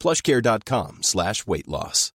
plushcare.com 0.00 0.98
slash 1.02 1.46
weight 1.46 1.68
loss. 1.68 2.12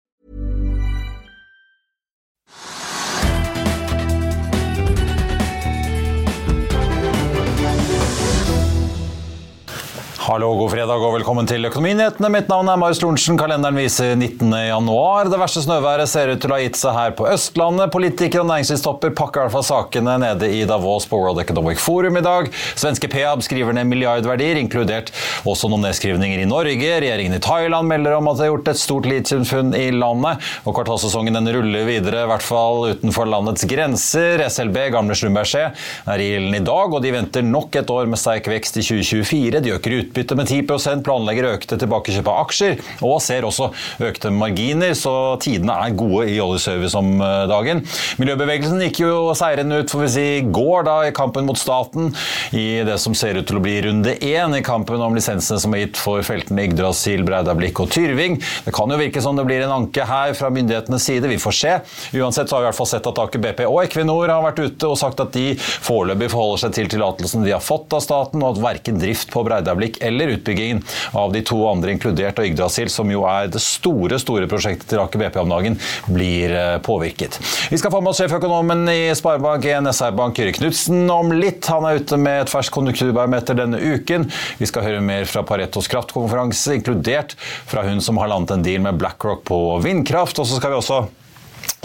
Hallo, 10.30 10.52
god 10.54 10.68
fredag 10.70 11.02
og 11.02 11.14
velkommen 11.16 11.46
til 11.48 11.64
Økonominyhetene. 11.66 12.28
Mitt 12.30 12.50
navn 12.52 12.68
er 12.70 12.76
Marius 12.78 13.00
Lorentzen. 13.02 13.34
Kalenderen 13.40 13.74
viser 13.80 14.12
19. 14.12 14.52
januar. 14.52 15.26
Det 15.26 15.38
verste 15.40 15.62
snøværet 15.64 16.06
ser 16.06 16.30
ut 16.30 16.38
til 16.44 16.52
å 16.52 16.54
ha 16.54 16.60
gitt 16.62 16.76
seg 16.78 16.94
her 16.94 17.14
på 17.18 17.24
Østlandet. 17.26 17.90
Politikere 17.90 18.44
og 18.44 18.50
næringslivstopper 18.52 19.10
pakker 19.18 19.40
i 19.40 19.48
hvert 19.48 19.56
fall 19.56 19.64
sakene 19.66 20.14
nede 20.22 20.46
i 20.54 20.60
Davos 20.70 21.08
på 21.10 21.18
World 21.18 21.42
Economic 21.42 21.82
Forum 21.82 22.20
i 22.20 22.22
dag. 22.22 22.46
Svenske 22.78 23.10
Peab 23.10 23.42
skriver 23.42 23.74
ned 23.74 23.90
milliardverdier, 23.90 24.60
inkludert 24.60 25.10
også 25.48 25.70
noen 25.70 25.86
nedskrivninger 25.86 26.42
i 26.42 26.48
Norge. 26.48 26.90
Regjeringen 27.00 27.36
i 27.36 27.42
Thailand 27.42 27.88
melder 27.90 28.16
om 28.18 28.28
at 28.30 28.40
det 28.40 28.46
er 28.46 28.52
gjort 28.52 28.70
et 28.72 28.80
stort 28.80 29.08
litiumfunn 29.08 29.74
i 29.76 29.88
landet. 29.94 30.40
Og 30.64 30.74
kvartalsesongen 30.76 31.38
den 31.38 31.50
ruller 31.54 31.86
videre, 31.88 32.24
i 32.24 32.30
hvert 32.30 32.44
fall 32.44 32.90
utenfor 32.94 33.28
landets 33.30 33.66
grenser. 33.70 34.44
SLB, 34.50 34.78
gamle 34.94 35.16
Slumberger, 35.18 35.74
er 36.10 36.22
i 36.22 36.30
ilden 36.36 36.58
i 36.60 36.64
dag, 36.66 36.92
og 36.92 37.04
de 37.04 37.14
venter 37.14 37.46
nok 37.46 37.80
et 37.80 37.92
år 37.92 38.08
med 38.10 38.20
sterk 38.20 38.50
vekst 38.50 38.80
i 38.80 38.84
2024. 38.86 39.62
De 39.64 39.74
øker 39.76 39.96
utbyttet 40.00 40.38
med 40.38 40.50
10% 40.50 41.04
planlegger 41.06 41.50
økte 41.54 41.78
tilbakekjøp 41.80 42.30
av 42.30 42.42
aksjer, 42.44 42.78
og 43.06 43.18
ser 43.24 43.46
også 43.48 43.70
økte 44.10 44.32
marginer, 44.34 44.94
så 44.98 45.14
tidene 45.42 45.76
er 45.84 45.96
gode 45.98 46.28
i 46.30 46.38
oljeservice 46.42 46.98
om 46.98 47.16
eh, 47.24 47.44
dagen. 47.50 47.82
Miljøbevegelsen 48.20 48.82
gikk 48.86 49.02
jo 49.04 49.14
seirende 49.38 49.80
ut 49.80 49.92
får 49.92 50.04
vi 50.04 50.10
si, 50.14 50.26
i 50.40 50.46
går 50.46 50.86
da, 50.88 50.96
i 51.08 51.14
kampen 51.16 51.48
mot 51.48 51.58
staten, 51.58 52.10
i 52.56 52.82
det 52.86 52.98
som 53.02 53.16
ser 53.16 53.38
ut 53.40 53.48
til 53.48 53.60
å 53.60 53.64
bli 53.64 53.76
runde 53.86 54.16
én 54.16 54.56
i 54.56 54.62
kampen 54.66 55.02
om 55.02 55.16
lisensene 55.30 55.60
som 55.60 55.74
er 55.74 55.84
gitt 55.84 55.98
for 56.00 56.22
feltene 56.26 56.64
Yggdrasil, 56.66 57.22
Breidablikk 57.26 57.80
og 57.82 57.90
Tyrving. 57.94 58.38
Det 58.64 58.72
kan 58.74 58.90
jo 58.90 58.98
virke 58.98 59.22
som 59.22 59.38
det 59.38 59.46
blir 59.46 59.62
en 59.64 59.74
anke 59.74 60.04
her 60.06 60.34
fra 60.34 60.50
myndighetenes 60.50 61.06
side, 61.06 61.28
vi 61.30 61.38
får 61.38 61.56
se. 61.56 61.74
Uansett 62.18 62.50
så 62.50 62.56
har 62.56 62.64
vi 62.64 62.66
i 62.66 62.70
hvert 62.70 62.78
fall 62.80 62.90
sett 62.90 63.06
at 63.06 63.20
Aker 63.22 63.42
BP 63.42 63.62
og 63.68 63.80
Equinor 63.84 64.30
har 64.32 64.42
vært 64.44 64.62
ute 64.64 64.90
og 64.90 64.98
sagt 64.98 65.20
at 65.22 65.32
de 65.36 65.54
foreløpig 65.60 66.30
forholder 66.32 66.64
seg 66.64 66.76
til 66.76 66.90
tillatelsen 66.90 67.46
de 67.46 67.54
har 67.54 67.64
fått 67.64 67.92
av 67.96 68.02
staten, 68.04 68.42
og 68.42 68.56
at 68.56 68.64
verken 68.64 69.00
drift 69.00 69.30
på 69.32 69.44
Breidablikk 69.46 70.00
eller 70.04 70.34
utbyggingen 70.36 70.82
av 71.18 71.34
de 71.34 71.44
to 71.46 71.60
andre, 71.70 71.94
inkludert 71.94 72.40
og 72.40 72.48
Yggdrasil, 72.50 72.90
som 72.92 73.10
jo 73.12 73.24
er 73.28 73.50
det 73.52 73.62
store 73.62 74.18
store 74.20 74.48
prosjektet 74.50 74.90
til 74.90 75.02
Aker 75.02 75.22
BP 75.22 75.40
om 75.44 75.54
dagen, 75.54 75.78
blir 76.10 76.54
eh, 76.56 76.76
påvirket. 76.84 77.38
Vi 77.70 77.78
skal 77.80 77.94
få 77.94 78.02
med 78.02 78.12
oss 78.12 78.22
sjeføkonomen 78.22 78.86
i 78.90 79.00
Sparebank1 79.16 79.90
SR-Bank, 79.92 80.36
Kyrre 80.38 80.56
Knutsen, 80.56 81.04
om 81.10 81.32
litt. 81.36 81.68
Han 81.70 81.86
er 81.86 82.00
ute 82.00 82.18
med 82.20 82.44
et 82.44 82.52
ferskt 82.52 82.74
konjunkturbarometer 82.74 83.58
denne 83.58 83.80
uken. 83.80 84.26
Vi 84.60 84.68
skal 84.68 84.86
høre 84.86 85.02
mer 85.04 85.19
fra 85.28 85.42
Paretos 85.46 85.88
kraftkonferanse, 85.90 86.78
inkludert 86.78 87.36
fra 87.40 87.84
hun 87.86 88.00
som 88.04 88.20
har 88.20 88.30
landet 88.32 88.56
en 88.56 88.64
deal 88.66 88.84
med 88.84 89.00
BlackRock 89.00 89.44
på 89.50 89.60
vindkraft. 89.84 90.38
Og 90.40 90.48
så 90.48 90.60
skal 90.60 90.74
vi 90.74 90.80
også 90.80 91.02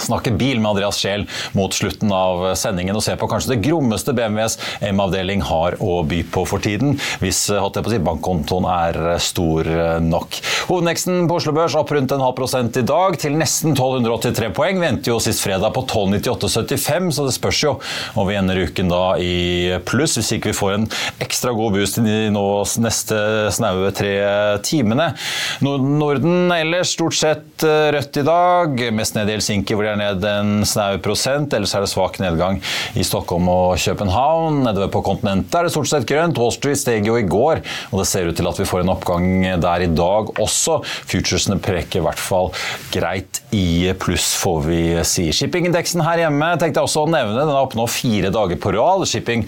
snakke 0.05 0.33
bil 0.37 0.59
med 0.59 0.73
Andreas 0.73 0.99
Scheel 0.99 1.25
mot 1.57 1.73
slutten 1.73 2.11
av 2.13 2.43
sendingen 2.59 2.97
og 2.97 3.03
se 3.05 3.15
på 3.17 3.29
kanskje 3.31 3.55
det 3.55 3.61
grommeste 3.65 4.13
BMWs 4.15 4.57
M-avdeling 4.91 5.43
har 5.47 5.77
å 5.83 6.01
by 6.07 6.21
på 6.31 6.45
for 6.49 6.63
tiden, 6.63 6.97
hvis 7.23 7.45
holdt 7.53 7.79
jeg 7.79 7.85
på 7.85 7.91
å 7.91 7.95
si, 7.95 8.01
bankkontoen 8.05 8.67
er 8.69 8.99
stor 9.23 9.69
nok. 10.03 10.39
Hovedneksten 10.69 11.29
på 11.29 11.39
Oslo 11.39 11.53
Børs 11.55 11.77
opp 11.79 11.93
rundt 11.95 12.13
en 12.13 12.23
halv 12.23 12.35
prosent 12.37 12.77
i 12.79 12.85
dag, 12.85 13.17
til 13.21 13.37
nesten 13.39 13.73
1283 13.75 14.51
poeng. 14.55 14.81
Vi 14.81 14.89
endte 14.89 15.11
jo 15.11 15.19
sist 15.23 15.43
fredag 15.45 15.73
på 15.75 15.85
1298,75, 15.85 17.09
så 17.15 17.27
det 17.27 17.35
spørs 17.37 17.63
jo 17.63 17.73
om 18.19 18.29
vi 18.29 18.37
ender 18.39 18.61
uken 18.67 18.91
da 18.91 19.03
i 19.21 19.79
pluss, 19.87 20.17
hvis 20.19 20.35
ikke 20.37 20.51
vi 20.51 20.57
får 20.59 20.75
en 20.75 20.87
ekstra 21.23 21.53
god 21.55 21.77
boost 21.77 22.01
i 22.01 22.19
nå 22.33 22.45
neste 22.83 23.17
snaue 23.55 23.91
tre 23.95 24.13
timene. 24.65 25.11
Norden 25.65 26.53
ellers 26.53 26.93
stort 26.95 27.17
sett 27.17 27.65
rødt 27.65 28.21
i 28.21 28.25
dag, 28.27 28.85
mest 28.95 29.17
ned 29.17 29.31
i 29.31 29.37
Helsinki 29.37 29.64
hvor 29.73 29.87
de 29.87 29.93
er 29.93 29.97
ned 29.97 30.25
en 30.29 30.65
snau 30.67 30.99
prosent. 31.01 31.53
Ellers 31.57 31.73
er 31.73 31.85
det 31.85 31.89
svak 31.89 32.19
nedgang 32.21 32.59
i 32.93 33.05
Stockholm 33.07 33.49
og 33.49 33.79
København. 33.81 34.61
Nedover 34.67 34.91
på 34.93 35.01
kontinentet 35.09 35.57
er 35.57 35.67
det 35.67 35.73
stort 35.73 35.89
sett 35.89 36.05
grønt. 36.09 36.37
Wall 36.37 36.53
Street 36.53 36.77
steg 36.81 37.09
jo 37.09 37.17
i 37.17 37.25
går, 37.25 37.63
og 37.91 38.01
det 38.01 38.07
ser 38.09 38.29
ut 38.29 38.37
til 38.37 38.49
at 38.51 38.59
vi 38.61 38.67
får 38.69 38.83
en 38.83 38.93
oppgang 38.93 39.27
der 39.63 39.87
i 39.87 39.89
dag 39.89 40.29
også. 40.43 40.81
Futuresene 41.09 41.57
preker 41.63 42.01
i 42.01 42.05
hvert 42.05 42.21
fall 42.21 42.51
greit 42.93 43.41
i 43.55 43.93
pluss, 43.99 44.33
får 44.41 44.61
vi 44.65 44.79
si. 45.07 45.29
Shippingindeksen 45.35 46.03
her 46.05 46.25
hjemme 46.25 46.51
tenkte 46.59 46.81
jeg 46.81 46.89
også 46.89 47.05
å 47.05 47.11
nevne. 47.11 47.39
Den 47.39 47.53
har 47.55 47.75
nå 47.79 47.87
fire 47.89 48.31
dager 48.33 48.59
på 48.61 48.73
rad. 48.75 49.05
Shipping 49.09 49.45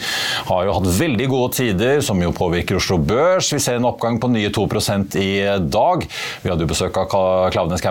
har 0.47 0.65
jo 0.67 0.75
hatt 0.77 0.89
veldig 0.97 1.27
gode 1.31 1.53
tider, 1.57 2.01
som 2.05 2.21
jo 2.23 2.33
påvirker 2.35 2.79
Oslo 2.79 2.97
Børs. 3.01 3.51
Vi 3.53 3.61
ser 3.63 3.79
en 3.79 3.89
oppgang 3.89 4.19
på 4.21 4.31
nye 4.31 4.51
2% 4.53 5.17
i 5.19 5.31
dag. 5.67 6.05
Vi 6.43 6.51
hadde 6.51 6.65
jo 6.65 6.71
besøk 6.71 6.97
av 7.03 7.51
Klaveness 7.53 7.83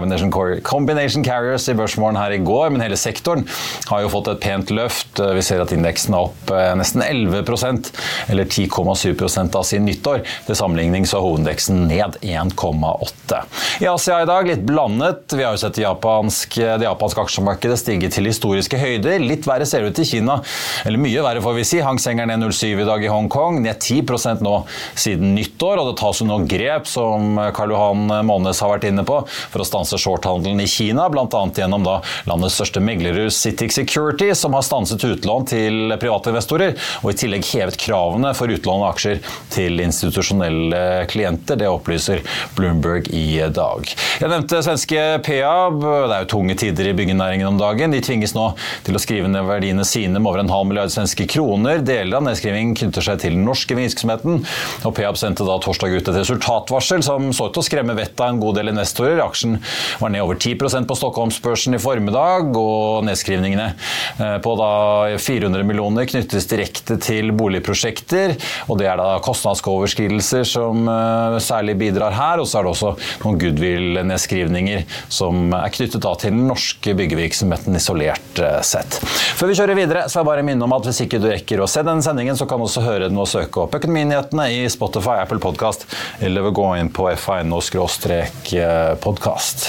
Combination 0.67 1.25
Carriers 1.27 1.69
i 1.69 1.77
Børsmorgen 1.77 2.16
her 2.19 2.35
i 2.37 2.41
går, 2.43 2.71
men 2.73 2.85
hele 2.85 2.99
sektoren 3.01 3.45
har 3.91 4.03
jo 4.03 4.13
fått 4.13 4.31
et 4.33 4.43
pent 4.43 4.73
løft. 4.75 5.21
Vi 5.21 5.45
ser 5.45 5.63
at 5.63 5.73
indeksen 5.75 6.17
er 6.17 6.29
opp 6.29 6.53
eh, 6.55 6.73
nesten 6.79 7.05
11% 7.05 7.91
eller 8.33 8.49
10,7 8.49 9.57
av 9.57 9.67
sin 9.67 9.87
nyttår. 9.89 10.23
Til 10.47 10.59
sammenligning 10.59 11.07
så 11.09 11.21
er 11.21 11.27
hovedindeksen 11.27 11.87
ned 11.91 12.19
1,8. 12.23 13.43
I 13.83 13.89
Asia 13.91 14.23
i 14.23 14.29
dag 14.29 14.49
litt 14.49 14.65
blandet. 14.67 15.35
Vi 15.37 15.45
har 15.45 15.57
jo 15.57 15.63
sett 15.63 15.79
det 15.79 15.85
japanske 15.87 17.25
aksjemarkedet 17.27 17.79
stige 17.81 18.11
til 18.13 18.29
historiske 18.31 18.81
høyder. 18.81 19.21
Litt 19.23 19.47
verre 19.49 19.67
ser 19.69 19.85
det 19.85 19.95
ut 19.95 20.03
i 20.03 20.09
Kina, 20.09 20.39
eller 20.87 21.03
mye 21.03 21.25
verre 21.25 21.43
får 21.45 21.59
vi 21.59 21.67
si. 21.69 21.83
Hang 21.85 22.01
er 22.07 22.29
ned 22.29 22.45
0,7 22.47 22.83
i 22.83 22.89
dag 22.89 23.05
i 23.05 23.11
Hongkong, 23.11 23.61
ned 23.65 23.81
10% 23.81 24.45
nå 24.45 24.57
siden 24.95 25.35
nyttår. 25.37 25.83
Og 25.83 25.91
det 25.91 25.97
tas 26.01 26.23
jo 26.23 26.29
nå 26.29 26.41
grep, 26.49 26.89
som 26.91 27.39
Karl 27.57 27.75
Johan 27.75 28.07
Månes 28.27 28.61
har 28.63 28.73
vært 28.73 28.89
inne 28.91 29.05
på, 29.07 29.21
for 29.27 29.63
å 29.63 29.69
stanse 29.69 30.01
shorthandelen 30.01 30.63
i 30.63 30.69
Kina, 30.71 31.09
bl.a. 31.13 31.27
gjennom 31.57 31.87
da 31.87 31.99
landets 32.29 32.57
største 32.59 32.83
meglerhus 32.85 33.39
Citic 33.43 33.75
Security, 33.77 34.33
som 34.35 34.57
har 34.57 34.65
stanset 34.67 35.05
utlån 35.05 35.49
til 35.51 35.97
private 36.01 36.33
investorer, 36.33 36.77
og 37.03 37.13
i 37.13 37.19
tillegg 37.19 37.47
hevet 37.53 37.79
kravene 37.81 38.33
for 38.37 38.53
utlån 38.53 38.85
av 38.85 38.95
aksjer 38.95 39.21
til 39.55 39.83
institusjonelle 39.85 41.07
klienter. 41.11 41.59
Det 41.61 41.69
opplyser 41.71 42.23
Bloomberg 42.57 43.11
i 43.15 43.41
dag. 43.55 43.91
Jeg 44.21 44.33
nevnte 44.33 44.63
svenske 44.65 45.05
Peab. 45.27 45.81
Det 45.83 46.17
er 46.17 46.25
jo 46.25 46.31
tunge 46.37 46.57
tider 46.59 46.91
i 46.91 46.95
byggenæringen 46.97 47.49
om 47.49 47.61
dagen. 47.61 47.95
De 47.95 48.03
tvinges 48.05 48.35
nå 48.37 48.49
til 48.87 48.97
å 48.97 49.03
skrive 49.03 49.31
ned 49.31 49.47
verdiene 49.49 49.85
sine 49.87 50.21
med 50.21 50.31
over 50.31 50.43
en 50.43 50.53
halv 50.53 50.71
milliard 50.71 50.93
svenske 50.93 51.29
kroner. 51.31 51.83
Deler 51.85 52.19
av 52.19 52.27
nedskrivingen 52.27 52.77
knytter 52.79 53.05
seg 53.05 53.21
til 53.23 53.37
den 53.37 53.47
norske 53.47 53.77
virksomheten. 53.79 54.43
og 54.85 54.95
Peab 54.97 55.19
sendte 55.21 55.47
da 55.47 55.59
torsdag 55.63 55.97
ut 55.97 56.11
et 56.11 56.21
resultatvarsel 56.21 57.05
som 57.07 57.31
så 57.37 57.49
ut 57.49 57.57
til 57.57 57.65
å 57.65 57.67
skremme 57.67 57.97
vettet 57.99 58.23
av 58.23 58.33
en 58.33 58.41
god 58.43 58.59
del 58.61 58.73
investorer. 58.73 59.23
Aksjen 59.25 59.59
var 60.01 60.13
ned 60.13 60.25
over 60.25 60.39
10% 60.39 60.89
på 60.89 60.99
Stockholmsbørsen 60.99 61.77
i 61.77 61.83
formiddag 61.83 61.96
formiddag, 61.97 62.57
og 62.57 63.05
nedskrivningene 63.07 63.75
eh, 64.19 64.39
på 64.43 64.55
da 64.59 65.17
400 65.19 65.65
millioner 65.67 66.07
knyttes 66.09 66.47
direkte 66.51 66.97
til 67.03 67.33
boligprosjekter. 67.37 68.37
og 68.69 68.79
Det 68.79 68.87
er 68.91 68.97
da 69.01 69.19
kostnadsoverskridelser 69.25 70.45
som 70.47 70.89
eh, 70.89 71.39
særlig 71.43 71.77
bidrar 71.81 72.15
her. 72.17 72.41
Og 72.41 72.47
så 72.49 72.61
er 72.61 72.67
det 72.67 72.73
også 72.75 72.95
noen 73.25 73.41
goodwill-nedskrivninger 73.41 74.85
som 75.09 75.53
er 75.57 75.71
knyttet 75.75 76.07
til 76.07 76.33
den 76.33 76.47
norske 76.49 76.95
byggevirksomheten 76.97 77.77
isolert 77.77 78.39
eh, 78.43 78.61
sett. 78.63 79.01
Før 79.37 79.49
vi 79.51 79.59
kjører 79.59 79.77
videre, 79.79 80.07
så 80.09 80.19
vil 80.19 80.25
jeg 80.25 80.31
bare 80.33 80.47
minne 80.47 80.65
om 80.67 80.77
at 80.77 80.87
hvis 80.89 81.03
ikke 81.07 81.23
du 81.23 81.29
rekker 81.31 81.63
å 81.63 81.71
se 81.71 81.81
denne 81.87 82.05
sendingen, 82.05 82.37
så 82.39 82.47
kan 82.49 82.59
du 82.61 82.65
også 82.69 82.85
høre 82.85 83.09
den 83.11 83.21
og 83.21 83.31
søke 83.31 83.57
opp 83.65 83.75
Økonominyhetene 83.77 84.47
i 84.55 84.57
Spotify, 84.73 85.17
Apple 85.23 85.41
Podcast, 85.43 85.81
eller 86.25 86.51
gå 86.57 86.69
inn 86.81 86.91
på 86.95 87.05
fino-podkast. 87.17 89.61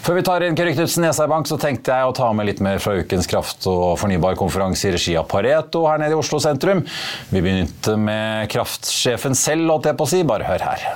Før 0.00 0.16
vi 0.16 0.22
tar 0.24 0.40
inn 0.46 0.56
Kyrre 0.56 0.72
Knutsen 0.72 1.04
i 1.04 1.10
SR 1.12 1.28
Bank, 1.28 1.48
så 1.50 1.58
tenkte 1.60 1.92
jeg 1.92 2.08
å 2.08 2.14
ta 2.16 2.30
med 2.32 2.48
litt 2.48 2.62
mer 2.64 2.80
fra 2.80 2.94
ukens 2.96 3.28
kraft- 3.28 3.66
og 3.68 3.98
fornybarkonferanse 4.00 4.88
i 4.88 4.94
regi 4.96 5.16
av 5.20 5.28
Pareto 5.28 5.84
her 5.90 6.00
nede 6.00 6.16
i 6.16 6.20
Oslo 6.20 6.40
sentrum. 6.40 6.80
Vi 7.28 7.44
begynte 7.44 7.98
med 8.00 8.48
kraftsjefen 8.52 9.36
selv, 9.36 9.68
holdt 9.68 9.90
jeg 9.90 10.00
på 10.00 10.08
å 10.08 10.12
si. 10.14 10.22
Bare 10.24 10.48
hør 10.48 10.64
her. 10.70 10.86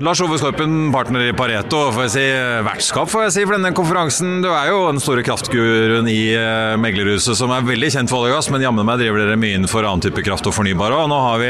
Lars 0.00 0.20
Ove 0.20 0.36
Skorpen, 0.38 0.92
partner 0.92 1.24
i 1.26 1.32
Pareto, 1.34 1.80
får 1.90 2.04
jeg 2.04 2.10
si 2.12 2.26
vertskap 2.62 3.08
får 3.10 3.24
jeg 3.24 3.32
si, 3.34 3.42
for 3.48 3.56
denne 3.56 3.72
konferansen. 3.74 4.36
Du 4.44 4.46
er 4.46 4.68
jo 4.70 4.84
den 4.92 5.00
store 5.02 5.24
kraftguruen 5.26 6.06
i 6.06 6.36
uh, 6.38 6.76
meglerhuset, 6.78 7.34
som 7.34 7.50
er 7.50 7.64
veldig 7.66 7.88
kjent 7.90 8.12
for 8.12 8.22
olje 8.22 8.30
og 8.30 8.38
gass, 8.38 8.48
men 8.54 8.62
jammen 8.62 8.86
meg 8.86 9.00
driver 9.00 9.24
dere 9.24 9.34
mye 9.42 9.56
innenfor 9.58 9.82
annen 9.82 10.04
type 10.04 10.22
kraft 10.22 10.46
og 10.46 10.54
fornybar 10.54 10.94
òg. 10.94 11.08
Nå 11.10 11.18
har 11.18 11.42
vi 11.42 11.48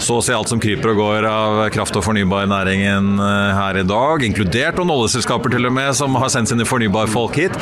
så 0.00 0.16
å 0.16 0.22
si 0.24 0.32
alt 0.32 0.48
som 0.48 0.62
kryper 0.64 0.94
og 0.94 1.02
går 1.02 1.26
av 1.28 1.60
kraft- 1.74 1.98
og 2.00 2.06
fornybarnæringen 2.06 3.20
uh, 3.20 3.52
her 3.58 3.82
i 3.82 3.84
dag, 3.90 4.24
inkludert 4.30 4.80
noen 4.80 4.94
oljeselskaper 4.94 5.52
til 5.52 5.68
og 5.68 5.76
med, 5.76 5.92
som 6.00 6.16
har 6.16 6.32
sendt 6.32 6.54
sine 6.54 6.64
fornybarfolk 6.64 7.36
hit. 7.42 7.60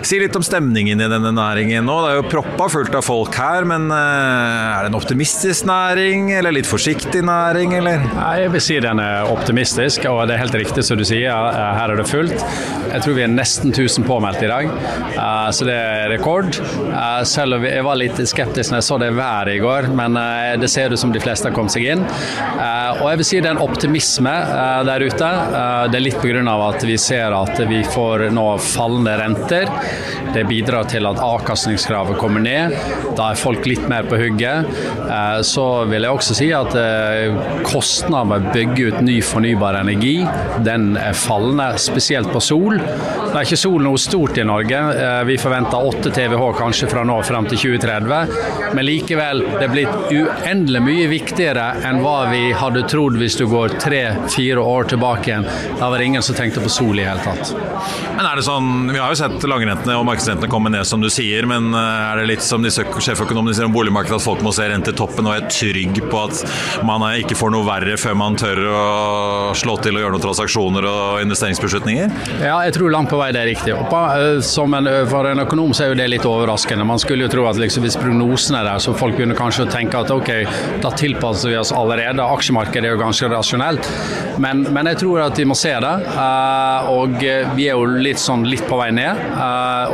Si 0.00 0.16
litt 0.16 0.40
om 0.40 0.48
stemningen 0.48 1.04
i 1.04 1.10
denne 1.12 1.34
næringen 1.36 1.84
nå. 1.84 1.98
Det 2.06 2.14
er 2.14 2.18
jo 2.22 2.26
proppa 2.38 2.70
fullt 2.72 2.96
av 2.96 3.04
folk 3.04 3.36
her, 3.36 3.68
men 3.68 3.92
er 3.92 4.80
det 4.86 4.94
en 4.94 4.98
optimistisk 5.02 5.68
næring, 5.68 6.32
eller 6.40 6.56
litt 6.56 6.72
forsiktig 6.72 7.20
næring, 7.28 7.76
eller? 7.82 8.08
Nei, 8.16 8.34
Jeg 8.46 8.56
vil 8.56 8.64
si 8.70 8.80
den 8.80 9.04
er 9.04 9.28
optimistisk 9.28 9.57
optimistisk, 9.58 10.04
og 10.06 10.28
det 10.28 10.36
er 10.36 10.42
helt 10.44 10.54
riktig 10.54 10.84
som 10.86 10.98
du 10.98 11.04
sier. 11.06 11.32
Her 11.34 11.90
er 11.90 11.98
det 11.98 12.06
fullt. 12.06 12.44
Jeg 12.88 13.02
tror 13.02 13.16
vi 13.16 13.24
er 13.24 13.32
nesten 13.32 13.72
1000 13.72 14.06
påmeldt 14.06 14.44
i 14.46 14.48
dag, 14.48 14.68
eh, 15.10 15.48
så 15.52 15.66
det 15.66 15.74
er 15.74 16.12
rekord. 16.12 16.54
Eh, 16.86 17.22
selv 17.28 17.58
om 17.58 17.66
jeg 17.66 17.82
var 17.84 17.98
litt 17.98 18.20
skeptisk 18.30 18.70
når 18.70 18.80
jeg 18.80 18.86
så 18.86 18.98
det 19.02 19.10
været 19.16 19.56
i 19.56 19.58
går, 19.62 19.90
men 19.98 20.16
eh, 20.16 20.54
det 20.62 20.70
ser 20.70 20.94
ut 20.94 21.00
som 21.00 21.12
de 21.12 21.20
fleste 21.20 21.50
har 21.50 21.56
kommet 21.56 21.74
seg 21.74 21.88
inn. 21.90 22.04
Og 22.04 23.04
jeg 23.10 23.20
vil 23.20 23.28
si 23.28 23.40
det 23.42 23.50
er 23.50 23.56
en 23.56 23.64
optimisme 23.64 24.34
der 24.88 25.04
ute. 25.04 25.28
Det 25.90 25.98
er 25.98 26.04
litt 26.04 26.18
pga. 26.22 26.54
at 26.68 26.84
vi 26.86 26.96
ser 27.00 27.34
at 27.34 27.60
vi 27.68 27.82
får 27.84 28.28
nå 28.34 28.46
fallende 28.62 29.16
renter. 29.20 29.68
Det 30.34 30.44
bidrar 30.48 30.88
til 30.90 31.06
at 31.08 31.20
avkastningskravet 31.22 32.18
kommer 32.20 32.42
ned. 32.44 32.76
Da 33.18 33.30
er 33.32 33.40
folk 33.40 33.66
litt 33.66 33.84
mer 33.90 34.06
på 34.08 34.18
hugget. 34.20 34.68
Så 35.46 35.66
vil 35.90 36.04
jeg 36.04 36.14
også 36.18 36.36
si 36.36 36.50
at 36.56 36.74
kostnaden 37.66 38.32
med 38.32 38.48
å 38.48 38.54
bygge 38.54 38.90
ut 38.90 39.00
ny 39.04 39.18
fornybar 39.24 39.47
energi, 39.56 40.26
den 40.64 40.96
er 40.96 41.12
fallende, 41.12 41.78
spesielt 41.78 42.32
på 42.32 42.40
sol. 42.40 42.78
Det 42.78 43.36
er 43.36 43.44
ikke 43.44 43.60
sol 43.60 43.82
noe 43.84 43.98
stort 44.00 44.38
i 44.40 44.44
Norge. 44.46 44.78
Eh, 44.78 45.24
vi 45.28 45.36
forventer 45.40 45.84
8 45.90 46.10
TWh 46.10 46.52
kanskje 46.58 46.88
fra 46.90 47.04
nå 47.04 47.18
frem 47.26 47.46
til 47.50 47.58
2030. 47.78 48.72
Men 48.74 48.86
likevel, 48.86 49.42
det 49.58 49.66
er 49.66 49.72
blitt 49.72 50.12
uendelig 50.12 50.82
mye 50.84 51.08
viktigere 51.10 51.66
enn 51.88 52.00
hva 52.02 52.30
vi 52.32 52.52
hadde 52.56 52.86
trodd 52.88 53.18
hvis 53.20 53.36
du 53.38 53.46
går 53.50 53.76
tre-fire 53.80 54.64
år 54.64 54.88
tilbake 54.94 55.30
igjen. 55.30 55.48
Da 55.78 55.90
var 55.90 55.98
det 55.98 56.08
ingen 56.08 56.24
som 56.24 56.36
tenkte 56.38 56.64
på 56.64 56.72
sol 56.72 56.98
i 56.98 57.06
hele 57.06 57.22
tatt. 57.24 57.52
Men 58.16 58.26
er 58.26 58.40
det 58.40 58.46
sånn, 58.46 58.88
Vi 58.88 58.98
har 58.98 59.12
jo 59.12 59.18
sett 59.20 59.44
langrentene 59.48 59.96
og 59.98 60.06
markedsrentene 60.08 60.50
komme 60.50 60.72
ned, 60.72 60.86
som 60.88 61.00
du 61.00 61.10
sier. 61.12 61.46
Men 61.46 61.70
eh, 61.74 62.12
er 62.12 62.22
det 62.22 62.28
litt 62.32 62.44
som 62.46 62.64
disse 62.64 62.84
sjeføkonomene 62.84 63.54
sier 63.56 63.68
om 63.68 63.76
boligmarkedet, 63.76 64.18
at 64.18 64.24
folk 64.24 64.42
må 64.44 64.54
se 64.56 64.68
rentetoppen 64.68 65.28
og 65.28 65.36
er 65.36 65.48
trygg 65.52 66.00
på 66.08 66.24
at 66.24 66.42
man 66.88 67.04
ikke 67.20 67.36
får 67.38 67.52
noe 67.54 67.66
verre 67.68 67.98
før 68.00 68.16
man 68.18 68.36
tør 68.38 68.64
å 68.72 68.82
slå 69.58 69.76
til 69.82 69.96
og 69.96 70.04
gjøre 70.04 70.14
noen 70.14 70.24
transaksjoner 70.24 70.86
og 70.88 71.22
investeringsbeslutninger? 71.24 72.12
Ja, 72.42 72.58
jeg 72.66 72.74
tror 72.76 72.92
langt 72.94 73.10
på 73.12 73.18
vei 73.20 73.30
det 73.34 73.42
er 73.42 73.50
riktig. 73.50 73.74
Eh, 73.74 74.40
som 74.44 74.74
en, 74.74 74.86
eh, 74.86 75.04
for 75.10 75.28
en 75.28 75.42
økonom 75.44 75.74
så 75.76 75.84
er 75.86 75.92
jo 75.92 75.98
det 76.00 76.08
litt 76.12 76.26
overraskende. 76.28 76.86
Man 76.88 77.00
skulle 77.02 77.26
jo 77.26 77.32
tro 77.32 77.46
at 77.50 77.60
liksom, 77.60 77.84
hvis 77.86 77.98
prognosene 78.00 78.62
er 78.62 78.70
der, 78.70 78.82
så 78.82 78.94
folk 78.96 79.16
begynner 79.18 79.38
kanskje 79.38 79.66
å 79.66 79.70
tenke 79.72 80.00
at 80.00 80.12
ok, 80.14 80.30
da 80.82 80.90
tilpasser 80.90 81.52
vi 81.52 81.58
oss 81.60 81.72
allerede. 81.72 82.24
Aksjemarkedet 82.24 82.90
er 82.90 82.96
jo 82.96 83.02
ganske 83.02 83.30
rasjonelt. 83.32 83.90
Men, 84.38 84.64
men 84.72 84.90
jeg 84.92 85.00
tror 85.02 85.24
at 85.26 85.38
vi 85.38 85.46
må 85.48 85.56
se 85.58 85.72
det. 85.82 85.94
Uh, 86.14 86.90
og 86.92 87.18
vi 87.18 87.66
er 87.66 87.74
jo 87.74 87.86
litt 87.98 88.20
sånn 88.22 88.44
litt 88.48 88.64
på 88.68 88.78
vei 88.80 88.90
ned. 88.94 89.18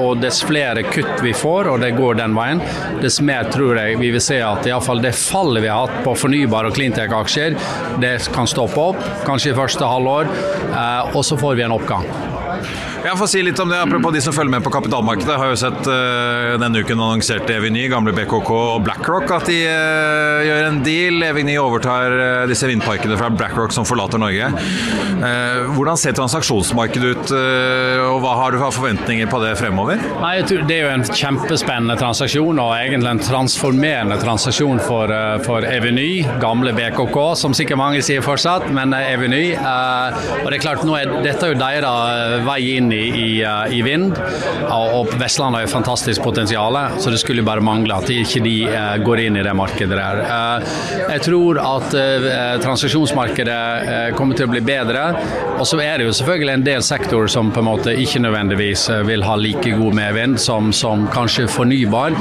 Og 0.04 0.20
dess 0.22 0.42
flere 0.44 0.84
kutt 0.86 1.22
vi 1.24 1.32
får, 1.36 1.70
og 1.72 1.80
det 1.82 1.94
går 1.96 2.18
den 2.20 2.34
veien, 2.36 2.60
dess 3.02 3.20
mer 3.24 3.48
tror 3.52 3.78
jeg 3.80 3.98
vi 4.00 4.10
vil 4.14 4.22
se 4.22 4.40
at 4.44 4.66
iallfall 4.68 5.02
det 5.04 5.14
fallet 5.16 5.64
vi 5.64 5.70
har 5.70 5.86
hatt 5.86 6.04
på 6.04 6.14
fornybar- 6.18 6.68
og 6.68 6.76
cleantech-aksjer, 6.76 7.56
det 8.02 8.14
kan 8.34 8.48
stoppe 8.50 8.80
opp. 8.80 9.00
Kanskje 9.24 9.54
i 9.54 9.56
første 9.56 9.88
halvår. 9.88 10.28
Uh, 10.70 11.16
og 11.16 11.22
så 11.24 11.38
får 11.40 11.56
vi 11.58 11.64
en 11.66 11.76
oppgang. 11.76 12.33
Jeg 13.04 13.18
får 13.20 13.28
si 13.28 13.40
litt 13.44 13.58
om 13.60 13.68
det, 13.68 13.76
Apropos 13.84 14.14
de 14.14 14.20
som 14.24 14.32
følger 14.32 14.54
med 14.54 14.62
på 14.64 14.70
kapitalmarkedet. 14.72 15.28
Jeg 15.28 15.40
har 15.42 15.50
jo 15.50 15.58
sett 15.60 15.88
uh, 15.90 16.54
Denne 16.56 16.80
uken 16.80 16.96
annonserte 16.96 17.52
Eviny, 17.52 17.82
gamle 17.92 18.14
BKK 18.16 18.48
og 18.54 18.78
BlackRock 18.86 19.28
at 19.36 19.44
de 19.50 19.58
uh, 19.68 20.40
gjør 20.46 20.68
en 20.70 20.78
deal. 20.86 21.20
Eviny 21.26 21.58
overtar 21.60 22.14
uh, 22.16 22.44
disse 22.48 22.64
vindparkene 22.70 23.18
fra 23.20 23.28
BlackRock 23.28 23.74
som 23.76 23.84
forlater 23.84 24.22
Norge. 24.22 24.48
hvordan 25.74 25.98
ser 25.98 26.14
transaksjonsmarkedet 26.16 27.10
ut, 27.14 27.30
og 27.34 28.18
hva 28.22 28.32
har 28.38 28.52
du 28.52 28.58
av 28.62 28.74
forventninger 28.74 29.28
på 29.30 29.38
det 29.42 29.52
fremover? 29.56 30.00
Nei, 30.20 30.32
Det 30.44 30.74
er 30.74 30.82
jo 30.82 30.90
en 30.92 31.04
kjempespennende 31.06 31.96
transaksjon, 32.00 32.60
og 32.60 32.72
egentlig 32.76 33.10
en 33.10 33.22
transformerende 33.22 34.18
transaksjon 34.20 34.82
for, 34.84 35.12
for 35.46 35.64
Eveny, 35.68 36.24
gamle 36.42 36.74
BKK, 36.76 37.18
som 37.40 37.56
sikkert 37.56 37.80
mange 37.80 38.02
sier 38.04 38.24
fortsatt, 38.24 38.68
men 38.74 38.92
Eveny. 38.96 39.54
og 39.56 40.50
det 40.50 40.58
er 40.58 40.64
klart, 40.66 40.84
nå 40.86 40.98
er 40.98 41.14
dette 41.24 41.48
er 41.48 41.54
jo 41.54 41.60
deres 41.62 42.44
vei 42.48 42.60
inn 42.74 42.92
i, 42.93 42.93
i, 42.94 43.42
i 43.70 43.80
vind. 43.84 44.14
Og 44.74 45.12
Vestlandet 45.20 45.58
har 45.58 45.66
jo 45.66 45.72
fantastisk 45.72 46.22
potensial, 46.24 46.78
så 46.98 47.12
det 47.12 47.20
skulle 47.22 47.44
bare 47.46 47.64
mangle 47.64 47.96
at 47.96 48.10
ikke 48.10 48.42
de 48.44 48.54
uh, 48.70 48.96
går 49.04 49.24
inn 49.26 49.38
i 49.38 49.44
det 49.46 49.54
markedet 49.56 49.98
der. 49.98 50.22
Uh, 50.24 51.04
jeg 51.14 51.24
tror 51.28 51.60
at 51.62 51.94
transaksjonsmarkedet 52.64 54.14
kommer 54.18 54.38
til 54.38 54.48
å 54.48 54.52
bli 54.52 54.62
bedre. 54.64 55.04
Og 55.58 55.66
så 55.68 55.78
er 55.82 56.00
det 56.00 56.08
jo 56.08 56.14
selvfølgelig 56.16 56.54
en 56.54 56.66
del 56.66 56.84
sektorer 56.84 57.30
som 57.30 57.52
på 57.54 57.62
en 57.62 57.68
måte 57.68 57.94
ikke 58.00 58.22
nødvendigvis 58.24 58.86
vil 59.06 59.24
ha 59.26 59.36
like 59.38 59.74
god 59.78 59.96
medvind 59.96 60.40
som, 60.42 60.72
som 60.74 61.06
kanskje 61.14 61.46
fornybar. 61.50 62.16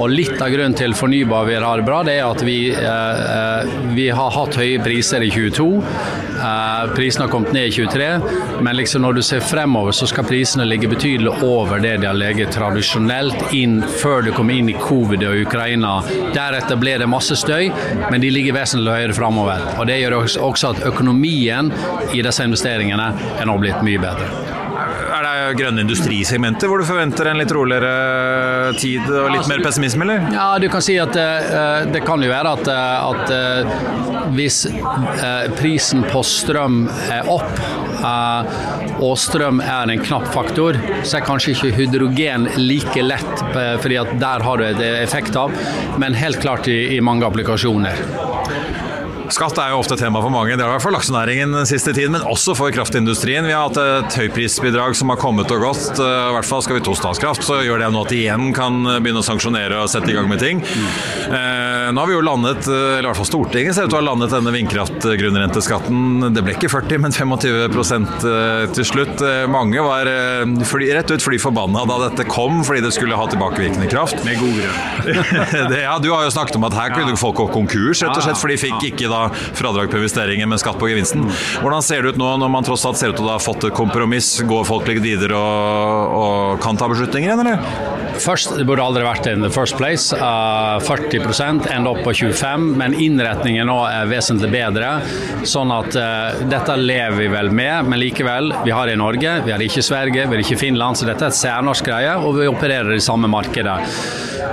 Og 0.00 0.08
litt 0.12 0.40
av 0.40 0.52
grunnen 0.52 0.76
til 0.78 0.96
fornybar 0.96 1.48
vil 1.50 1.66
ha 1.66 1.76
det 1.76 1.86
bra, 1.86 2.02
det 2.06 2.16
er 2.18 2.26
at 2.30 2.44
vi, 2.46 2.58
vi 3.96 4.08
har 4.16 4.36
hatt 4.36 4.60
høye 4.60 4.80
priser 4.84 5.26
i 5.26 5.32
22. 5.34 5.68
Prisene 6.96 7.24
har 7.24 7.32
kommet 7.32 7.52
ned 7.52 7.68
i 7.68 7.72
23, 7.72 8.08
men 8.60 8.76
liksom 8.76 9.02
når 9.02 9.18
du 9.18 9.22
ser 9.22 9.40
fremover, 9.44 9.92
så 9.96 10.08
skal 10.10 10.26
prisene 10.28 10.66
ligge 10.68 10.88
betydelig 10.90 11.32
over 11.46 11.82
det 11.82 11.96
de 12.00 12.08
har 12.08 12.16
ligget 12.18 12.52
tradisjonelt 12.54 13.54
inn 13.56 13.80
før 14.00 14.24
det 14.26 14.34
kom 14.36 14.50
inn 14.52 14.70
i 14.72 14.76
covid 14.80 15.24
og 15.28 15.44
Ukraina. 15.46 15.96
Deretter 16.34 16.80
ble 16.80 16.96
det 17.00 17.10
masse 17.10 17.36
støy, 17.38 17.70
men 18.10 18.20
de 18.22 18.32
ligger 18.32 18.56
vesentlig 18.56 18.96
høyere 18.96 19.16
fremover. 19.16 19.66
Og 19.78 19.86
Det 19.90 20.00
gjør 20.00 20.20
også 20.20 20.74
at 20.74 20.86
økonomien 20.86 21.72
i 22.14 22.22
disse 22.22 22.46
investeringene 22.46 23.12
er 23.40 23.48
nå 23.48 23.58
blitt 23.60 23.84
mye 23.86 24.00
bedre. 24.02 24.59
Er 25.50 25.56
grønne 25.58 25.82
industrisegmenter 25.82 26.70
hvor 26.70 26.78
du 26.78 26.86
forventer 26.86 27.26
en 27.26 27.40
litt 27.40 27.50
roligere 27.50 28.70
tid 28.78 29.02
og 29.08 29.32
litt 29.34 29.48
mer 29.50 29.62
pessimisme, 29.64 30.06
eller? 30.06 30.28
Ja, 30.30 30.44
du 30.62 30.68
kan 30.70 30.84
si 30.84 30.94
at 31.02 31.16
uh, 31.18 31.88
det 31.90 32.04
kan 32.06 32.22
jo 32.22 32.30
være 32.30 32.52
at, 32.54 32.70
at 32.70 33.32
uh, 33.34 34.28
hvis 34.36 34.60
prisen 35.58 36.04
på 36.06 36.22
strøm 36.26 36.84
er 37.10 37.26
opp 37.30 37.50
og 39.00 39.16
strøm 39.18 39.58
er 39.64 39.90
en 39.90 40.02
knapp 40.04 40.28
faktor, 40.32 40.78
så 41.02 41.18
er 41.18 41.26
kanskje 41.26 41.56
ikke 41.56 41.72
hydrogen 41.80 42.46
like 42.60 43.02
lett, 43.02 43.42
fordi 43.82 43.98
at 44.00 44.12
der 44.22 44.44
har 44.46 44.60
du 44.60 44.64
et 44.68 44.80
effekt 45.02 45.36
av, 45.40 45.52
men 46.00 46.16
helt 46.16 46.40
klart 46.40 46.68
i, 46.70 46.78
i 46.94 47.00
mange 47.04 47.26
applikasjoner. 47.26 48.00
Skatt 49.30 49.58
er 49.62 49.70
jo 49.70 49.78
ofte 49.78 49.94
tema 49.98 50.18
for 50.22 50.32
mange, 50.32 50.56
det 50.58 50.64
har 50.64 50.72
vært 50.72 50.82
for 50.82 50.94
laksenæringen 50.94 51.52
den 51.54 51.68
siste 51.68 51.92
tiden, 51.94 52.16
men 52.16 52.24
også 52.26 52.54
for 52.58 52.72
kraftindustrien. 52.74 53.46
Vi 53.46 53.54
har 53.54 53.68
hatt 53.68 53.78
et 53.78 54.16
høyprisbidrag 54.18 54.96
som 54.98 55.12
har 55.12 55.20
kommet 55.20 55.50
og 55.54 55.62
gått. 55.62 56.00
Eh, 56.02 56.30
I 56.30 56.34
hvert 56.34 56.48
fall 56.48 56.64
skal 56.66 56.78
vi 56.78 56.82
to 56.86 56.96
statskraft 56.98 57.46
så 57.46 57.60
gjør 57.62 57.84
det 57.84 57.90
nå 57.94 58.02
at 58.02 58.10
de 58.10 58.18
igjen 58.24 58.50
kan 58.56 58.80
begynne 58.98 59.22
å 59.22 59.26
sanksjonere 59.26 59.78
og 59.84 59.90
sette 59.92 60.10
i 60.10 60.16
gang 60.16 60.26
med 60.30 60.42
ting. 60.42 60.62
Eh, 60.64 61.90
nå 61.94 62.02
har 62.02 62.10
vi 62.10 62.16
jo 62.16 62.24
landet, 62.26 62.66
eh, 62.66 62.96
eller 62.98 63.06
i 63.06 63.10
hvert 63.12 63.20
fall 63.20 63.30
Stortinget 63.30 63.76
ser 63.76 63.86
ut 63.86 63.92
til 63.94 64.00
å 64.00 64.02
ha 64.02 64.08
landet 64.08 64.34
denne 64.34 64.54
vindkraftgrunnrenteskatten. 64.56 66.26
Det 66.34 66.44
ble 66.46 66.56
ikke 66.56 66.72
40, 66.74 67.04
men 67.06 67.14
25% 67.14 68.26
til 68.74 68.88
slutt. 68.88 69.22
Mange 69.52 69.84
var 69.86 70.10
fly, 70.66 70.90
rett 70.96 71.14
ut 71.14 71.22
fly 71.22 71.38
forbanna 71.38 71.86
da 71.86 72.00
dette 72.08 72.26
kom, 72.26 72.64
fordi 72.66 72.82
det 72.82 72.92
skulle 72.96 73.18
ha 73.18 73.28
tilbakevirkende 73.30 73.86
kraft. 73.92 74.18
Med 74.26 74.42
god 74.42 74.58
grunn. 74.58 75.78
ja, 75.86 75.94
du 76.02 76.10
har 76.10 76.26
jo 76.26 76.34
snakket 76.34 76.58
om 76.58 76.66
at 76.66 76.76
her 76.76 76.94
kunne 76.98 77.14
folk 77.20 77.38
gå 77.38 77.48
konkurs, 77.54 78.02
rett 78.02 78.16
og 78.16 78.26
slett, 78.26 78.40
for 78.40 78.50
de 78.50 78.58
fikk 78.60 78.90
ikke 78.90 79.10
da 79.10 79.19
fradrag 79.58 79.90
på 79.92 80.00
investeringer, 80.00 80.48
men 80.50 80.60
skatt 80.62 80.78
på 80.80 80.90
gevinsten. 80.90 81.26
Hvordan 81.60 81.84
ser 81.84 82.02
det 82.02 82.14
ut 82.14 82.20
nå 82.20 82.32
når 82.40 82.52
man 82.52 82.66
tross 82.66 82.86
alt 82.88 83.00
ser 83.00 83.14
ut 83.14 83.20
til 83.20 83.28
å 83.28 83.36
ha 83.36 83.42
fått 83.42 83.68
et 83.68 83.76
kompromiss? 83.76 84.32
Går 84.46 84.66
folk 84.68 84.88
litt 84.90 85.02
videre 85.04 85.38
og, 85.38 86.16
og 86.20 86.62
kan 86.64 86.78
ta 86.80 86.88
beslutninger 86.90 87.30
igjen, 87.30 87.44
eller? 87.44 87.98
Først, 88.20 88.56
Det 88.58 88.66
burde 88.68 88.84
aldri 88.84 89.04
vært 89.06 89.28
in 89.30 89.44
the 89.44 89.50
first 89.52 89.76
place. 89.78 90.12
Uh, 90.16 90.80
40% 90.84 91.68
ender 91.72 91.94
opp 91.94 92.02
på 92.04 92.12
25 92.12 92.66
men 92.80 92.94
innretningen 92.94 93.68
nå 93.70 93.78
er 93.88 94.08
vesentlig 94.10 94.50
bedre. 94.52 94.92
Sånn 95.48 95.72
at 95.74 95.96
uh, 95.96 96.42
dette 96.50 96.76
lever 96.80 97.16
vi 97.20 97.28
vel 97.32 97.50
med, 97.54 97.88
men 97.88 98.00
likevel. 98.02 98.52
Vi 98.64 98.74
har 98.74 98.88
det 98.88 98.98
i 98.98 99.00
Norge, 99.00 99.36
vi 99.44 99.54
har 99.54 99.60
det 99.60 99.70
ikke 99.70 99.82
i 99.82 99.88
Sverige, 99.90 100.26
vi 100.26 100.28
har 100.28 100.40
det 100.40 100.46
ikke 100.46 100.58
i 100.58 100.64
Finland, 100.66 100.98
så 100.98 101.08
dette 101.08 101.26
er 101.26 101.32
et 101.32 101.40
særnorsk 101.40 101.88
greie, 101.88 102.16
og 102.20 102.36
vi 102.38 102.50
opererer 102.50 102.96
i 102.96 103.04
samme 103.04 103.30
markedet. 103.30 103.78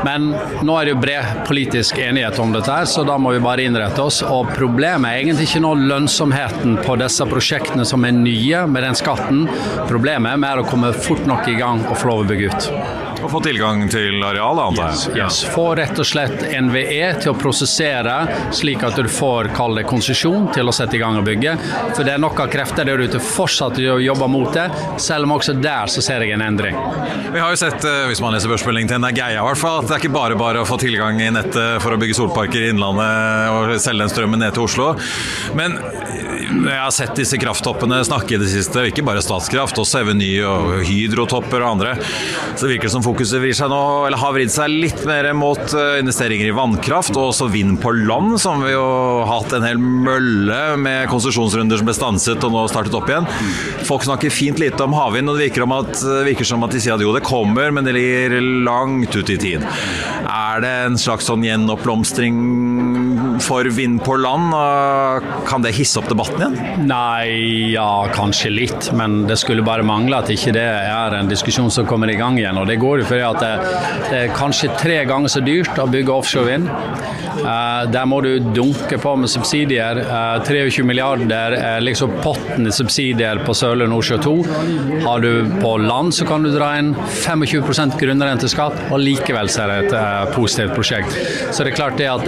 Men 0.05 0.29
nå 0.65 0.75
er 0.77 0.87
det 0.87 0.93
jo 0.93 0.99
bred 1.01 1.43
politisk 1.47 1.97
enighet 2.01 2.37
om 2.39 2.53
dette, 2.53 2.77
så 2.89 3.03
da 3.07 3.17
må 3.21 3.33
vi 3.35 3.43
bare 3.43 3.65
innrette 3.67 4.03
oss. 4.03 4.21
Og 4.25 4.51
problemet 4.57 5.11
er 5.11 5.21
egentlig 5.21 5.47
ikke 5.49 5.63
nå 5.63 5.73
lønnsomheten 5.87 6.79
på 6.85 6.97
disse 7.01 7.25
prosjektene 7.29 7.85
som 7.87 8.05
er 8.07 8.15
nye 8.17 8.63
med 8.69 8.83
den 8.87 8.97
skatten. 8.97 9.45
Problemet 9.89 10.33
er 10.33 10.41
mer 10.41 10.61
å 10.61 10.67
komme 10.67 10.93
fort 10.97 11.25
nok 11.29 11.47
i 11.51 11.57
gang 11.59 11.85
og 11.85 11.97
få 11.97 12.11
lov 12.11 12.25
å 12.25 12.31
bygge 12.31 12.49
ut. 12.51 13.05
Og 13.23 13.31
få 13.31 13.41
tilgang 13.45 13.83
til 13.91 14.21
areal, 14.23 14.59
antar 14.61 14.91
jeg. 14.91 14.97
Yes, 14.97 15.07
yes. 15.17 15.39
Få 15.53 15.69
rett 15.77 15.97
og 15.99 16.07
slett 16.07 16.43
NVE 16.43 17.09
til 17.21 17.31
å 17.31 17.35
prosessere, 17.37 18.17
slik 18.55 18.83
at 18.85 18.97
du 18.97 19.09
får 19.11 19.51
kall 19.57 19.77
det 19.79 19.87
konsesjon 19.89 20.49
til 20.55 20.69
å 20.69 20.75
sette 20.75 20.97
i 20.97 21.01
gang 21.01 21.17
og 21.19 21.25
bygge. 21.27 21.55
For 21.95 22.05
det 22.07 22.15
er 22.15 22.21
nok 22.21 22.39
av 22.43 22.51
krefter 22.53 22.87
der 22.87 23.01
ute 23.01 23.21
fortsatt 23.23 23.79
å 23.81 23.97
jobbe 24.03 24.29
mot 24.31 24.53
det, 24.53 24.67
selv 25.01 25.27
om 25.27 25.35
også 25.37 25.57
der 25.61 25.91
så 25.91 26.03
ser 26.05 26.25
jeg 26.25 26.37
en 26.37 26.45
endring. 26.45 26.77
Vi 27.33 27.39
har 27.41 27.53
jo 27.53 27.59
sett, 27.59 27.83
eh, 27.83 28.05
hvis 28.11 28.21
man 28.23 28.35
leser 28.35 28.51
børsmeldingen 28.51 28.93
til 28.93 29.03
Nageia 29.03 29.41
i 29.41 29.47
hvert 29.47 29.61
fall, 29.61 29.81
at 29.81 29.89
det 29.89 29.97
er 29.97 30.03
ikke 30.05 30.15
bare 30.15 30.37
bare 30.39 30.63
å 30.63 30.67
få 30.67 30.79
tilgang 30.81 31.21
i 31.21 31.31
nettet 31.33 31.81
for 31.83 31.95
å 31.95 31.99
bygge 32.01 32.17
solparker 32.17 32.67
i 32.67 32.71
Innlandet 32.73 33.51
og 33.53 33.75
selge 33.81 34.05
den 34.05 34.13
strømmen 34.13 34.43
ned 34.43 34.55
til 34.55 34.67
Oslo. 34.67 34.93
Men 35.57 35.77
jeg 36.47 36.79
har 36.79 36.93
sett 36.95 37.15
disse 37.17 37.37
krafttoppene 37.39 37.99
snakke 38.07 38.35
i 38.35 38.41
det 38.41 38.49
siste, 38.51 38.85
ikke 38.89 39.05
bare 39.05 39.23
Statskraft, 39.23 39.79
også 39.81 40.03
Eveny 40.03 40.31
og 40.47 40.83
Hydrotopper 40.87 41.63
og 41.63 41.73
andre. 41.75 41.95
Så 42.55 42.65
det 42.65 42.75
virker 42.75 42.91
som 42.93 43.03
fokuset 43.07 43.41
vrir 43.41 43.55
seg 43.55 43.71
nå, 43.71 43.81
eller 44.07 44.19
har 44.19 44.33
vridd 44.35 44.51
seg 44.51 44.71
litt 44.71 45.03
mer 45.07 45.29
mot 45.37 45.59
eh, 45.59 45.99
investeringer 46.01 46.49
i 46.49 46.55
vannkraft 46.55 47.15
og 47.15 47.29
også 47.31 47.49
vind 47.53 47.77
på 47.83 47.93
land, 47.95 48.35
som 48.41 48.63
vi 48.65 48.73
jo 48.73 48.83
har 49.21 49.31
hatt 49.31 49.55
en 49.57 49.67
hel 49.67 49.79
mølle 49.79 50.59
med 50.81 51.07
konsesjonsrunder 51.11 51.79
som 51.79 51.87
ble 51.87 51.95
stanset 51.95 52.43
og 52.43 52.53
nå 52.53 52.65
startet 52.71 52.97
opp 52.97 53.09
igjen. 53.11 53.27
Folk 53.87 54.05
snakker 54.07 54.33
fint 54.33 54.59
lite 54.61 54.83
om 54.83 54.95
havvind, 54.97 55.31
og 55.31 55.39
det 55.39 55.47
virker, 55.47 55.67
at, 55.77 56.03
virker, 56.27 56.47
som 56.47 56.65
at 56.67 56.75
de 56.75 56.83
sier 56.83 56.97
at 56.97 57.03
jo, 57.03 57.13
det 57.15 57.23
kommer, 57.27 57.71
men 57.73 57.87
det 57.87 57.95
ligger 57.95 58.37
langt 58.67 59.15
ut 59.15 59.31
i 59.31 59.39
tid. 59.39 59.65
Er 60.27 60.63
det 60.63 60.73
en 60.87 60.99
slags 60.99 61.27
sånn 61.29 61.45
gjenoppblomstring 61.45 62.86
for 63.43 63.67
vind 63.77 64.01
på 64.05 64.17
land? 64.21 64.53
Kan 65.47 65.65
det 65.65 65.73
hisse 65.77 65.99
opp 66.01 66.09
debatten 66.11 66.41
igjen? 66.41 66.87
Nei, 66.89 67.73
ja, 67.73 68.07
kanskje 68.13 68.51
litt. 68.53 68.91
Men 68.97 69.23
det 69.29 69.39
skulle 69.41 69.65
bare 69.65 69.85
mangle 69.87 70.21
at 70.21 70.31
ikke 70.33 70.55
det 70.55 70.65
er 70.67 71.17
en 71.17 71.31
diskusjon 71.31 71.71
som 71.73 71.87
kommer 71.89 72.11
i 72.11 72.17
gang 72.19 72.39
igjen. 72.39 72.57
Og 72.59 72.67
det 72.69 72.79
går 72.81 73.03
jo 73.03 73.09
fordi 73.11 73.25
at 73.27 73.41
det, 73.43 73.53
det 74.09 74.23
er 74.25 74.35
kanskje 74.35 74.73
tre 74.79 75.01
ganger 75.09 75.31
så 75.31 75.43
dyrt 75.45 75.77
å 75.81 75.87
bygge 75.91 76.13
offshore 76.13 76.51
vind. 76.51 76.71
Uh, 77.37 77.85
der 77.91 78.05
må 78.09 78.19
du 78.25 78.39
dunke 78.41 78.97
på 79.01 79.13
med 79.19 79.29
subsidier. 79.31 80.01
Uh, 80.07 80.37
eh, 80.37 80.47
23 80.47 80.85
milliarder 80.87 81.55
er 81.57 81.83
liksom 81.83 82.15
potten 82.23 82.67
i 82.67 82.73
subsidier 82.73 83.41
på 83.45 83.55
Sørlige 83.57 83.91
Nordsjø 83.91 84.17
2. 84.23 84.33
Har 85.05 85.23
du 85.23 85.31
på 85.61 85.75
land, 85.83 86.15
så 86.15 86.27
kan 86.27 86.45
du 86.45 86.51
dra 86.55 86.73
inn 86.79 86.93
25% 86.95 87.97
grunnrenteskatt, 88.01 88.87
og 88.89 89.01
likevel 89.03 89.51
så 89.53 89.65
er 89.65 89.73
det 89.73 89.79
et 89.85 89.97
uh, 89.97 90.33
positivt 90.33 90.75
prosjekt. 90.77 91.13
Så 91.51 91.63
det 91.63 91.73
er 91.73 91.77
klart 91.77 91.99
det 92.01 92.09
at 92.11 92.25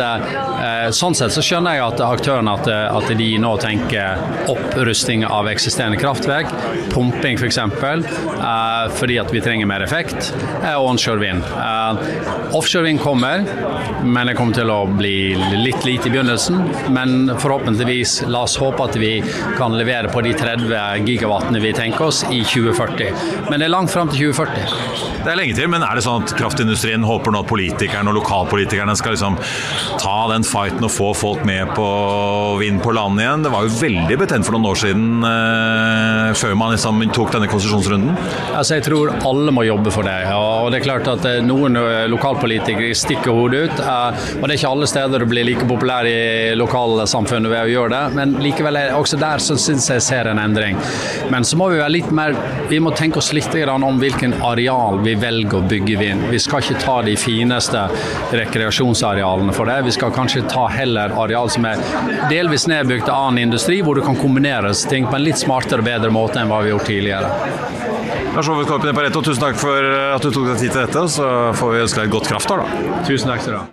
Sånn 0.99 1.15
sett 1.15 1.31
så 1.31 1.39
skjønner 1.45 1.77
jeg 1.77 1.83
at 1.85 2.01
aktørene 2.03 2.53
at, 2.57 2.67
at 2.67 3.11
de 3.15 3.27
nå 3.39 3.53
tenker 3.61 4.19
opprusting 4.51 5.21
av 5.23 5.47
eksisterende 5.47 5.95
kraftverk, 6.01 6.49
pumping 6.91 7.39
f.eks., 7.39 7.59
for 7.79 8.03
uh, 8.41 8.89
fordi 8.97 9.15
at 9.21 9.31
vi 9.31 9.39
trenger 9.45 9.69
mer 9.69 9.85
effekt, 9.85 10.33
og 10.73 10.89
onshore 10.89 11.21
vind. 11.21 11.45
Uh, 11.55 12.51
offshore 12.57 12.89
vind 12.89 12.99
kommer, 12.99 13.45
men 14.03 14.27
det 14.27 14.35
kommer 14.35 14.59
til 14.59 14.73
å 14.73 14.81
bli 14.91 15.37
litt 15.61 15.87
lite 15.87 16.09
i 16.09 16.11
begynnelsen. 16.17 16.65
Men 16.91 17.31
forhåpentligvis, 17.39 18.25
la 18.27 18.43
oss 18.49 18.57
håpe 18.59 18.89
at 18.89 18.99
vi 18.99 19.13
kan 19.55 19.77
levere 19.79 20.11
på 20.11 20.25
de 20.25 20.35
30 20.35 21.07
gigawattene 21.07 21.63
vi 21.63 21.71
tenker 21.79 22.09
oss 22.09 22.25
i 22.27 22.43
2040. 22.43 23.47
Men 23.47 23.55
det 23.55 23.69
er 23.69 23.77
langt 23.77 23.95
fram 23.95 24.11
til 24.11 24.33
2040. 24.33 24.98
Det 25.19 25.33
er 25.33 25.35
lenge 25.35 25.55
til, 25.57 25.67
men 25.71 25.83
er 25.83 25.97
det 25.97 26.03
sånn 26.05 26.23
at 26.23 26.31
kraftindustrien 26.39 27.03
håper 27.03 27.33
nå 27.33 27.41
at 27.43 27.49
politikerne 27.49 28.07
og 28.11 28.19
lokalpolitikerne 28.21 28.95
skal 28.95 29.15
liksom 29.15 29.35
ta 29.99 30.15
den 30.31 30.45
fighten 30.47 30.85
og 30.87 30.93
få 30.93 31.09
folk 31.17 31.43
med 31.47 31.73
på 31.75 31.87
vind 32.61 32.79
på 32.83 32.93
land 32.95 33.19
igjen? 33.19 33.43
Det 33.43 33.51
var 33.51 33.67
jo 33.67 33.73
veldig 33.81 34.19
betent 34.21 34.47
for 34.47 34.55
noen 34.55 34.69
år 34.71 34.79
siden, 34.79 35.09
eh, 35.27 36.31
før 36.39 36.55
man 36.59 36.71
liksom 36.75 37.03
tok 37.15 37.33
denne 37.35 37.49
konsesjonsrunden. 37.51 38.15
Altså, 38.53 38.77
jeg 38.77 38.85
tror 38.87 39.11
alle 39.27 39.51
må 39.55 39.65
jobbe 39.67 39.91
for 39.91 40.07
det. 40.07 40.17
og 40.31 40.71
det 40.71 40.79
er 40.79 40.85
klart 40.85 41.09
at 41.11 41.27
eh, 41.27 41.41
Noen 41.43 41.75
eh, 41.79 42.05
lokalpolitikere 42.11 42.93
stikker 42.95 43.35
hodet 43.35 43.65
ut. 43.67 43.83
Eh, 43.83 44.23
og 44.39 44.47
Det 44.47 44.53
er 44.53 44.57
ikke 44.57 44.71
alle 44.71 44.89
steder 44.89 45.19
du 45.23 45.27
blir 45.29 45.47
like 45.47 45.67
populær 45.67 46.07
i 46.07 46.55
lokalsamfunnet 46.55 47.51
ved 47.51 47.65
å 47.65 47.73
gjøre 47.73 47.91
det, 47.95 48.15
men 48.15 48.37
likevel 48.43 48.79
er 48.79 48.95
også 48.97 49.19
der 49.19 49.43
så 49.43 49.57
syns 49.59 49.89
jeg 49.91 50.05
ser 50.05 50.31
en 50.31 50.41
endring. 50.41 50.79
Men 51.33 51.43
så 51.47 51.59
må 51.59 51.69
vi 51.73 51.81
være 51.81 51.95
litt 51.97 52.11
mer 52.15 52.35
Vi 52.69 52.79
må 52.81 52.91
tenke 52.95 53.19
oss 53.19 53.31
litt 53.33 53.47
om 53.49 53.97
hvilken 53.99 54.35
areal 54.45 54.99
vi 55.01 55.08
velger 55.19 55.59
å 55.59 55.63
bygge 55.69 55.97
vind. 55.99 56.27
Vi 56.29 56.39
skal 56.41 56.63
ikke 56.63 56.81
ta 56.83 56.97
de 57.05 57.15
fineste 57.19 57.85
rekreasjonsarealene 58.35 59.55
for 59.55 59.69
det. 59.69 59.79
Vi 59.87 59.95
skal 59.95 60.13
kanskje 60.15 60.45
ta 60.51 60.67
heller 60.73 61.15
areal 61.23 61.49
som 61.53 61.65
er 61.69 61.81
delvis 62.31 62.67
nedbygd 62.69 63.09
av 63.09 63.29
annen 63.29 63.47
industri, 63.47 63.81
hvor 63.85 63.97
det 63.97 64.05
kan 64.07 64.19
kombineres 64.19 64.85
ting 64.89 65.07
på 65.09 65.17
en 65.17 65.25
litt 65.25 65.41
smartere 65.41 65.83
og 65.83 65.89
bedre 65.89 66.13
måte 66.13 66.41
enn 66.41 66.51
hva 66.51 66.61
vi 66.63 66.71
har 66.71 66.77
gjort 66.77 66.89
tidligere. 66.91 67.33
Lars 68.35 68.49
Ove 68.49 68.67
Korpen 68.69 68.91
i 68.91 68.93
Pareto, 68.93 69.23
tusen 69.25 69.41
takk 69.41 69.57
for 69.59 69.89
at 70.13 70.23
du 70.23 70.29
tok 70.29 70.51
deg 70.51 70.61
tid 70.61 70.71
til 70.71 70.85
dette. 70.85 71.07
Så 71.17 71.25
får 71.57 71.75
vi 71.75 71.83
ønske 71.87 72.01
deg 72.01 72.11
et 72.11 72.15
godt 72.19 72.31
kraftår, 72.35 72.63
da. 72.63 73.03
Tusen 73.09 73.33
takk 73.33 73.45
skal 73.45 73.55
du 73.55 73.61
ha. 73.63 73.67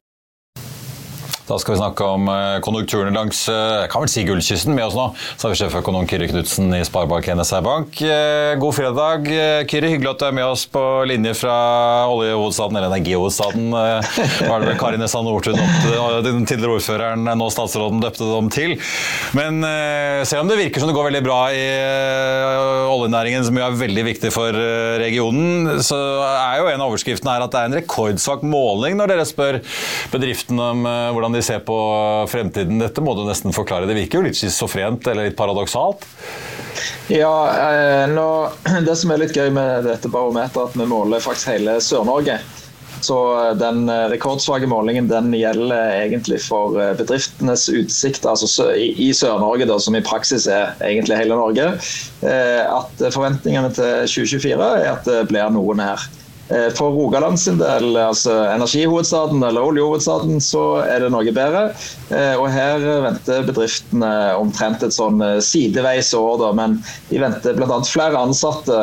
Da 1.46 1.58
skal 1.62 1.76
vi 1.76 1.78
snakke 1.78 2.06
om 2.10 2.26
eh, 2.26 2.56
konjunkturene 2.64 3.14
langs 3.14 3.44
eh, 3.46 3.84
jeg 3.84 3.90
kan 3.92 4.02
vel 4.02 4.10
si 4.10 4.24
gullkysten 4.26 4.74
med 4.74 4.88
oss 4.88 4.96
nå. 4.98 5.04
Så 5.38 5.46
har 5.46 5.52
vi 5.52 5.58
sjeføkonom 5.60 6.08
Kyrre 6.10 6.26
Knutsen 6.32 6.74
i 6.74 6.80
Sparebank 6.86 7.28
NSR 7.38 7.62
Bank. 7.62 8.00
Eh, 8.02 8.54
god 8.58 8.74
fredag, 8.74 9.28
Kyrre. 9.70 9.92
Hyggelig 9.92 10.10
at 10.10 10.24
du 10.24 10.26
er 10.26 10.34
med 10.34 10.46
oss 10.48 10.64
på 10.66 10.82
linje 11.06 11.36
fra 11.38 11.54
oljehovedstaden, 12.10 12.78
eller 12.80 12.90
energihovedstaden. 12.90 13.68
Var 13.70 14.64
det 14.64 14.70
vel 14.72 14.80
Kari 14.80 14.98
Nessan 14.98 15.26
Nordtun, 15.26 15.60
den 16.26 16.48
tidligere 16.48 16.80
ordføreren, 16.80 17.30
nå 17.38 17.48
statsråden, 17.54 18.02
døpte 18.02 18.26
dem 18.26 18.50
til. 18.50 18.74
Men 19.36 19.62
selv 20.26 20.42
om 20.42 20.50
det 20.50 20.58
virker 20.58 20.82
som 20.82 20.90
det 20.90 20.96
går 20.96 21.08
veldig 21.10 21.22
bra 21.26 21.38
i 21.54 21.64
oljenæringen, 22.90 23.46
som 23.46 23.58
jo 23.58 23.64
er 23.68 23.78
veldig 23.78 24.06
viktig 24.08 24.32
for 24.34 24.58
regionen, 25.02 25.78
så 25.86 25.98
er 26.32 26.60
jo 26.60 26.70
en 26.72 26.82
av 26.82 26.90
overskriftene 26.90 27.36
her 27.36 27.46
at 27.46 27.54
det 27.54 27.62
er 27.62 27.70
en 27.70 27.78
rekordsvak 27.78 28.44
måling 28.46 28.98
når 28.98 29.14
dere 29.14 29.28
spør 29.28 29.60
bedriftene 30.12 30.70
om 30.74 30.86
hvordan 30.86 31.35
de 31.35 31.35
ser 31.44 31.62
på 31.66 31.76
fremtiden. 32.30 32.80
Dette 32.82 33.04
må 33.04 33.14
du 33.16 33.24
nesten 33.26 33.54
forklare. 33.56 33.88
Det 33.88 33.96
virker 33.98 34.20
jo 34.20 34.28
litt 34.28 34.38
schizofrent 34.38 35.06
eller 35.10 35.30
litt 35.30 35.38
paradoksalt? 35.38 36.06
Ja, 37.08 37.48
eh, 37.70 38.08
nå, 38.10 38.28
Det 38.86 38.96
som 38.98 39.12
er 39.12 39.22
litt 39.22 39.36
gøy 39.36 39.50
med 39.54 39.86
dette 39.86 40.10
barometeret, 40.12 40.72
at 40.72 40.78
vi 40.78 40.88
måler 40.90 41.22
faktisk 41.22 41.52
hele 41.54 41.78
Sør-Norge. 41.84 42.38
Så 43.04 43.16
eh, 43.38 43.52
den 43.60 43.84
eh, 43.92 44.06
rekordsvake 44.10 44.68
målingen 44.70 45.08
den 45.10 45.30
gjelder 45.36 45.94
egentlig 46.00 46.40
for 46.44 46.76
bedriftenes 46.98 47.68
utsikter 47.70 48.32
altså 48.34 48.70
i 48.74 49.12
Sør-Norge, 49.14 49.68
som 49.82 49.98
i 49.98 50.04
praksis 50.04 50.48
er 50.50 50.74
egentlig 50.84 51.20
hele 51.22 51.38
Norge. 51.38 51.72
At 52.26 53.02
forventningene 53.14 53.70
til 53.76 54.06
2024 54.10 54.70
er 54.82 54.88
at 54.96 55.06
det 55.08 55.26
blir 55.30 55.52
noen 55.54 55.84
her. 55.84 56.08
Eh, 56.48 56.68
for 56.78 56.90
Rogaland 56.90 57.40
sin 57.40 57.58
del, 57.58 57.96
altså 57.98 58.30
energihovedstaden 58.52 59.42
eller 59.42 59.66
oljehovedstaden, 59.66 60.38
så 60.40 60.62
er 60.84 61.02
det 61.02 61.10
noe 61.10 61.32
bedre. 61.34 61.64
Eh, 62.14 62.34
og 62.38 62.46
her 62.54 62.82
venter 63.02 63.46
bedriftene 63.48 64.10
omtrent 64.38 64.84
et 64.86 64.94
sånn 64.94 65.18
eh, 65.24 65.40
sideveis 65.42 66.12
år, 66.14 66.38
da, 66.44 66.52
men 66.54 66.78
de 67.10 67.18
venter 67.22 67.58
bl.a. 67.58 67.80
flere 67.86 68.20
ansatte, 68.20 68.78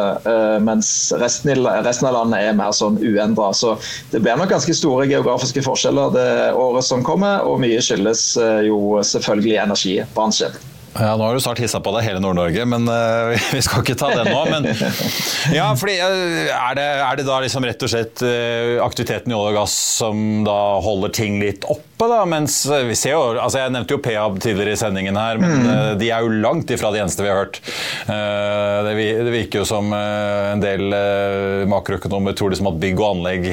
mens 0.63 0.89
resten, 1.19 1.53
av 1.63 2.13
landet 2.15 2.49
er 2.49 2.57
mer 2.57 2.75
sånn 2.75 2.99
uendra. 2.99 3.51
Så 3.55 3.77
det 4.11 4.23
blir 4.23 4.37
nok 4.39 4.51
ganske 4.51 4.75
store 4.75 5.07
geografiske 5.11 5.63
forskjeller 5.63 6.13
det 6.15 6.29
året 6.59 6.87
som 6.87 7.05
kommer, 7.05 7.47
og 7.47 7.61
mye 7.63 7.81
skyldes 7.83 8.27
jo 8.67 8.99
selvfølgelig 9.07 9.59
energibransjen. 9.63 10.72
Ja, 10.93 11.15
Nå 11.17 11.25
har 11.25 11.33
du 11.33 11.41
snart 11.41 11.57
hissa 11.61 11.79
på 11.81 11.91
deg 11.95 12.05
hele 12.05 12.21
Nord-Norge, 12.21 12.65
men 12.69 12.85
uh, 12.85 13.33
vi 13.55 13.61
skal 13.65 13.81
ikke 13.81 13.97
ta 13.97 14.11
den 14.13 14.29
nå. 14.29 14.43
Men 14.51 14.67
ja, 15.57 15.71
fordi, 15.79 15.97
uh, 15.97 16.51
er, 16.53 16.75
det, 16.77 16.85
er, 16.85 17.17
det, 17.17 17.25
da 17.25 17.39
liksom 17.41 17.65
rett 17.65 17.85
og 17.85 17.89
slett 17.89 18.21
uh, 18.21 18.77
aktiviteten 18.85 19.33
i 19.33 19.37
olje 19.37 19.55
og 19.55 19.57
gass 19.63 19.77
som 20.03 20.43
da 20.45 20.59
holder 20.83 21.15
ting 21.15 21.41
litt 21.41 21.65
oppe? 21.65 21.89
da, 22.03 22.25
mens 22.27 22.57
vi 22.67 22.97
ser 22.99 23.13
jo, 23.13 23.19
altså 23.39 23.61
Jeg 23.61 23.71
nevnte 23.71 23.95
jo 23.95 23.99
Peab 24.03 24.35
tidligere 24.43 24.73
i 24.75 24.79
sendingen 24.81 25.15
her, 25.15 25.37
men 25.39 25.61
mm. 25.63 26.01
de 26.01 26.09
er 26.11 26.25
jo 26.25 26.33
langt 26.43 26.73
ifra 26.75 26.91
de 26.91 26.99
eneste 26.99 27.23
vi 27.23 27.31
har 27.31 27.39
hørt. 27.39 27.61
Det, 28.09 28.91
det, 28.99 29.31
virker 29.31 29.61
jo 29.61 29.69
som 29.69 29.87
en 29.95 30.59
del 30.59 30.91
makroøkonomer 31.71 32.35
tror 32.35 32.51
liksom 32.51 32.73
at 32.73 32.81
bygg 32.83 32.99
og 32.99 33.07
anlegg 33.07 33.47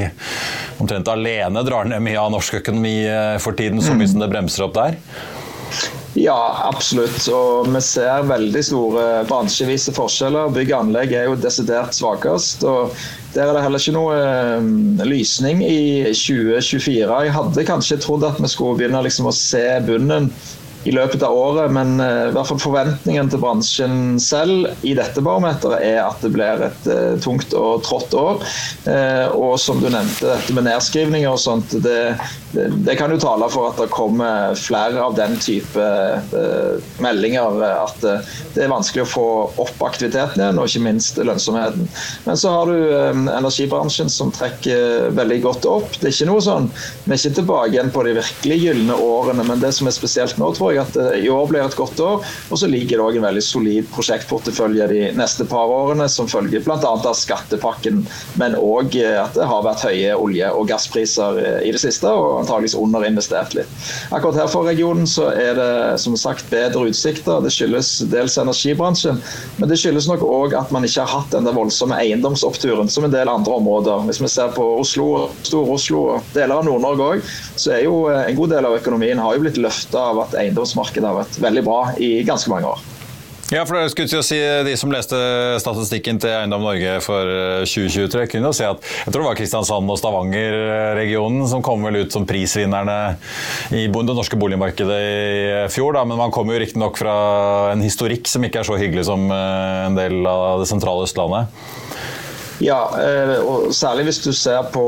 omtrent 0.82 1.14
alene 1.14 1.62
drar 1.62 1.86
ned 1.92 2.02
mye 2.02 2.18
av 2.18 2.34
norsk 2.34 2.58
økonomi 2.58 2.96
for 3.38 3.54
tiden, 3.54 3.78
så 3.78 3.94
mye 3.94 4.08
mm. 4.08 4.14
som 4.16 4.26
det 4.26 4.32
bremser 4.34 4.66
opp 4.66 4.74
der. 4.80 4.98
Ja, 6.18 6.66
absolutt. 6.66 7.22
Og 7.30 7.68
vi 7.70 7.80
ser 7.84 8.26
veldig 8.26 8.62
store 8.66 9.04
bransjevise 9.28 9.94
forskjeller. 9.94 10.50
Bygg 10.54 10.72
og 10.72 10.78
anlegg 10.84 11.14
er 11.14 11.28
jo 11.28 11.36
desidert 11.38 11.94
svakest. 11.94 12.64
og 12.66 12.96
Der 13.34 13.46
er 13.46 13.54
det 13.54 13.62
heller 13.62 13.82
ikke 13.82 13.94
noe 13.94 14.16
um, 14.58 14.72
lysning 15.06 15.62
i 15.62 16.10
2024. 16.10 17.06
Jeg 17.06 17.36
hadde 17.36 17.66
kanskje 17.68 18.00
trodd 18.02 18.26
at 18.26 18.40
vi 18.42 18.50
skulle 18.50 18.80
begynne 18.80 19.04
liksom 19.06 19.30
å 19.30 19.36
se 19.36 19.62
bunnen 19.86 20.32
i 20.84 20.92
løpet 20.94 21.22
av 21.22 21.36
året. 21.36 21.72
Men 21.74 22.00
uh, 22.00 22.28
i 22.28 22.34
hvert 22.34 22.48
fall 22.50 22.60
forventningen 22.62 23.30
til 23.32 23.42
bransjen 23.42 24.20
selv 24.22 24.70
i 24.86 24.94
dette 24.96 25.22
barometeret 25.24 25.84
er 25.84 26.00
at 26.04 26.22
det 26.24 26.32
blir 26.34 26.64
et 26.70 26.88
uh, 26.88 27.16
tungt 27.22 27.54
og 27.56 27.84
trått 27.86 28.14
år. 28.16 28.40
Uh, 28.86 29.26
og 29.36 29.56
som 29.60 29.82
du 29.82 29.90
nevnte, 29.90 30.28
dette 30.30 30.56
med 30.56 30.68
nedskrivninger 30.68 31.30
og 31.30 31.40
sånt, 31.40 31.74
det, 31.84 31.98
det, 32.54 32.68
det, 32.86 32.96
kan 32.98 33.12
jo 33.12 33.20
tale 33.20 33.48
for 33.52 33.70
at 33.70 33.80
det 33.80 33.90
kommer 33.92 34.56
flere 34.58 35.00
av 35.02 35.16
den 35.18 35.36
type 35.40 35.88
meldinger. 37.02 37.60
At 37.60 38.00
det 38.00 38.64
er 38.64 38.72
vanskelig 38.72 39.04
å 39.04 39.10
få 39.10 39.26
opp 39.62 39.84
aktiviteten 39.86 40.40
igjen, 40.40 40.58
og 40.60 40.68
ikke 40.68 40.84
minst 40.84 41.20
lønnsomheten. 41.20 41.86
Men 42.26 42.40
så 42.40 42.52
har 42.54 42.70
du 42.70 43.30
energibransjen 43.30 44.10
som 44.12 44.32
trekker 44.34 45.10
veldig 45.16 45.40
godt 45.44 45.68
opp. 45.70 45.94
Det 45.98 46.10
er 46.10 46.14
ikke 46.14 46.30
noe 46.30 46.44
sånn, 46.44 46.68
Vi 47.04 47.14
er 47.14 47.20
ikke 47.20 47.38
tilbake 47.40 47.72
igjen 47.74 47.92
på 47.94 48.04
de 48.06 48.16
virkelig 48.18 48.58
gylne 48.64 48.98
årene, 49.00 49.46
men 49.46 49.62
det 49.62 49.72
som 49.76 49.88
er 49.90 49.96
spesielt 49.96 50.38
nå, 50.40 50.50
tror 50.56 50.69
jeg 50.69 50.69
at 50.78 50.96
i 51.18 51.28
år 51.32 51.48
blir 51.50 51.64
et 51.64 51.76
godt 51.76 52.00
år. 52.04 52.26
Og 52.50 52.60
så 52.60 52.68
ligger 52.70 52.98
det 52.98 53.06
òg 53.06 53.18
en 53.18 53.26
veldig 53.26 53.42
solid 53.44 53.88
prosjektportefølje 53.94 54.88
de 54.90 55.02
neste 55.18 55.46
par 55.50 55.70
årene, 55.70 56.06
som 56.12 56.28
følger 56.30 56.62
bl.a. 56.64 56.78
av 56.80 57.16
skattepakken, 57.16 58.04
men 58.40 58.56
òg 58.58 58.94
at 59.00 59.34
det 59.36 59.48
har 59.48 59.64
vært 59.66 59.84
høye 59.88 60.14
olje- 60.16 60.52
og 60.54 60.68
gasspriser 60.70 61.40
i 61.64 61.72
det 61.74 61.80
siste, 61.82 62.08
og 62.08 62.42
antageligvis 62.42 62.76
underinvestert 62.78 63.56
litt. 63.56 63.70
Akkurat 64.14 64.42
her 64.42 64.50
for 64.50 64.68
regionen 64.68 65.08
så 65.10 65.30
er 65.34 65.56
det 65.58 65.70
som 66.02 66.16
sagt 66.18 66.50
bedre 66.52 66.88
utsikter. 66.90 67.40
Det 67.44 67.52
skyldes 67.54 67.92
dels 68.12 68.38
energibransjen, 68.40 69.20
men 69.58 69.70
det 69.70 69.78
skyldes 69.80 70.08
nok 70.10 70.24
òg 70.26 70.56
at 70.58 70.72
man 70.74 70.86
ikke 70.86 71.04
har 71.04 71.20
hatt 71.20 71.34
den 71.34 71.46
der 71.48 71.56
voldsomme 71.56 71.98
eiendomsoppturen 72.00 72.90
som 72.92 73.06
en 73.06 73.14
del 73.14 73.30
andre 73.30 73.58
områder. 73.60 74.04
Hvis 74.08 74.22
vi 74.22 74.30
ser 74.32 74.52
på 74.54 74.66
Oslo, 74.80 75.30
Stor-Oslo 75.46 76.02
og 76.16 76.34
deler 76.34 76.60
av 76.60 76.66
Nord-Norge 76.68 77.08
òg, 77.14 77.32
så 77.60 77.74
er 77.76 77.84
jo 77.86 78.02
en 78.12 78.36
god 78.38 78.54
del 78.54 78.68
av 78.68 78.76
økonomien 78.78 79.20
har 79.20 79.36
jo 79.36 79.44
blitt 79.44 79.60
løfta 79.60 80.10
av 80.12 80.24
at 80.24 80.36
eiendomsmarkedet 80.60 81.08
har 81.08 81.20
vært 81.22 81.42
veldig 81.42 81.66
bra 81.66 81.82
i 81.98 82.20
ganske 82.26 82.52
mange 82.52 82.70
år. 82.70 82.88
Ja, 83.50 83.64
for 83.66 83.74
det 83.74 83.90
skulle 83.90 84.22
si 84.22 84.36
De 84.38 84.76
som 84.78 84.92
leste 84.94 85.18
statistikken 85.58 86.20
til 86.22 86.30
Eiendom 86.30 86.62
Norge 86.62 87.00
for 87.02 87.26
2023, 87.66 88.28
kunne 88.30 88.46
jo 88.46 88.54
se 88.54 88.68
at 88.68 88.78
jeg 88.78 89.10
tror 89.10 89.24
det 89.24 89.26
var 89.26 89.38
Kristiansand 89.40 89.90
og 89.90 89.98
Stavanger-regionen 89.98 91.48
som 91.50 91.64
kom 91.66 91.82
vel 91.82 92.04
ut 92.04 92.14
som 92.14 92.28
prisvinnerne 92.30 93.16
i 93.74 93.88
det 93.90 94.14
norske 94.14 94.38
boligmarkedet 94.38 95.00
i 95.02 95.66
fjor. 95.74 95.98
Da. 95.98 96.06
Men 96.06 96.22
man 96.22 96.34
kommer 96.34 96.54
jo 96.54 96.62
riktignok 96.62 97.00
fra 97.00 97.16
en 97.72 97.82
historikk 97.82 98.30
som 98.30 98.46
ikke 98.46 98.62
er 98.62 98.70
så 98.70 98.78
hyggelig 98.78 99.08
som 99.10 99.26
en 99.34 99.98
del 99.98 100.22
av 100.30 100.62
det 100.62 100.70
sentrale 100.70 101.08
Østlandet. 101.08 101.50
Ja, 102.60 102.80
eh, 103.00 103.38
og 103.40 103.70
særlig 103.72 104.04
hvis 104.10 104.20
du 104.20 104.30
ser 104.36 104.66
på 104.74 104.82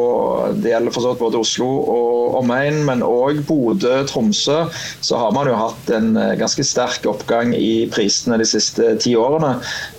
Det 0.60 0.74
gjelder 0.74 0.92
for 0.92 1.04
så 1.04 1.12
vidt 1.12 1.22
både 1.22 1.40
Oslo 1.40 1.68
og 1.88 2.34
omegn, 2.42 2.82
men 2.84 3.04
òg 3.04 3.40
Bodø, 3.48 4.02
Tromsø. 4.08 4.66
Så 5.00 5.16
har 5.16 5.32
man 5.32 5.48
jo 5.48 5.56
hatt 5.56 5.92
en 5.96 6.12
eh, 6.20 6.34
ganske 6.40 6.64
sterk 6.66 7.06
oppgang 7.08 7.54
i 7.56 7.88
prisene 7.92 8.36
de 8.40 8.48
siste 8.48 8.92
ti 9.00 9.14
årene. 9.16 9.54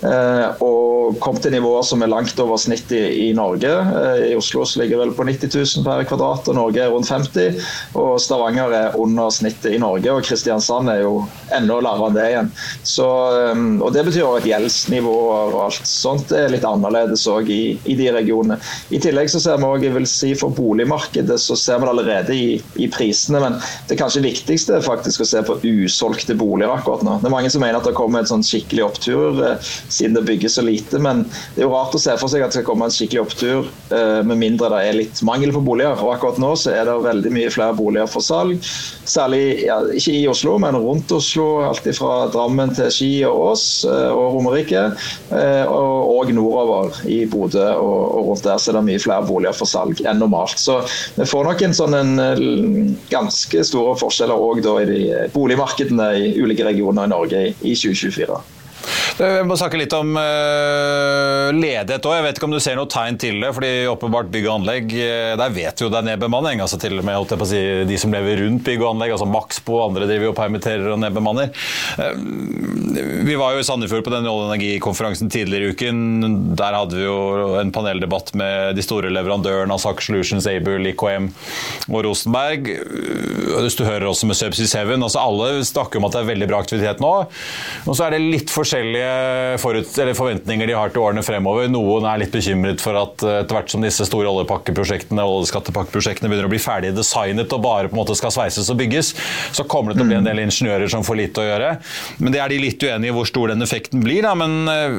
Eh, 0.06 0.62
og 0.62 1.18
kom 1.24 1.40
til 1.42 1.56
nivåer 1.56 1.82
som 1.86 2.04
er 2.04 2.12
langt 2.12 2.38
over 2.40 2.60
snittet 2.62 3.10
i 3.18 3.32
Norge. 3.36 3.72
I 4.30 4.36
Oslo 4.38 4.62
ligger 4.78 5.02
vel 5.02 5.12
på 5.16 5.26
90 5.26 5.50
000 5.50 5.84
per 5.84 6.06
kvadrat, 6.08 6.46
og 6.48 6.56
Norge 6.56 6.80
er 6.80 6.92
rundt 6.94 7.10
50 7.10 7.58
Og 8.00 8.14
Stavanger 8.22 8.72
er 8.72 8.96
under 9.00 9.28
snittet 9.34 9.74
i 9.74 9.80
Norge, 9.82 10.14
og 10.14 10.24
Kristiansand 10.24 10.88
er 10.92 11.02
jo 11.02 11.18
enda 11.52 11.80
lavere 11.82 12.08
enn 12.08 12.16
det 12.16 12.28
igjen. 12.30 12.52
Så, 12.86 13.08
og 13.82 13.92
Det 13.94 14.06
betyr 14.06 14.30
at 14.30 14.48
gjeldsnivåer 14.48 15.52
og 15.52 15.60
alt 15.66 15.88
sånt 15.88 16.32
er 16.34 16.48
litt 16.54 16.64
annerledes 16.68 17.26
òg 17.30 17.50
i 17.52 17.63
i, 17.84 17.96
de 17.98 18.10
regionene. 18.14 18.58
I 18.94 19.00
tillegg 19.02 19.30
så 19.32 19.40
ser 19.42 19.60
vi 19.60 19.68
også, 19.68 19.84
jeg 19.86 19.96
vil 19.96 20.08
si 20.10 20.32
For 20.38 20.54
boligmarkedet 20.54 21.38
så 21.40 21.56
ser 21.58 21.80
vi 21.80 21.86
det 21.86 21.92
allerede 21.94 22.36
i, 22.36 22.58
i, 22.82 22.88
prisene, 22.92 23.40
men 23.42 23.58
det 23.88 23.98
kanskje 24.00 24.24
viktigste 24.24 24.78
er 24.78 24.84
faktisk 24.84 25.24
å 25.24 25.28
se 25.28 25.42
på 25.46 25.58
usolgte 25.64 26.36
boliger 26.38 26.74
akkurat 26.74 27.04
nå. 27.06 27.18
Det 27.22 27.30
er 27.30 27.34
Mange 27.34 27.50
som 27.50 27.64
mener 27.64 27.80
at 27.80 27.88
det 27.88 27.96
kommer 27.96 28.22
en 28.22 28.30
sånn 28.30 28.44
skikkelig 28.46 28.84
opptur 28.86 29.40
eh, 29.44 29.72
siden 29.88 30.18
det 30.18 30.26
bygges 30.28 30.58
så 30.58 30.64
lite, 30.64 31.00
men 31.02 31.24
det 31.54 31.64
er 31.64 31.66
jo 31.66 31.74
rart 31.74 31.96
å 31.96 32.02
se 32.02 32.14
for 32.20 32.30
seg 32.30 32.44
at 32.44 32.52
det 32.52 32.60
skal 32.60 32.68
komme 32.68 32.88
en 32.88 32.94
skikkelig 32.94 33.24
opptur 33.24 33.70
eh, 33.94 34.20
med 34.26 34.38
mindre 34.40 34.70
det 34.74 34.82
er 34.88 34.98
litt 34.98 35.22
mangel 35.26 35.52
på 35.54 35.62
boliger. 35.64 35.98
Og 36.02 36.14
Akkurat 36.14 36.38
nå 36.42 36.52
så 36.58 36.72
er 36.74 36.88
det 36.88 36.94
veldig 37.04 37.32
mye 37.34 37.52
flere 37.52 37.76
boliger 37.76 38.10
for 38.10 38.24
salg, 38.24 38.62
særlig 39.08 39.64
ja, 39.66 39.80
ikke 39.94 40.14
i 40.14 40.24
Oslo, 40.30 40.56
men 40.62 40.78
rundt 40.78 41.12
Oslo. 41.14 41.48
Alt 41.68 41.86
fra 41.98 42.26
Drammen 42.32 42.72
til 42.74 42.90
Ski 42.92 43.10
og 43.28 43.50
Ås 43.50 43.64
eh, 43.88 44.10
og 44.10 44.38
Romerike, 44.38 44.84
eh, 45.34 45.64
og, 45.68 46.14
og 46.14 46.32
nordover 46.34 47.02
i 47.10 47.24
Bodø 47.30 47.53
Bodø 47.54 47.66
og, 47.78 48.14
og, 48.14 48.26
rundt 48.28 48.44
der 48.44 48.58
så 48.58 48.70
er 48.70 48.78
det 48.78 48.84
mye 48.88 49.02
flere 49.02 49.26
boliger 49.26 49.56
for 49.56 49.70
salg 49.70 50.02
enn 50.04 50.20
normalt. 50.22 50.58
Så 50.60 50.80
vi 51.16 51.26
får 51.28 51.48
nok 51.48 51.62
en 51.62 51.76
sånn 51.76 51.96
en, 51.98 52.12
eh, 52.22 52.90
ganske 53.12 53.64
store 53.66 53.94
forskjeller 54.00 54.34
òg 54.48 54.62
i 54.64 54.88
de 54.90 55.00
boligmarkedene 55.34 56.10
i 56.18 56.34
ulike 56.40 56.66
regioner 56.66 57.06
i 57.06 57.14
Norge 57.14 57.46
i, 57.50 57.54
i 57.62 57.74
2024. 57.78 58.40
Vi 59.14 59.44
må 59.46 59.54
snakke 59.54 59.78
litt 59.78 59.92
om 59.94 60.16
uh, 60.18 61.52
ledighet 61.54 62.02
òg. 62.02 62.16
Jeg 62.16 62.24
vet 62.24 62.38
ikke 62.38 62.46
om 62.48 62.54
du 62.54 62.60
ser 62.62 62.74
noe 62.78 62.90
tegn 62.90 63.18
til 63.22 63.36
det. 63.44 63.52
fordi 63.54 63.70
åpenbart 63.86 64.30
bygg 64.32 64.48
og 64.48 64.54
anlegg, 64.56 64.90
uh, 64.90 65.34
der 65.38 65.52
vet 65.54 65.78
vi 65.78 65.86
jo 65.86 65.90
det 65.92 66.00
er 66.00 66.08
nedbemanning. 66.08 66.62
altså 66.64 66.80
til 66.82 66.98
og 66.98 67.06
med 67.06 67.14
holdt 67.14 67.34
jeg 67.34 67.42
på 67.42 67.46
å 67.46 67.50
si, 67.52 67.60
De 67.86 67.98
som 68.00 68.14
lever 68.14 68.42
rundt 68.42 68.64
bygg 68.66 68.82
og 68.82 68.88
anlegg, 68.90 69.14
altså 69.14 69.28
Maxbo 69.30 69.76
og 69.78 69.84
andre 69.86 70.08
driver 70.10 70.26
jo 70.26 70.34
permitterer 70.34 70.90
og 70.90 70.98
nedbemanner. 71.04 71.52
Vi 73.28 73.36
var 73.38 73.54
jo 73.54 73.62
i 73.62 73.66
Sandefjord 73.68 74.02
på 74.06 74.14
den 74.16 74.26
olje- 74.26 74.48
og 74.48 74.50
energikonferansen 74.50 75.30
tidligere 75.30 75.70
i 75.70 75.76
uken. 75.76 76.02
Der 76.58 76.74
hadde 76.74 76.98
vi 76.98 77.06
jo 77.06 77.54
en 77.60 77.70
paneldebatt 77.74 78.34
med 78.38 78.74
de 78.74 78.82
store 78.82 79.14
leverandørene 79.14 79.78
av 79.78 79.82
Saker 79.84 80.08
Solutions, 80.08 80.50
Able, 80.50 80.90
IKM 80.90 81.30
og 81.86 82.02
Rosenberg. 82.08 82.72
Hvis 83.62 83.78
du 83.78 83.86
hører 83.86 84.08
også 84.10 84.26
med 84.26 84.38
Subsea 84.40 84.66
Seven, 84.74 85.06
altså 85.06 85.22
alle 85.22 85.62
snakker 85.62 86.02
om 86.02 86.10
at 86.10 86.18
det 86.18 86.24
er 86.24 86.30
veldig 86.34 86.50
bra 86.50 86.62
aktivitet 86.66 87.02
nå. 87.04 87.14
Og 87.86 87.94
så 87.94 88.08
er 88.08 88.16
det 88.16 88.24
litt 88.24 88.50
forskjellige 88.50 89.03
forventninger 89.60 90.68
de 90.68 90.76
har 90.76 90.92
til 90.92 91.02
årene 91.04 91.24
fremover. 91.24 91.68
Noen 91.72 92.06
er 92.08 92.22
litt 92.22 92.34
bekymret 92.34 92.82
for 92.82 92.98
at 92.98 93.24
eh, 93.24 93.40
etter 93.42 93.58
hvert 93.58 93.72
som 93.72 93.84
disse 93.84 94.06
store 94.08 94.30
oljepakkeprosjektene 94.30 95.24
oljeskattepakkprosjektene 95.24 96.30
begynner 96.30 96.48
å 96.48 96.52
bli 96.52 96.62
ferdig 96.62 96.94
designet 96.96 97.52
og 97.54 97.64
bare 97.64 97.90
på 97.90 97.96
en 97.96 98.02
måte 98.02 98.16
skal 98.18 98.32
sveises 98.34 98.70
og 98.72 98.78
bygges, 98.80 99.14
så 99.54 99.66
kommer 99.68 99.92
det 99.92 100.00
til 100.00 100.06
å 100.06 100.10
bli 100.12 100.18
en 100.20 100.28
del 100.28 100.42
ingeniører 100.44 100.90
som 100.92 101.06
får 101.06 101.20
lite 101.20 101.42
å 101.42 101.48
gjøre. 101.48 101.70
Men 102.20 102.34
det 102.34 102.42
er 102.42 102.52
de 102.52 102.62
litt 102.62 102.82
uenige 102.84 103.12
i 103.12 103.16
hvor 103.16 103.28
stor 103.28 103.52
den 103.52 103.64
effekten 103.64 104.04
blir. 104.04 104.24
Da. 104.24 104.34
Men 104.38 104.70
eh, 104.70 104.98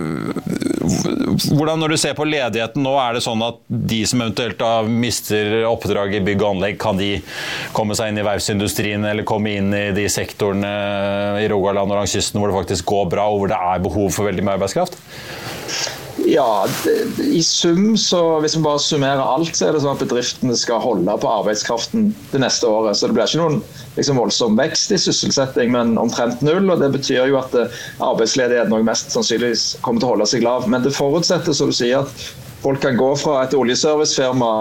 hvordan 1.52 1.82
når 1.82 1.96
du 1.96 1.98
ser 2.00 2.16
på 2.18 2.28
ledigheten 2.28 2.84
nå, 2.86 2.96
er 3.02 3.18
det 3.18 3.24
sånn 3.26 3.44
at 3.46 3.62
de 3.68 4.02
som 4.08 4.22
eventuelt 4.24 4.60
da 4.62 4.74
mister 4.86 5.64
oppdrag 5.70 6.18
i 6.20 6.24
bygg 6.26 6.44
og 6.44 6.56
anlegg, 6.56 6.80
kan 6.82 7.00
de 7.00 7.12
komme 7.76 7.98
seg 7.98 8.12
inn 8.12 8.22
i 8.22 8.26
verftsindustrien 8.26 9.06
eller 9.08 9.28
komme 9.28 9.56
inn 9.60 9.74
i 9.76 9.86
de 9.96 10.06
sektorene 10.12 10.74
i 11.42 11.50
Rogaland 11.52 11.92
og 11.92 12.02
langs 12.02 12.16
kysten 12.16 12.42
hvor 12.42 12.52
det 12.52 12.60
faktisk 12.60 12.88
går 12.92 13.10
bra, 13.16 13.28
og 13.32 13.42
hvor 13.42 13.52
det 13.52 13.60
er 13.60 13.84
behov 13.86 13.95
for 13.96 14.30
veldig 14.30 14.46
mye 14.46 14.60
arbeidskraft? 14.60 15.00
Ja, 16.26 16.66
i 17.20 17.44
sum 17.44 17.98
så 17.98 18.20
hvis 18.42 18.56
vi 18.58 18.64
bare 18.66 18.80
summerer 18.82 19.22
alt, 19.22 19.52
så 19.58 19.68
er 19.68 19.76
det 19.76 19.82
sånn 19.84 19.98
at 19.98 20.02
bedriftene 20.02 20.56
skal 20.58 20.82
holde 20.82 21.18
på 21.22 21.30
arbeidskraften 21.30 22.08
det 22.32 22.42
neste 22.42 22.70
året. 22.70 22.98
Så 22.98 23.10
det 23.10 23.18
blir 23.18 23.28
ikke 23.28 23.42
noen 23.44 23.60
liksom, 23.98 24.22
voldsom 24.22 24.58
vekst 24.58 24.96
i 24.96 25.00
sysselsetting, 25.02 25.74
men 25.76 26.00
omtrent 26.02 26.42
null. 26.46 26.72
og 26.72 26.82
Det 26.82 26.90
betyr 26.96 27.30
jo 27.30 27.38
at 27.42 27.54
eh, 27.60 27.84
arbeidsledigheten 28.04 28.74
nok 28.74 28.88
mest 28.88 29.14
sannsynligvis 29.14 29.68
kommer 29.86 30.02
til 30.02 30.10
å 30.10 30.14
holde 30.16 30.30
seg 30.32 30.48
lav. 30.48 30.66
Men 30.72 30.88
det 30.88 30.96
forutsetter, 30.96 31.54
som 31.54 31.70
du 31.70 31.78
sier, 31.78 32.08
at 32.08 32.64
folk 32.64 32.82
kan 32.82 32.98
gå 32.98 33.12
fra 33.22 33.44
et 33.44 33.54
oljeservicefirma 33.58 34.54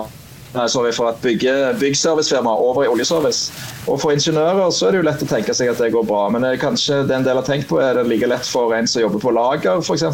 sorry, 0.68 0.92
for 0.92 1.10
et 1.10 1.22
bygge, 1.22 1.54
byggservicefirma 1.80 2.52
over 2.54 2.84
i 2.84 2.90
oljeservice. 2.90 3.52
Og 3.88 4.00
For 4.00 4.14
ingeniører 4.14 4.70
så 4.70 4.88
er 4.88 4.94
det 4.94 5.02
jo 5.02 5.08
lett 5.08 5.24
å 5.24 5.28
tenke 5.28 5.54
seg 5.56 5.72
at 5.72 5.82
det 5.82 5.92
går 5.94 6.06
bra, 6.08 6.28
men 6.32 6.46
kanskje 6.60 7.02
det 7.08 7.18
en 7.18 7.26
del 7.26 7.40
har 7.40 7.46
tenkt 7.46 7.68
på 7.70 7.80
er 7.82 7.98
det 7.98 8.06
like 8.08 8.30
lett 8.30 8.46
for 8.48 8.74
en 8.76 8.88
som 8.88 9.02
jobber 9.04 9.22
på 9.22 9.34
lager 9.34 9.82
f.eks 9.82 10.06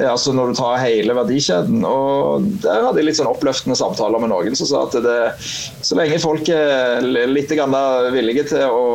altså 0.00 0.32
når 0.32 0.52
du 0.52 0.56
tar 0.56 0.80
hele 0.80 1.14
verdikjeden. 1.16 1.82
og 1.84 2.46
Der 2.64 2.86
hadde 2.86 3.00
jeg 3.00 3.08
litt 3.10 3.18
sånn 3.18 3.30
oppløftende 3.30 3.76
samtaler 3.78 4.22
med 4.22 4.32
noen 4.32 4.56
som 4.56 4.68
sa 4.68 4.84
at 4.86 4.96
det, 5.04 5.16
så 5.84 5.98
lenge 5.98 6.20
folk 6.22 6.48
er 6.52 7.04
litt 7.04 7.52
villige 7.52 8.46
til 8.48 8.64
å, 8.64 8.86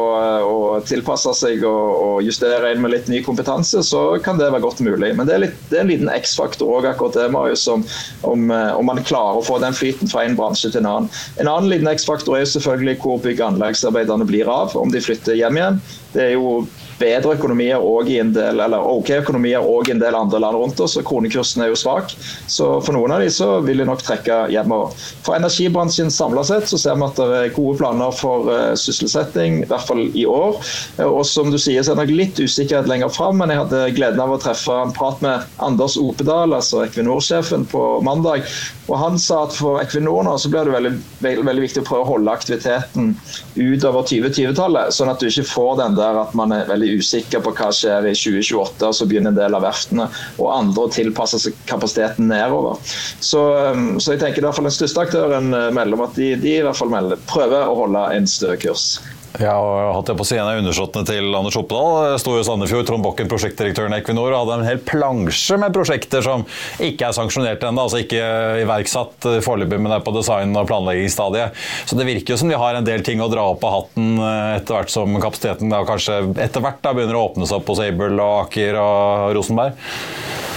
å 0.47 0.57
tilpasse 0.87 1.33
seg 1.37 1.65
og, 1.67 1.85
og, 1.93 2.15
justere 2.25 2.73
inn 2.73 2.81
med 2.81 2.95
litt 2.95 3.11
ny 3.11 3.21
kompetanse, 3.25 3.83
så 3.85 4.01
kan 4.23 4.39
det 4.39 4.49
være 4.49 4.63
godt 4.65 4.81
mulig. 4.85 5.13
Men 5.17 5.29
det 5.29 5.35
er, 5.35 5.43
litt, 5.45 5.59
det 5.69 5.79
er 5.79 5.85
en 5.85 5.91
liten 5.91 6.11
X-faktor 6.15 6.79
òg, 6.79 6.89
akkurat 6.89 7.19
det, 7.19 7.27
Marius, 7.35 7.67
om, 7.71 7.85
om, 8.27 8.49
om, 8.49 8.87
man 8.87 9.03
klarer 9.05 9.41
å 9.41 9.45
få 9.45 9.59
den 9.61 9.75
flyten 9.77 10.09
fra 10.09 10.25
en 10.25 10.37
bransje 10.39 10.71
til 10.73 10.81
en 10.81 10.89
annen. 10.89 11.13
En 11.37 11.51
annen 11.51 11.69
liten 11.71 11.91
X-faktor 11.91 12.37
er 12.39 12.45
jo 12.45 12.53
selvfølgelig 12.55 12.97
hvor 13.03 13.21
bygg- 13.23 13.43
og 13.43 13.47
anleggsarbeiderne 13.51 14.27
blir 14.29 14.49
av, 14.49 14.73
om 14.79 14.91
de 14.93 15.03
flytter 15.03 15.37
hjem 15.37 15.61
igjen. 15.61 15.81
Det 16.15 16.25
er 16.25 16.35
jo 16.37 16.61
bedre 16.99 17.35
økonomier 17.37 17.83
og 17.83 18.09
i 18.09 18.17
en 18.21 18.33
del, 18.35 18.61
eller 18.63 18.83
ok 18.91 19.11
økonomier 19.19 19.65
og 19.65 19.87
i 19.87 19.93
en 19.93 20.01
del 20.01 20.17
andre 20.17 20.41
land 20.41 20.57
rundt 20.57 20.81
oss, 20.83 20.97
og 20.99 21.05
kronekursen 21.07 21.63
er 21.63 21.71
jo 21.71 21.79
svak. 21.79 22.13
Så 22.49 22.69
for 22.85 22.95
noen 22.95 23.13
av 23.15 23.23
de 23.23 23.29
så 23.33 23.57
vil 23.65 23.81
de 23.81 23.87
nok 23.87 24.03
trekke 24.05 24.39
hjemover. 24.53 24.95
For 25.25 25.37
energibransjen 25.37 26.11
samla 26.13 26.45
sett 26.47 26.69
så 26.69 26.79
ser 26.81 26.97
vi 26.97 27.07
at 27.07 27.19
det 27.19 27.41
er 27.41 27.55
gode 27.55 27.77
planer 27.81 28.13
for 28.15 28.49
uh, 28.51 28.73
sysselsetting, 28.79 29.61
i 29.63 29.69
hvert 29.69 29.87
fall 29.89 30.05
i 30.07 30.25
år. 30.29 30.57
Og 31.05 31.23
som 31.27 31.51
du 31.53 31.59
sier, 31.61 31.83
så 31.83 31.93
er 31.93 31.99
det 31.99 32.07
nok 32.07 32.15
litt 32.21 32.41
usikkerhet 32.41 32.89
lenger 32.89 33.13
fram, 33.13 33.41
men 33.41 33.53
jeg 33.53 33.63
hadde 33.63 33.83
gleden 33.97 34.23
av 34.23 34.33
å 34.33 34.41
treffe 34.41 34.75
en 34.81 34.95
prat 34.95 35.21
med 35.25 35.45
Anders 35.63 35.97
Opedal, 36.01 36.55
altså 36.57 36.85
Equinor-sjefen, 36.85 37.67
på 37.71 37.83
mandag. 38.05 38.47
Og 38.87 38.97
Han 38.97 39.17
sa 39.19 39.43
at 39.45 39.55
for 39.55 39.81
Equinor 39.81 40.23
nå 40.25 40.37
så 40.39 40.49
blir 40.51 40.67
det 40.67 40.75
veldig, 40.75 40.93
veldig, 41.23 41.45
veldig 41.49 41.63
viktig 41.65 41.83
å 41.83 41.87
prøve 41.89 42.05
å 42.05 42.11
holde 42.13 42.33
aktiviteten 42.33 43.13
utover 43.57 44.07
2020-tallet, 44.07 44.95
sånn 44.95 45.11
at 45.11 45.21
du 45.21 45.27
ikke 45.27 45.47
får 45.49 45.73
den 45.81 45.97
der 45.99 46.21
at 46.23 46.35
man 46.37 46.53
er 46.55 46.69
veldig 46.69 46.86
usikker 46.97 47.43
på 47.43 47.53
hva 47.57 47.69
skjer 47.75 48.07
i 48.09 48.15
2028, 48.15 48.87
og 48.87 48.95
så 48.95 49.07
begynner 49.09 49.33
en 49.33 49.39
del 49.39 49.57
av 49.57 49.65
verftene 49.65 50.07
og 50.37 50.53
andre 50.53 50.85
å 50.85 50.93
tilpasse 50.93 51.41
seg 51.43 51.57
kapasiteten 51.69 52.29
nedover. 52.31 52.79
Så, 53.19 53.43
um, 53.75 53.97
så 53.99 54.15
jeg 54.15 54.23
tenker 54.23 54.43
i 54.43 54.47
hvert 54.47 54.57
fall 54.57 54.69
den 54.69 54.77
største 54.77 55.03
aktøren 55.07 55.53
eh, 55.55 55.69
melder 55.75 55.99
om 55.99 56.07
at 56.07 56.17
de, 56.19 56.33
de 56.41 56.57
i 56.57 56.63
hvert 56.65 56.79
fall 56.79 56.93
melder, 56.93 57.21
prøver 57.29 57.67
å 57.67 57.77
holde 57.83 58.07
en 58.15 58.29
stø 58.29 58.55
kurs. 58.61 58.97
Ja, 59.37 59.53
og 59.59 59.91
hatt 59.93 60.07
det 60.09 60.15
på 60.17 60.25
siden 60.25 60.47
av 60.47 60.57
undersåttene 60.61 61.05
til 61.05 61.35
Anders 61.37 61.57
Oppedal 61.59 62.15
sto 62.21 62.33
i 62.39 62.45
Sandefjord, 62.47 62.87
Trond 62.87 63.05
Bokken, 63.05 63.27
prosjektdirektøren 63.29 63.93
i 63.93 63.99
Equinor, 63.99 64.33
hadde 64.33 64.55
en 64.55 64.65
hel 64.65 64.79
plansje 64.81 65.59
med 65.61 65.75
prosjekter 65.75 66.23
som 66.25 66.45
ikke 66.81 67.09
er 67.09 67.17
sanksjonert 67.17 67.65
ennå, 67.67 67.85
altså 67.85 68.01
ikke 68.01 68.23
iverksatt 68.63 69.27
foreløpig, 69.45 69.81
men 69.83 69.93
er 69.93 70.05
på 70.05 70.15
design- 70.15 70.55
og 70.57 70.65
planleggingsstadiet. 70.71 71.59
Så 71.85 71.99
det 71.99 72.07
virker 72.09 72.33
jo 72.33 72.39
som 72.41 72.49
de 72.49 72.57
har 72.57 72.79
en 72.79 72.87
del 72.87 73.05
ting 73.05 73.21
å 73.21 73.29
dra 73.29 73.45
opp 73.51 73.67
av 73.67 73.75
hatten 73.75 74.17
eh, 74.17 74.55
etter 74.57 74.79
hvert 74.79 74.95
som 74.95 75.19
kapasiteten 75.21 75.75
da 75.75 75.83
kanskje 75.85 76.19
etter 76.47 76.63
hvert 76.63 76.81
da 76.81 76.95
begynner 76.97 77.19
å 77.19 77.27
åpnes 77.27 77.53
opp 77.53 77.69
hos 77.69 77.83
Able 77.83 78.15
og 78.17 78.47
Aker 78.47 78.81
og 78.81 79.37
Rosenberg. 79.37 79.77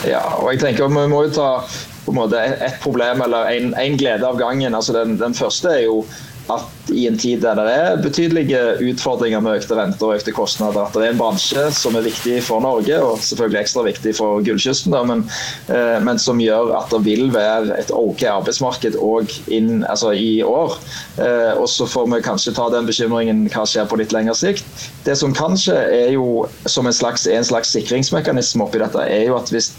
Ja, 0.08 0.24
og 0.40 0.54
jeg 0.54 0.62
tenker 0.62 0.88
vi 0.88 1.06
må 1.12 1.24
jo 1.26 1.36
ta 1.36 1.50
på 2.06 2.14
en 2.14 2.16
måte 2.16 2.40
ett 2.40 2.80
problem 2.80 3.20
eller 3.26 3.50
en, 3.52 3.96
glede 4.00 4.26
av 4.26 4.38
gangen. 4.40 4.74
altså 4.74 4.96
den, 4.96 5.18
den 5.20 5.36
første 5.36 5.68
er 5.74 5.82
jo 5.84 6.00
at 6.50 6.90
i 6.90 7.06
en 7.06 7.18
tid 7.18 7.42
der 7.44 7.58
det 7.58 7.66
er 7.70 8.00
betydelige 8.02 8.60
utfordringer 8.90 9.42
med 9.44 9.60
økte 9.60 9.76
renter 9.78 10.08
og 10.08 10.16
økte 10.18 10.34
kostnader, 10.34 10.88
at 10.88 10.96
det 10.96 11.04
er 11.04 11.14
en 11.14 11.20
bransje 11.20 11.66
som 11.76 11.96
er 11.98 12.06
viktig 12.06 12.40
for 12.46 12.62
Norge, 12.64 12.96
og 12.98 13.20
selvfølgelig 13.22 13.60
ekstra 13.60 13.84
viktig 13.86 14.14
for 14.18 14.42
gullkysten, 14.46 14.96
men, 15.06 15.24
eh, 15.70 15.98
men, 16.02 16.18
som 16.18 16.40
gjør 16.42 16.74
at 16.80 16.90
det 16.94 17.02
vil 17.06 17.30
være 17.34 17.78
et 17.78 17.92
OK 17.94 18.24
arbeidsmarked 18.30 18.98
òg 18.98 19.30
altså 19.88 20.12
i 20.16 20.42
år. 20.42 20.76
Eh, 21.22 21.54
og 21.60 21.68
så 21.70 21.86
får 21.86 22.10
vi 22.10 22.22
kanskje 22.26 22.54
ta 22.56 22.68
den 22.72 22.88
bekymringen 22.88 23.46
hva 23.52 23.66
skjer 23.68 23.88
på 23.90 24.00
litt 24.00 24.14
lengre 24.16 24.34
sikt. 24.38 24.66
Det 25.06 25.16
som 25.18 25.34
kanskje 25.36 25.76
er 25.76 26.14
jo 26.16 26.46
som 26.66 26.86
en 26.86 26.96
slags, 26.96 27.26
en 27.30 27.46
slags 27.46 27.72
sikringsmekanisme 27.76 28.66
oppi 28.66 28.82
dette, 28.82 29.06
er 29.06 29.28
jo 29.30 29.38
at 29.38 29.52
hvis 29.54 29.72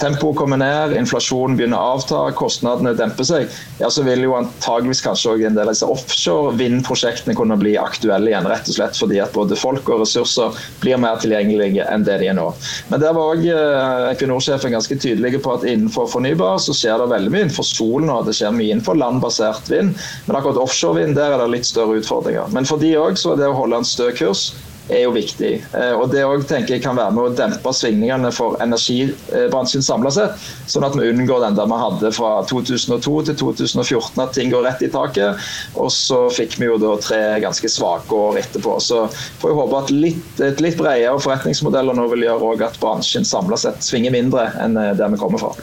tempoet 0.00 0.36
kommer 0.36 0.58
ned, 0.60 0.94
inflasjonen 0.98 1.56
begynner 1.58 1.78
å 1.78 1.94
avta, 1.96 2.20
kostnadene 2.36 2.94
demper 2.98 3.26
seg, 3.26 3.52
ja, 3.78 3.90
så 3.92 4.04
vil 4.06 4.24
jo 4.26 4.34
antageligvis 4.38 5.02
kanskje 5.04 5.34
også 5.34 5.48
en 5.48 5.58
del 5.58 5.68
av 5.68 5.76
disse 5.76 5.88
offshore 5.90 6.54
vindprosjektene 6.58 7.36
kunne 7.38 7.58
bli 7.60 7.76
aktuelle 7.80 8.32
igjen. 8.32 8.48
Rett 8.50 8.68
og 8.70 8.76
slett 8.76 8.98
fordi 8.98 9.20
at 9.22 9.34
både 9.36 9.58
folk 9.58 9.88
og 9.92 10.02
ressurser 10.02 10.58
blir 10.82 11.00
mer 11.02 11.20
tilgjengelige 11.22 11.86
enn 11.90 12.06
det 12.06 12.18
de 12.22 12.30
er 12.32 12.38
nå. 12.38 12.50
Men 12.90 13.02
der 13.02 13.14
var 13.16 13.34
òg 13.34 13.46
eh, 13.46 14.10
Equinor-sjefen 14.12 14.74
ganske 14.74 14.98
tydelig 14.98 15.42
på 15.44 15.54
at 15.54 15.66
innenfor 15.68 16.10
fornybar 16.10 16.60
så 16.62 16.76
skjer 16.76 17.00
det 17.00 17.10
veldig 17.14 17.32
mye 17.34 17.46
innenfor 17.46 17.68
solen 17.68 18.12
og 18.12 18.28
Det 18.28 18.36
skjer 18.38 18.54
mye 18.54 18.70
innenfor 18.72 18.98
landbasert 18.98 19.70
vind. 19.70 19.94
Men 20.26 20.38
akkurat 20.38 20.62
offshore 20.62 21.00
vind 21.00 21.18
der 21.18 21.34
er 21.34 21.42
det 21.42 21.50
litt 21.54 21.68
større 21.68 22.00
utfordringer. 22.00 22.50
Men 22.54 22.68
for 22.68 22.82
de 22.82 22.94
òg 22.98 23.18
så 23.20 23.34
er 23.34 23.42
det 23.42 23.50
å 23.50 23.58
holde 23.58 23.82
en 23.82 23.88
stø 23.88 24.10
kurs 24.16 24.50
er 24.88 25.04
jo 25.04 25.12
viktig. 25.14 25.52
Eh, 25.72 25.92
og 25.96 26.10
Det 26.12 26.20
jeg 26.20 26.82
kan 26.82 26.96
være 26.96 27.12
med 27.14 27.24
å 27.24 27.34
dempe 27.36 27.72
svingningene 27.72 28.30
for 28.34 28.58
energibransjen 28.62 29.84
samla 29.84 30.10
sett, 30.12 30.48
sånn 30.70 30.86
at 30.86 30.96
vi 30.96 31.08
unngår 31.10 31.44
den 31.46 31.58
der 31.58 31.68
vi 31.70 31.80
hadde 31.80 32.12
fra 32.16 32.32
2002 32.48 33.14
til 33.30 33.38
2014, 33.40 34.22
at 34.22 34.34
ting 34.36 34.52
går 34.52 34.66
rett 34.68 34.82
i 34.84 34.90
taket. 34.92 35.40
Og 35.74 35.90
så 35.92 36.24
fikk 36.34 36.58
vi 36.60 36.68
jo 36.68 36.78
da 36.80 36.96
tre 37.00 37.22
ganske 37.44 37.70
svake 37.70 38.14
år 38.14 38.40
etterpå. 38.42 38.76
Så 38.80 39.06
får 39.40 39.52
jeg 39.52 39.60
håpe 39.60 39.80
at 39.84 39.94
litt, 39.94 40.42
et 40.44 40.64
litt 40.64 40.78
bredere 40.80 41.20
forretningsmodeller 41.20 41.96
nå 41.96 42.08
vil 42.12 42.28
gjøre 42.28 42.54
at 42.64 42.80
bransjen 42.82 43.26
samla 43.28 43.58
sett 43.60 43.84
svinger 43.84 44.14
mindre 44.14 44.50
enn 44.60 44.76
eh, 44.80 44.92
der 44.98 45.12
vi 45.12 45.20
kommer 45.20 45.42
fra. 45.42 45.54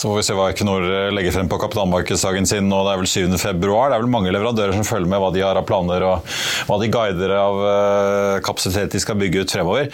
Så 0.00 0.08
får 0.08 0.16
vi 0.16 0.22
se 0.24 0.32
hva 0.32 0.46
Equinor 0.48 0.84
legger 1.12 1.34
frem 1.34 1.48
på 1.50 1.58
kapitalmarkedsdagen 1.60 2.46
sin 2.48 2.70
nå. 2.70 2.78
Det 2.86 2.92
er 2.94 3.00
vel 3.02 3.08
7. 3.10 3.34
februar. 3.36 3.90
Det 3.90 3.98
er 3.98 4.00
vel 4.06 4.12
mange 4.14 4.30
leverandører 4.32 4.72
som 4.72 4.86
følger 4.88 5.10
med 5.12 5.20
hva 5.20 5.28
de 5.34 5.42
har 5.44 5.58
av 5.60 5.66
planer 5.68 6.06
og 6.08 6.30
hva 6.70 6.78
de 6.80 6.88
guider 6.88 7.34
av 7.36 7.60
eh, 7.68 8.36
kapasitet 8.46 8.96
de 8.96 9.02
skal 9.04 9.18
bygge 9.20 9.42
ut 9.42 9.52
fremover. 9.52 9.90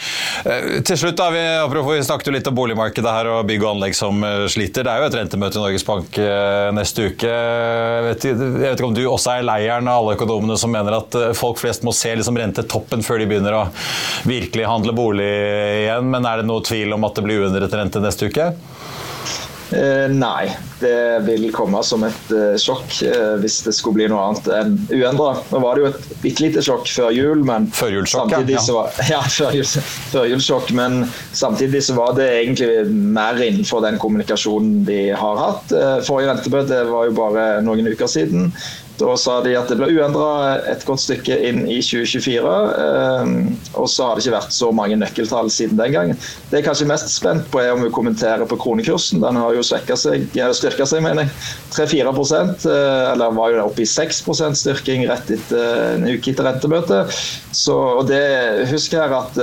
Eh, 0.47 0.69
til 0.87 1.01
slutt, 1.01 1.17
da, 1.19 1.27
vi, 1.35 1.43
vi 1.89 2.05
snakket 2.07 2.31
jo 2.31 2.37
litt 2.37 2.47
om 2.47 2.55
boligmarkedet 2.55 3.17
her 3.17 3.33
og 3.33 3.51
bygg 3.51 3.65
og 3.65 3.73
anlegg 3.73 3.99
som 3.99 4.23
eh, 4.29 4.45
sliter. 4.55 4.87
Det 4.87 4.95
er 4.95 5.03
jo 5.03 5.09
et 5.09 5.19
rentemøte 5.19 5.59
i 5.59 5.65
Norges 5.65 5.87
Bank 5.91 6.23
neste 6.79 7.09
uke. 7.11 7.35
Jeg 7.35 8.07
vet, 8.07 8.29
jeg 8.31 8.39
vet, 8.39 8.71
ikke 8.77 8.89
om 8.93 8.95
du 8.95 9.03
også 9.09 9.35
er 9.35 9.51
leieren 9.51 9.91
av 9.91 10.05
alle 10.05 10.15
økonomene 10.21 10.61
som 10.63 10.71
mener 10.71 11.01
at 11.01 11.19
folk 11.35 11.59
flest 11.59 11.83
må 11.83 11.91
se 11.91 12.15
liksom 12.15 12.39
rentetoppen 12.39 13.03
før 13.03 13.25
de 13.25 13.27
begynner 13.33 13.59
å 13.59 13.67
virkelig 14.31 14.71
handle 14.71 14.95
bolig 14.95 15.27
igjen. 15.83 16.15
Men 16.15 16.31
er 16.31 16.45
det 16.45 16.51
noe 16.55 16.63
tvil 16.63 16.95
om 16.95 17.11
at 17.11 17.19
det 17.19 17.27
blir 17.27 17.43
uendret 17.43 17.75
rente 17.75 18.07
neste 18.07 18.31
uke? 18.31 18.53
Eh, 19.71 20.07
nei, 20.15 20.47
det 20.79 21.25
vil 21.27 21.49
komme 21.55 21.81
som 21.83 22.05
et 22.07 22.29
eh, 22.31 22.55
sjokk 22.61 23.01
eh, 23.03 23.33
hvis 23.43 23.59
det 23.67 23.73
skulle 23.75 23.99
bli 23.99 24.07
noe 24.13 24.29
annet 24.29 24.47
enn 24.55 24.77
uendra. 24.95 25.33
Nå 25.51 25.61
var 25.65 25.75
det 25.75 25.83
jo 25.83 25.89
et 25.91 26.07
bitte 26.23 26.45
lite 26.45 26.63
sjokk 26.63 26.87
før 26.87 27.11
jul, 27.15 27.43
men 27.47 27.67
samtidig 27.75 28.61
så 28.63 28.77
var, 28.79 28.95
ja, 29.11 29.21
førjulssjokk, 29.27 30.71
men 30.79 31.03
samtidig 31.35 31.83
så 31.89 31.99
var 31.99 32.15
det 32.19 32.29
egentlig 32.45 32.87
mer 32.95 33.43
innenfor 33.43 33.83
den 33.83 33.99
kommunikasjonen 34.03 34.85
de 34.87 35.01
har 35.19 35.43
hatt. 35.43 35.75
Forrige 36.07 36.31
rentebøte 36.31 36.85
var 36.93 37.11
jo 37.11 37.17
bare 37.19 37.47
noen 37.67 37.91
uker 37.91 38.11
siden. 38.11 38.53
Da 38.97 39.17
sa 39.21 39.41
de 39.45 39.53
at 39.59 39.69
det 39.69 39.77
ble 39.77 39.91
uendra 39.93 40.57
et 40.71 40.85
godt 40.89 41.03
stykke 41.03 41.37
inn 41.49 41.65
i 41.69 41.79
2024. 41.85 42.53
Eh, 42.85 43.33
og 43.77 43.89
så 43.93 44.09
har 44.09 44.17
det 44.17 44.25
ikke 44.25 44.37
vært 44.39 44.57
så 44.57 44.71
mange 44.75 44.97
nøkkeltall 45.01 45.51
siden 45.53 45.81
den 45.81 45.93
gangen. 45.93 46.21
Det 46.49 46.61
jeg 46.61 46.65
er 46.65 46.69
kanskje 46.71 46.89
mest 46.89 47.13
spent 47.13 47.49
på, 47.53 47.61
er 47.61 47.75
om 47.75 47.85
vi 47.85 47.93
kommenterer 47.93 48.49
på 48.49 48.59
kronekursen. 48.61 49.21
Den 49.25 49.41
har 49.41 49.57
jo 49.57 49.65
styrka 49.67 49.99
seg, 50.01 50.31
seg 50.33 51.05
mener 51.05 51.27
jeg, 51.27 51.35
3-4 51.77 52.15
eh, 52.41 53.13
eller 53.13 53.37
var 53.37 53.53
jo 53.53 53.67
oppe 53.67 53.85
i 53.85 53.91
6% 53.91 54.61
styrking 54.63 55.05
rett 55.11 55.35
etter 55.37 55.97
en 55.97 56.09
uke 56.09 56.33
etter 56.33 56.49
rentemøte. 56.49 57.03
Så, 57.57 57.77
og 58.01 58.09
det, 58.09 58.23
Husk 58.71 58.97
her 58.97 59.13
at 59.17 59.37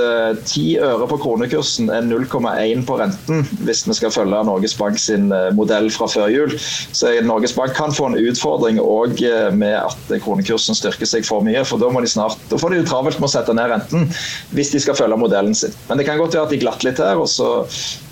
ti 0.46 0.74
10 0.74 0.84
øre 0.84 1.06
på 1.10 1.18
kronekursen 1.22 1.90
er 1.92 2.04
0,1 2.06 2.84
på 2.86 2.98
renten, 2.98 3.42
hvis 3.66 3.84
vi 3.88 3.96
skal 3.96 4.12
følge 4.14 4.42
Norges 4.46 4.74
Bank 4.78 4.98
sin 5.00 5.32
modell 5.56 5.90
fra 5.92 6.08
før 6.10 6.30
jul. 6.32 6.54
Så 6.94 7.10
Norges 7.26 7.54
Bank 7.56 7.74
kan 7.76 7.94
få 7.94 8.10
en 8.10 8.18
utfordring 8.20 8.80
og 8.82 9.18
med 9.52 9.76
at 9.80 10.14
kronekursen 10.24 10.78
styrker 10.78 11.08
seg 11.08 11.26
for 11.26 11.44
mye. 11.44 11.64
For 11.68 11.80
da, 11.80 11.90
må 11.92 12.04
de 12.04 12.10
snart, 12.10 12.40
da 12.50 12.60
får 12.60 12.72
de 12.72 12.80
jo 12.82 12.88
travelt 12.88 13.20
med 13.20 13.28
å 13.28 13.34
sette 13.34 13.56
ned 13.56 13.70
renten 13.72 14.08
hvis 14.54 14.72
de 14.74 14.82
skal 14.82 14.98
følge 14.98 15.20
modellen 15.20 15.56
sin. 15.58 15.74
Men 15.88 16.00
det 16.00 16.08
kan 16.08 16.20
godt 16.20 16.36
være 16.36 16.48
at 16.48 16.54
de 16.54 16.62
glatt 16.62 16.86
litt 16.86 17.02
her. 17.02 17.20
og 17.20 17.30
så 17.30 17.50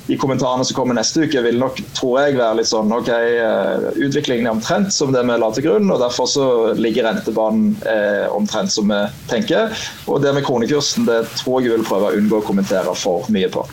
de 0.06 0.16
kommentarene 0.18 0.64
som 0.66 0.76
kommer 0.76 0.96
neste 0.98 1.22
uke, 1.22 1.42
vil 1.44 1.60
nok 1.60 1.78
tror 1.94 2.16
jeg, 2.20 2.38
være 2.40 2.58
litt 2.58 2.70
sånn 2.70 2.90
OK, 2.94 3.10
eh, 3.12 3.84
utviklingen 4.02 4.48
er 4.48 4.56
omtrent 4.56 4.90
som 4.94 5.12
det 5.14 5.22
vi 5.28 5.36
la 5.38 5.50
til 5.54 5.66
grunn. 5.68 5.92
og 5.94 6.02
Derfor 6.02 6.30
så 6.30 6.46
ligger 6.78 7.06
rentebanen 7.06 7.76
eh, 7.86 8.26
omtrent 8.34 8.74
som 8.74 8.90
vi 8.90 9.02
tenker. 9.30 9.70
Og 10.10 10.22
det 10.24 10.34
med 10.34 10.46
kronekursen 10.46 11.06
det 11.06 11.22
tror 11.38 11.62
jeg 11.62 11.76
vil 11.76 11.86
prøve 11.86 12.10
å 12.10 12.18
unngå 12.18 12.42
å 12.42 12.46
kommentere 12.46 12.96
for 12.98 13.30
mye 13.32 13.50
på. 13.52 13.64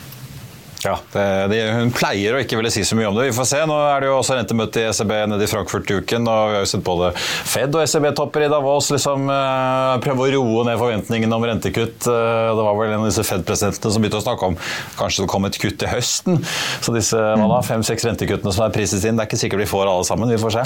Ja, 0.80 0.94
det, 1.12 1.22
det, 1.52 1.58
Hun 1.76 1.90
pleier 1.92 2.34
å 2.34 2.40
ikke 2.40 2.56
ville 2.56 2.70
si 2.72 2.82
så 2.88 2.96
mye 2.96 3.10
om 3.10 3.18
det. 3.18 3.26
Vi 3.28 3.36
får 3.36 3.48
se. 3.50 3.58
Nå 3.68 3.76
er 3.84 4.00
det 4.00 4.08
jo 4.08 4.14
også 4.16 4.36
rentemøte 4.38 4.80
i 4.80 4.86
ECB 4.88 5.12
nede 5.28 5.44
i 5.44 5.50
Frankfurt 5.50 5.90
i 5.92 5.98
uken. 6.00 6.28
og 6.30 6.52
Vi 6.52 6.56
har 6.56 6.64
jo 6.64 6.70
sett 6.70 6.84
både 6.86 7.10
Fed 7.20 7.76
og 7.76 7.84
ECB-topper 7.84 8.46
i 8.46 8.50
Davos 8.52 8.88
liksom 8.94 9.28
uh, 9.28 9.98
prøve 10.00 10.24
å 10.24 10.30
roe 10.38 10.64
ned 10.70 10.80
forventningene 10.80 11.36
om 11.36 11.44
rentekutt. 11.50 12.08
Uh, 12.08 12.52
det 12.56 12.64
var 12.64 12.78
vel 12.78 12.94
en 12.94 13.02
av 13.02 13.10
disse 13.10 13.26
Fed-presidentene 13.28 13.92
som 13.92 14.04
begynte 14.04 14.22
å 14.22 14.24
snakke 14.24 14.48
om 14.48 14.56
kanskje 14.96 15.26
det 15.26 15.32
kom 15.34 15.48
et 15.48 15.60
kutt 15.60 15.76
til 15.82 15.92
høsten. 15.92 16.40
Så 16.80 16.96
disse 16.96 17.20
fem-seks 17.68 18.08
rentekuttene 18.08 18.54
som 18.56 18.64
er 18.64 18.72
priset 18.74 19.04
inn, 19.04 19.20
det 19.20 19.26
er 19.26 19.30
ikke 19.30 19.42
sikkert 19.42 19.66
vi 19.66 19.68
får 19.68 19.84
alle 19.84 20.06
sammen. 20.08 20.32
Vi 20.32 20.40
får 20.40 20.56
se. 20.56 20.64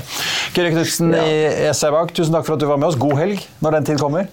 Kyrre 0.55 0.71
Knutsen 0.77 1.11
ja. 1.17 1.25
i 1.27 1.67
ECBAK, 1.73 2.15
tusen 2.15 2.39
takk 2.39 2.47
for 2.47 2.55
at 2.55 2.63
du 2.63 2.69
var 2.71 2.79
med 2.79 2.93
oss. 2.93 3.01
God 3.01 3.19
helg 3.19 3.43
når 3.65 3.81
den 3.81 3.91
tid 3.91 4.05
kommer. 4.05 4.31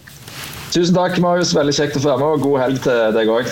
Tusen 0.72 0.94
takk, 0.96 1.18
Marius. 1.24 1.56
Veldig 1.58 1.74
kjekt 1.76 1.98
å 1.98 2.04
få 2.06 2.14
være 2.14 2.22
med, 2.22 2.38
og 2.38 2.46
god 2.46 2.64
helg 2.68 2.86
til 2.86 3.18
deg 3.18 3.34
òg. 3.34 3.52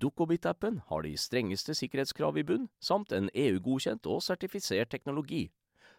Dukkobit-appen 0.00 0.80
har 0.88 1.04
de 1.06 1.14
strengeste 1.18 1.74
sikkerhetskrav 1.78 2.38
i 2.38 2.46
bunn, 2.46 2.68
samt 2.82 3.12
en 3.14 3.30
EU-godkjent 3.34 4.06
og 4.10 4.22
sertifisert 4.26 4.90
teknologi. 4.90 5.48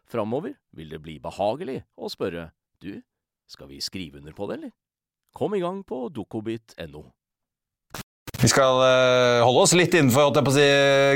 Framover 0.06 0.58
vil 0.76 0.92
det 0.94 1.02
bli 1.02 1.18
behagelig 1.24 1.82
å 1.98 2.12
spørre 2.12 2.50
du, 2.84 3.00
skal 3.50 3.70
vi 3.72 3.82
skrive 3.82 4.20
under 4.22 4.36
på 4.36 4.50
det, 4.50 4.60
eller? 4.60 4.74
Kom 5.36 5.56
i 5.56 5.62
gang 5.64 5.82
på 5.84 6.08
dukkobit.no. 6.14 7.06
Vi 8.36 8.50
skal 8.52 8.78
uh, 8.78 9.42
holde 9.42 9.64
oss 9.64 9.74
litt 9.74 9.96
innenfor 9.96 10.36
si, 10.54 10.66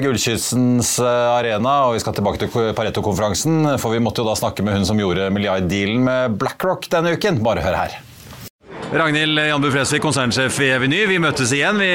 Gullkystens 0.01 0.95
uh, 1.03 1.35
arena, 1.35 1.75
og 1.87 1.97
vi 1.97 2.01
skal 2.03 2.15
tilbake 2.17 2.41
til 2.41 2.73
Pareto-konferansen. 2.75 3.75
For 3.77 3.93
vi 3.93 4.01
måtte 4.03 4.23
jo 4.23 4.29
da 4.31 4.37
snakke 4.39 4.65
med 4.65 4.79
hun 4.79 4.87
som 4.87 4.99
gjorde 4.99 5.29
milliarddealen 5.35 6.05
med 6.07 6.39
BlackRock 6.41 6.89
denne 6.91 7.13
uken. 7.19 7.43
Bare 7.45 7.63
hør 7.65 7.77
her. 7.83 7.99
Ragnhild 8.93 9.37
Janbu 9.37 9.71
Fresvik, 9.71 10.01
konsernsjef 10.01 10.55
i 10.65 10.69
Eveny. 10.73 11.03
Vi 11.05 11.19
møttes 11.21 11.51
igjen. 11.53 11.77
Vi, 11.77 11.89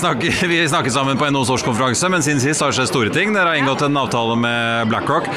snakker, 0.00 0.40
vi 0.50 0.58
snakket 0.68 0.96
sammen 0.96 1.18
på 1.20 1.28
NHOs 1.30 1.52
årskonferanse, 1.54 2.10
men 2.10 2.24
siden 2.26 2.42
sist 2.42 2.64
har 2.64 2.72
det 2.72 2.80
skjedd 2.80 2.90
store 2.90 3.12
ting. 3.14 3.34
Dere 3.36 3.52
har 3.52 3.60
inngått 3.60 3.84
en 3.86 4.00
avtale 4.00 4.34
med 4.42 4.90
BlackRock 4.90 5.30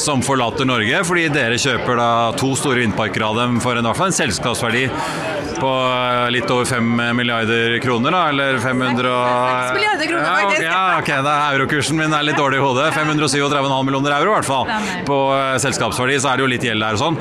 som 0.00 0.24
forlater 0.24 0.68
Norge, 0.68 1.00
fordi 1.08 1.30
dere 1.32 1.56
kjøper 1.60 1.96
da 1.96 2.10
to 2.36 2.52
store 2.60 2.84
vindparker 2.84 3.24
av 3.24 3.40
dem 3.40 3.56
for 3.64 3.78
en, 3.78 3.88
hvert 3.88 4.02
fall 4.02 4.12
en 4.12 4.18
selskapsverdi 4.20 4.84
på 5.54 5.72
litt 6.34 6.50
over 6.50 6.66
5 6.68 7.16
milliarder 7.16 7.78
kroner, 7.82 8.12
da, 8.12 8.22
eller 8.28 8.58
500 8.58 9.12
6 9.14 9.74
milliarder 9.76 10.10
kroner, 10.10 10.26
ja, 10.26 10.34
faktisk. 10.42 10.64
Ja, 10.66 10.82
ok, 10.98 11.10
da 11.24 11.34
Eurokursen 11.54 11.98
min 12.00 12.16
er 12.16 12.26
litt 12.26 12.38
dårlig 12.38 12.58
i 12.60 12.64
hodet. 12.64 12.90
537,5 12.96 13.86
millioner 13.86 14.16
euro, 14.18 14.32
i 14.32 14.34
hvert 14.34 14.48
fall. 14.48 14.68
På 15.08 15.18
eh, 15.36 15.56
selskapsverdi 15.62 16.18
så 16.20 16.32
er 16.32 16.40
det 16.40 16.46
jo 16.46 16.50
litt 16.52 16.66
gjeld 16.66 16.84
der 16.84 16.98
og 16.98 17.02
sånn. 17.04 17.20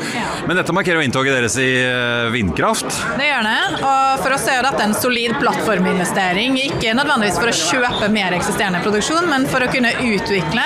Men 0.50 0.60
dette 0.60 0.76
markerer 0.76 1.02
jo 1.02 1.08
inntoget 1.08 1.38
deres 1.38 1.58
i 1.62 1.70
eh, 1.84 2.32
vindkraft. 2.34 3.00
Det 3.18 3.28
gjør 3.28 3.46
det. 3.46 3.60
Og 3.84 4.24
for 4.24 4.36
oss 4.36 4.46
er 4.50 4.60
jo 4.60 4.66
dette 4.66 4.86
en 4.88 4.96
solid 4.98 5.36
plattforminvestering. 5.42 6.58
Ikke 6.64 6.94
nødvendigvis 6.98 7.40
for 7.40 7.52
å 7.52 7.56
kjøpe 7.58 8.10
mer 8.14 8.36
eksisterende 8.38 8.82
produksjon, 8.86 9.28
men 9.30 9.46
for 9.50 9.66
å 9.66 9.70
kunne 9.74 9.92
utvikle 10.02 10.64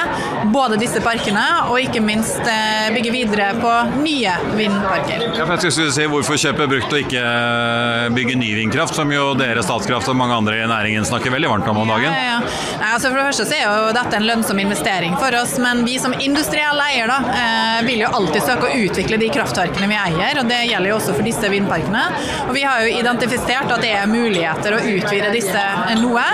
både 0.54 0.80
disse 0.82 1.02
parkene 1.04 1.44
og 1.68 1.80
ikke 1.82 2.02
minst 2.04 2.40
eh, 2.48 2.88
bygge 2.96 3.14
videre 3.14 3.50
på 3.60 3.74
nye 4.04 4.36
vindparker. 4.58 5.26
Ja, 5.38 5.46
for 5.46 5.58
jeg 5.58 5.74
skulle 5.76 5.94
si 5.96 6.06
Hvorfor 6.08 6.40
kjøpe 6.40 6.70
brukt 6.72 6.94
og 6.94 7.02
ikke 7.02 7.22
eh, 7.22 8.08
bygge 8.16 8.38
ny 8.40 8.54
vindkraft, 8.62 8.96
som 8.96 9.12
jo 9.12 9.34
dere, 9.38 9.64
Statskraft 9.66 10.08
og 10.12 10.16
mange 10.18 10.38
andre 10.38 10.62
i 10.62 10.70
næringen 10.70 11.06
snakker 11.08 11.34
veldig 11.34 11.52
varmt 11.52 11.68
om 11.72 11.82
om 11.84 11.92
dagen? 11.92 12.14
Ja, 12.14 12.38
ja. 12.38 12.38
Nei, 12.78 12.92
altså 12.94 13.12
for 13.12 13.20
det 13.20 13.26
første 13.28 13.48
så 13.50 13.58
er 13.58 13.66
jo 13.66 13.92
dette 13.98 14.18
en 14.20 14.28
lønnsom 14.28 14.62
investering 14.64 15.18
for 15.20 15.36
oss, 15.42 15.58
men 15.62 15.84
vi 15.88 15.98
som 16.02 16.16
industrielle 16.16 16.88
eier 16.94 17.12
da, 17.12 17.20
eh, 17.34 17.82
vil 17.88 18.06
jo 18.06 18.12
alltid 18.20 18.46
søke 18.48 18.70
å 18.70 18.82
utvikle 18.88 19.20
de 19.22 19.30
kraftverkene 19.34 19.90
vi 19.92 20.00
eier, 20.00 20.42
og 20.42 20.50
det 20.50 20.62
gjelder 20.70 20.94
jo 20.94 20.98
også 21.02 21.18
for 21.18 21.28
disse 21.28 21.52
vindparkene. 21.52 22.06
Og 22.46 22.54
vi 22.56 22.64
har 22.68 22.84
jo 22.86 22.98
identifisert 23.00 23.72
at 23.74 23.84
det 23.84 23.94
er 23.98 24.10
muligheter 24.12 24.78
å 24.78 24.82
utvide 24.82 25.32
disse 25.34 25.64
noe, 26.02 26.26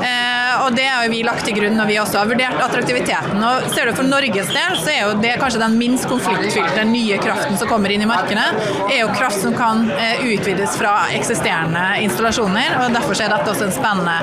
eh, 0.00 0.39
og 0.64 0.74
det 0.76 0.86
har 0.88 1.08
vi 1.12 1.22
lagt 1.26 1.44
til 1.46 1.56
grunn 1.56 1.76
når 1.78 1.88
vi 1.90 1.96
også 2.02 2.20
har 2.22 2.28
vurdert 2.30 2.60
attraktiviteten. 2.64 3.40
Og 3.46 3.68
ser 3.74 3.90
du 3.90 3.94
for 3.98 4.06
Norges 4.08 4.50
del, 4.52 4.76
så 4.80 4.92
er 4.92 5.00
jo 5.06 5.14
det 5.22 5.34
kanskje 5.40 5.62
den 5.62 5.76
minst 5.80 6.08
konfliktfylte 6.10 6.84
nye 6.90 7.18
kraften 7.22 7.58
som 7.60 7.70
kommer 7.70 7.92
inn 7.94 8.04
i 8.04 8.08
markedet, 8.10 8.46
er 8.90 9.02
jo 9.02 9.10
kraft 9.16 9.40
som 9.42 9.54
kan 9.56 9.86
eh, 9.94 10.22
utvides 10.34 10.76
fra 10.80 10.94
eksisterende 11.16 11.84
installasjoner, 12.06 12.76
og 12.84 12.94
derfor 12.96 13.16
er 13.20 13.32
dette 13.34 13.52
også 13.54 13.68
en 13.68 13.74
spennende 13.74 14.16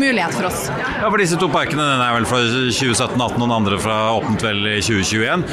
mulighet 0.00 0.34
for 0.38 0.48
oss. 0.50 0.66
Ja, 1.00 1.08
for 1.10 1.20
disse 1.22 1.38
to 1.40 1.48
parkene 1.52 1.84
den 1.84 2.02
er 2.04 2.14
vel 2.16 2.28
fra 2.28 2.40
2017-2018 2.44 3.34
og 3.34 3.44
den 3.44 3.56
andre 3.58 3.78
fra 3.82 3.98
åpnet 4.16 4.44
vel 4.46 4.62
i 4.74 4.78
2021. 4.84 5.44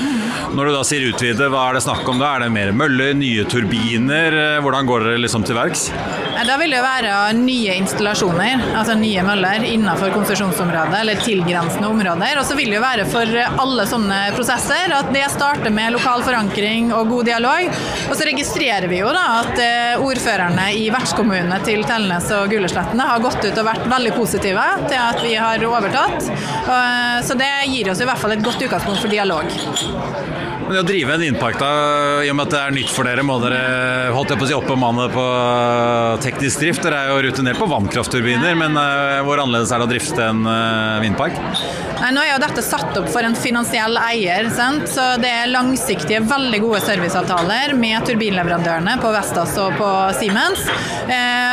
Når 0.58 0.70
du 0.72 0.76
da 0.76 0.84
sier 0.88 1.08
utvide, 1.12 1.50
hva 1.52 1.68
er 1.70 1.78
det 1.80 1.84
snakk 1.86 2.08
om 2.12 2.22
da? 2.22 2.34
Er 2.38 2.46
det 2.46 2.52
mer 2.56 2.72
møller, 2.76 3.14
nye 3.18 3.46
turbiner? 3.52 4.36
Eh, 4.56 4.60
Hvordan 4.62 4.88
går 4.90 5.06
dere 5.08 5.22
liksom 5.24 5.46
til 5.48 5.58
verks? 5.58 5.88
Eh, 5.92 6.44
Da 6.48 6.56
vil 6.60 6.74
det 6.74 6.82
være 6.84 7.12
nye 7.38 7.76
installasjoner, 7.80 8.64
altså 8.76 8.96
nye 9.00 9.22
møller 9.26 9.64
innenfor 9.68 10.12
konsesjonsområdet 10.32 11.00
eller 11.00 11.16
tilgrensende 11.16 11.88
områder. 11.88 12.40
Og 12.40 12.46
så 12.46 12.56
vil 12.56 12.70
det 12.72 12.78
jo 12.78 12.84
være 12.84 13.06
for 13.12 13.34
alle 13.64 13.86
sånne 13.90 14.20
prosesser 14.36 14.94
at 14.96 15.10
det 15.14 15.26
starter 15.34 15.74
med 15.74 15.92
lokal 15.98 16.24
forankring 16.24 16.92
og 16.96 17.10
god 17.12 17.28
dialog. 17.28 17.68
Og 18.10 18.16
så 18.16 18.28
registrerer 18.30 18.88
vi 18.92 19.02
jo 19.02 19.12
da 19.16 19.26
at 19.42 19.60
eh, 19.62 20.00
ordførerne 20.06 20.70
i 20.78 20.88
vertskommunene 20.94 21.60
til 21.68 21.84
Telnes 21.88 22.32
og 22.36 22.48
Gulleslettene 22.54 23.10
har 23.12 23.24
gått 23.24 23.44
ut 23.44 23.58
og 23.62 23.68
vært 23.68 23.88
veldig 23.92 24.16
positive 24.16 24.68
til 24.88 25.00
at 25.02 25.22
vi 25.26 25.36
har 25.36 25.68
overtatt. 25.68 26.32
Eh, 26.32 27.20
Så 27.28 27.36
det 27.38 27.52
gir 27.70 27.92
oss 27.92 28.02
i 28.02 28.08
hvert 28.08 28.20
fall 28.22 28.34
et 28.38 28.44
godt 28.46 28.62
utgangspunkt 28.64 29.04
for 29.04 29.12
dialog. 29.12 29.52
Men 30.72 30.86
å 30.86 30.88
drive 30.88 31.12
en 31.18 31.20
vindpark, 31.20 31.58
da, 31.60 31.70
i 32.24 32.30
og 32.32 32.36
med 32.38 32.46
at 32.46 32.54
det 32.54 32.60
er 32.62 32.76
nytt 32.78 32.92
for 32.96 33.04
dere, 33.04 33.26
må 33.28 33.36
dere 33.44 34.12
holdt 34.16 34.32
jeg 34.32 34.40
på 34.40 34.46
å 34.46 34.48
si 34.48 34.56
oppbemanne 34.56 35.10
på 35.12 35.26
eh, 35.28 36.14
teknisk 36.24 36.62
drift? 36.64 36.86
Dere 36.86 37.02
er 37.02 37.12
jo 37.12 37.26
rutinert 37.26 37.60
på 37.60 37.68
vannkraftturbiner, 37.68 38.56
men 38.56 38.80
eh, 38.80 39.20
hvor 39.28 39.42
annerledes 39.44 39.74
er 39.76 39.84
det 39.84 39.90
å 39.90 39.92
drifte 39.92 40.30
en 40.30 40.48
eh, 40.48 41.02
vindpark? 41.04 41.36
Nei, 42.00 42.14
nå 42.16 42.24
er 42.24 42.32
jo 42.32 42.38
dette 42.46 42.64
satt 42.64 42.96
opp 43.02 43.10
for 43.12 43.28
en 43.28 43.36
finansiell 43.36 44.00
eier, 44.00 44.48
sant? 44.56 44.88
så 44.90 45.10
det 45.20 45.34
er 45.42 45.52
langsiktige, 45.52 46.24
veldig 46.32 46.62
gode 46.64 46.80
serviceavtaler 46.86 47.76
med 47.76 48.08
turbinleverandørene 48.08 48.96
på 49.04 49.12
Vestas 49.12 49.58
og 49.60 49.76
på 49.76 49.90
Siemens. 50.16 50.64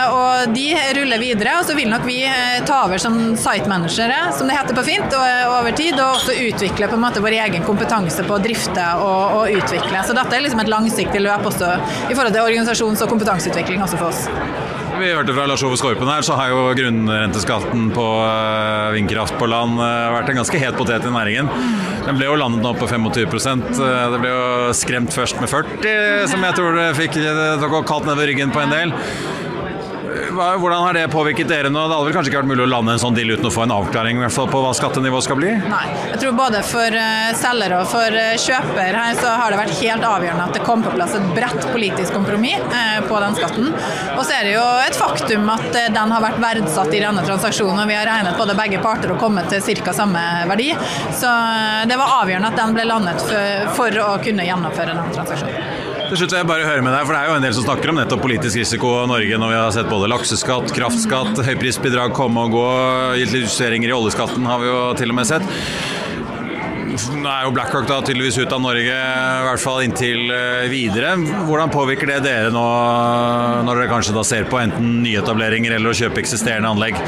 Og 0.09 0.55
de 0.55 0.65
ruller 0.97 1.21
videre, 1.21 1.57
og 1.59 1.67
så 1.67 1.75
vil 1.77 1.91
nok 1.91 2.07
vi 2.07 2.21
ta 2.69 2.79
over 2.87 3.01
som 3.03 3.19
site 3.37 3.69
managere, 3.69 4.31
som 4.39 4.49
det 4.49 4.57
heter 4.57 4.79
på 4.79 4.87
fint, 4.87 5.13
og, 5.19 5.27
over 5.59 5.77
tid, 5.77 5.99
og 5.99 6.21
også 6.21 6.37
utvikle 6.47 6.89
på 6.89 6.97
en 6.97 7.05
måte 7.05 7.25
vår 7.25 7.37
egen 7.43 7.67
kompetanse 7.67 8.25
på 8.25 8.39
å 8.39 8.41
drifte 8.41 8.87
og, 9.03 9.08
og 9.09 9.53
utvikle. 9.59 10.05
Så 10.07 10.17
dette 10.17 10.37
er 10.37 10.45
liksom 10.45 10.63
et 10.65 10.73
langsiktig 10.73 11.23
løp 11.25 11.47
også 11.51 11.75
i 12.09 12.15
forhold 12.17 12.35
til 12.35 12.45
organisasjons- 12.45 13.05
og 13.05 13.13
kompetanseutvikling 13.15 13.85
også 13.85 14.01
for 14.01 14.13
oss. 14.13 14.27
Vi 14.99 15.13
hørte 15.15 15.31
fra 15.31 15.45
Lars 15.47 15.63
Ove 15.63 15.77
Skorpen 15.79 16.09
her, 16.11 16.25
så 16.27 16.35
har 16.35 16.51
jo 16.51 16.63
grunnrenteskatten 16.75 17.91
på 17.95 18.07
eh, 18.25 18.89
vindkraft 18.97 19.37
på 19.39 19.47
land 19.47 19.79
eh, 19.79 20.07
vært 20.17 20.33
en 20.33 20.41
ganske 20.41 20.59
het 20.59 20.79
potet 20.79 21.07
i 21.07 21.13
næringen. 21.15 21.51
Den 22.09 22.19
ble 22.19 22.27
jo 22.27 22.39
landet 22.41 22.65
nå 22.65 22.73
på 22.81 22.89
25 22.91 23.29
Eh, 23.29 24.07
Det 24.15 24.19
ble 24.23 24.33
jo 24.33 24.73
skremt 24.75 25.15
først 25.15 25.39
med 25.43 25.51
40 25.53 26.27
som 26.33 26.43
jeg 26.43 26.57
tror 26.59 26.75
det 26.81 26.89
fikk 26.99 27.19
kalt 27.19 28.09
nedover 28.09 28.27
ryggen 28.27 28.51
på 28.51 28.65
en 28.65 28.75
del. 28.75 28.95
Hvordan 30.39 30.83
har 30.83 30.95
det 30.95 31.09
påvirket 31.11 31.49
dere 31.51 31.71
nå? 31.73 31.81
Det 31.89 31.97
hadde 31.97 32.07
vel 32.07 32.15
kanskje 32.15 32.31
ikke 32.31 32.41
vært 32.43 32.51
mulig 32.53 32.63
å 32.63 32.69
lande 32.71 32.95
en 32.95 33.01
sånn 33.03 33.17
deal 33.17 33.33
uten 33.35 33.49
å 33.49 33.53
få 33.53 33.65
en 33.65 33.75
avklaring 33.75 34.21
hvert 34.23 34.35
fall 34.35 34.47
på 34.51 34.61
hva 34.63 34.71
skattenivået 34.77 35.27
skal 35.27 35.39
bli? 35.41 35.51
Nei. 35.67 35.87
Jeg 36.13 36.21
tror 36.23 36.37
både 36.39 36.61
for 36.67 36.99
uh, 36.99 37.31
selger 37.39 37.75
og 37.79 37.89
for 37.91 38.19
uh, 38.19 38.35
kjøper 38.39 38.99
her 39.01 39.19
så 39.19 39.33
har 39.41 39.53
det 39.55 39.59
vært 39.61 39.75
helt 39.81 40.07
avgjørende 40.07 40.47
at 40.47 40.59
det 40.59 40.63
kom 40.69 40.85
på 40.85 40.93
plass 40.95 41.17
et 41.19 41.27
bredt 41.35 41.67
politisk 41.73 42.15
kompromiss 42.15 42.63
uh, 42.71 43.01
på 43.09 43.23
den 43.25 43.39
skatten. 43.41 43.73
Og 44.15 44.23
så 44.23 44.39
er 44.39 44.47
det 44.47 44.55
jo 44.55 44.67
et 44.85 44.99
faktum 44.99 45.51
at 45.55 45.67
den 45.99 46.15
har 46.15 46.25
vært 46.25 46.41
verdsatt 46.43 46.95
i 46.95 47.03
denne 47.03 47.25
transaksjonen, 47.27 47.83
og 47.83 47.91
vi 47.91 47.99
har 47.99 48.07
regnet 48.09 48.39
både 48.39 48.57
begge 48.59 48.83
parter 48.85 49.15
og 49.15 49.21
kommet 49.23 49.51
til 49.53 49.83
ca. 49.83 49.97
samme 49.97 50.23
verdi. 50.51 50.71
Så 51.19 51.35
det 51.91 51.99
var 51.99 52.21
avgjørende 52.23 52.53
at 52.53 52.63
den 52.63 52.79
ble 52.79 52.87
landet 52.89 53.27
for, 53.27 53.69
for 53.83 54.03
å 54.07 54.15
kunne 54.23 54.47
gjennomføre 54.47 54.95
den 54.95 55.15
transaksjonen. 55.19 55.78
Til 56.09 56.23
slutt 56.23 56.33
vil 56.33 56.39
jeg 56.41 56.49
bare 56.49 56.65
høre 56.65 56.81
med 56.81 56.95
deg, 56.97 57.03
for 57.05 57.13
Det 57.13 57.19
er 57.21 57.29
jo 57.29 57.35
en 57.37 57.45
del 57.45 57.53
som 57.53 57.65
snakker 57.67 57.91
om 57.93 57.99
nettopp 58.01 58.23
politisk 58.25 58.57
risiko 58.57 58.95
i 59.03 59.09
Norge 59.11 59.39
når 59.43 59.51
vi 59.53 59.57
har 59.59 59.75
sett 59.77 59.91
både 59.91 60.09
lakseskatt, 60.09 60.71
kraftskatt, 60.73 61.43
høyprisbidrag 61.45 62.15
komme 62.17 62.47
og 62.47 62.55
gå. 62.57 62.65
Justeringer 63.21 63.93
i 63.93 63.97
oljeskatten 63.97 64.49
har 64.49 64.63
vi 64.63 64.71
jo 64.71 64.79
til 64.97 65.13
og 65.13 65.19
med 65.19 65.29
sett. 65.29 65.45
Nå 66.99 67.29
er 67.31 67.45
jo 67.47 67.53
BlackRock 67.55 67.87
da 67.89 67.99
tydeligvis 68.03 68.39
ut 68.43 68.53
av 68.55 68.61
Norge, 68.63 68.95
i 68.95 69.45
hvert 69.47 69.63
fall 69.63 69.85
inntil 69.87 70.33
eh, 70.35 70.67
videre. 70.71 71.15
Hvordan 71.47 71.71
påvirker 71.73 72.11
det 72.11 72.19
dere 72.27 72.51
nå, 72.53 72.65
når 73.67 73.81
dere 73.83 73.91
kanskje 73.93 74.15
da 74.17 74.25
ser 74.27 74.49
på 74.51 74.59
enten 74.61 74.99
nyetableringer 75.05 75.77
eller 75.77 75.93
å 75.93 75.97
kjøpe 75.97 76.19
eksisterende 76.23 76.73
anlegg? 76.73 76.99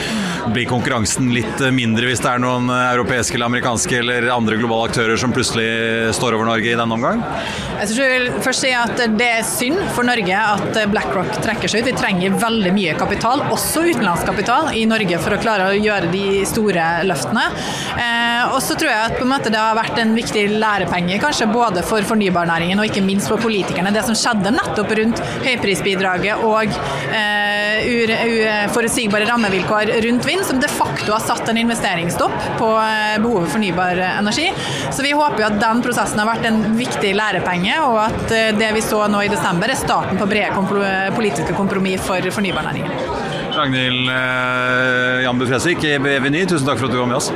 Blir 0.54 0.68
konkurransen 0.70 1.32
litt 1.34 1.62
mindre 1.74 2.08
hvis 2.08 2.22
det 2.22 2.30
er 2.30 2.42
noen 2.42 2.70
europeiske 2.70 3.36
eller 3.36 3.50
amerikanske 3.50 3.98
eller 3.98 4.28
andre 4.32 4.58
globale 4.60 4.88
aktører 4.90 5.20
som 5.20 5.34
plutselig 5.34 6.14
står 6.16 6.38
over 6.38 6.48
Norge 6.48 6.70
i 6.70 6.78
denne 6.78 6.96
omgang? 6.96 7.24
Jeg 7.80 7.96
vil 7.98 8.30
først 8.44 8.64
si 8.64 8.70
at 8.76 8.98
Det 9.18 9.26
er 9.26 9.44
synd 9.46 9.80
for 9.96 10.06
Norge 10.06 10.38
at 10.38 10.80
BlackRock 10.92 11.40
trekker 11.44 11.70
seg 11.70 11.82
ut. 11.82 11.90
Vi 11.90 11.96
trenger 11.98 12.38
veldig 12.40 12.72
mye 12.76 12.94
kapital, 12.98 13.42
også 13.50 13.84
utenlandskapital, 13.90 14.70
i 14.78 14.86
Norge 14.88 15.18
for 15.20 15.34
å 15.34 15.40
klare 15.42 15.70
å 15.70 15.76
gjøre 15.78 16.12
de 16.12 16.24
store 16.48 16.88
løftene. 17.08 17.46
Eh, 17.96 18.54
og 18.54 18.60
så 18.64 18.76
tror 18.78 18.92
jeg 18.92 19.10
at 19.10 19.18
på 19.18 19.26
en 19.26 19.32
måte 19.34 19.52
det 19.52 19.60
har 19.60 19.74
vært 19.76 19.79
en 20.00 20.14
viktig 20.14 20.44
lærepenge, 20.60 21.18
kanskje 21.22 21.46
både 21.50 21.82
for 21.86 22.04
fornybarnæringen 22.06 22.78
og 22.80 22.88
ikke 22.88 23.02
minst 23.04 23.28
for 23.30 23.40
politikerne. 23.42 23.92
Det 23.94 24.04
som 24.06 24.16
skjedde 24.18 24.52
nettopp 24.54 24.90
rundt 24.98 25.22
høyprisbidraget 25.44 26.44
og 26.46 26.66
uh, 27.14 28.66
forutsigbare 28.74 29.28
rammevilkår 29.30 29.94
rundt 30.06 30.28
vind, 30.28 30.44
som 30.46 30.60
de 30.60 30.68
facto 30.70 31.14
har 31.14 31.24
satt 31.24 31.48
en 31.50 31.62
investeringsstopp 31.64 32.36
på 32.60 32.68
uh, 32.76 33.16
behovet 33.22 33.48
for 33.48 33.56
fornybar 33.56 33.94
energi. 34.10 34.48
Så 34.92 35.02
vi 35.06 35.12
håper 35.16 35.42
jo 35.42 35.48
at 35.50 35.60
den 35.62 35.82
prosessen 35.84 36.20
har 36.22 36.28
vært 36.30 36.46
en 36.50 36.62
viktig 36.78 37.14
lærepenge, 37.16 37.80
og 37.86 37.98
at 38.06 38.26
uh, 38.28 38.58
det 38.60 38.70
vi 38.76 38.84
så 38.84 39.06
nå 39.10 39.24
i 39.26 39.32
desember 39.32 39.72
er 39.72 39.78
starten 39.80 40.20
på 40.20 40.28
brede 40.30 40.48
politiske 41.16 41.54
kompromiss 41.56 42.04
for 42.06 42.30
fornybarnæringen. 42.34 43.28
Ragnhild 43.56 44.08
eh, 44.08 45.22
Jambu 45.24 45.46
Fresvik 45.46 45.84
i 45.84 45.98
BVNY, 45.98 46.46
tusen 46.46 46.66
takk 46.66 46.78
for 46.80 46.88
at 46.88 46.94
du 46.94 47.00
var 47.02 47.10
med 47.10 47.18
oss. 47.20 47.32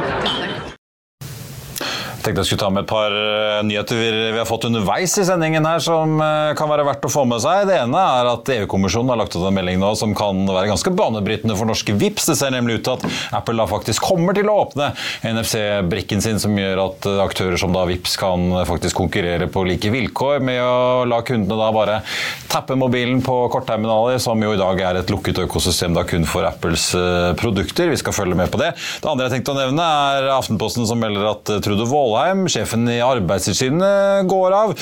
Tenkte 2.25 2.41
jeg 2.41 2.55
skulle 2.55 2.63
ta 2.63 2.71
med 2.73 2.87
et 2.87 2.89
par 2.89 3.13
eh, 3.13 3.59
nyheter 3.69 3.99
vi 4.33 4.39
har 4.39 4.47
fått 4.49 4.65
underveis 4.65 5.13
i 5.21 5.27
sendingen 5.29 5.67
her 5.69 5.83
som 5.85 6.15
eh, 6.25 6.55
kan 6.57 6.71
være 6.71 6.87
verdt 6.89 7.05
å 7.05 7.11
få 7.13 7.27
med 7.29 7.43
seg. 7.45 7.67
Det 7.69 7.75
ene 7.83 8.01
er 8.01 8.29
at 8.31 8.49
EU-kommisjonen 8.55 9.13
har 9.13 9.19
lagt 9.21 9.35
ut 9.37 9.45
en 9.45 9.53
melding 9.53 9.77
nå 9.83 9.91
som 10.01 10.15
kan 10.17 10.41
være 10.49 10.71
ganske 10.71 10.93
banebrytende 10.97 11.57
for 11.59 11.69
norske 11.69 11.93
VIPs. 12.01 12.31
Det 12.31 12.37
ser 12.41 12.55
nemlig 12.55 12.79
ut 12.79 12.87
til 12.87 12.95
at 12.97 13.37
Apple 13.37 13.59
da 13.61 13.67
faktisk 13.69 14.07
kommer 14.09 14.37
til 14.37 14.49
å 14.49 14.55
åpne 14.63 14.87
NFC-brikken 15.35 16.25
sin, 16.25 16.41
som 16.41 16.57
gjør 16.57 16.81
at 16.87 17.11
eh, 17.11 17.21
aktører 17.27 17.61
som 17.61 17.77
da 17.77 17.83
VIPs 17.91 18.17
kan 18.23 18.57
faktisk 18.71 19.03
konkurrere 19.03 19.51
på 19.53 19.67
like 19.69 19.93
vilkår 19.93 20.41
med 20.49 20.63
å 20.65 21.05
la 21.11 21.21
kundene 21.29 21.61
da 21.61 21.69
bare 21.77 22.01
tappe 22.49 22.79
mobilen 22.81 23.21
på 23.27 23.37
kortterminaler, 23.53 24.17
som 24.23 24.41
jo 24.41 24.55
i 24.57 24.63
dag 24.63 24.81
er 24.81 25.03
et 25.03 25.13
lukket 25.13 25.43
økosystem 25.45 25.93
da 25.93 26.07
kun 26.09 26.25
for 26.25 26.49
Apples 26.49 26.89
produkter. 27.37 27.93
Vi 27.93 28.01
skal 28.01 28.17
følge 28.17 28.39
med 28.39 28.49
på 28.49 28.65
det. 28.65 28.73
Det 29.03 29.13
andre 29.13 29.29
jeg 29.29 29.37
tenkte 29.37 29.53
å 29.53 29.61
nevne, 29.61 29.93
er 30.17 30.33
Aftenposten 30.39 30.89
som 30.89 31.05
melder 31.05 31.35
at 31.35 31.57
Trude 31.65 31.85
Våle 31.91 32.14
Kvalheim, 32.15 32.45
sjefen 32.47 32.87
i 32.87 33.01
Arbeidstilsynet, 33.03 34.29
går 34.31 34.55
av. 34.55 34.73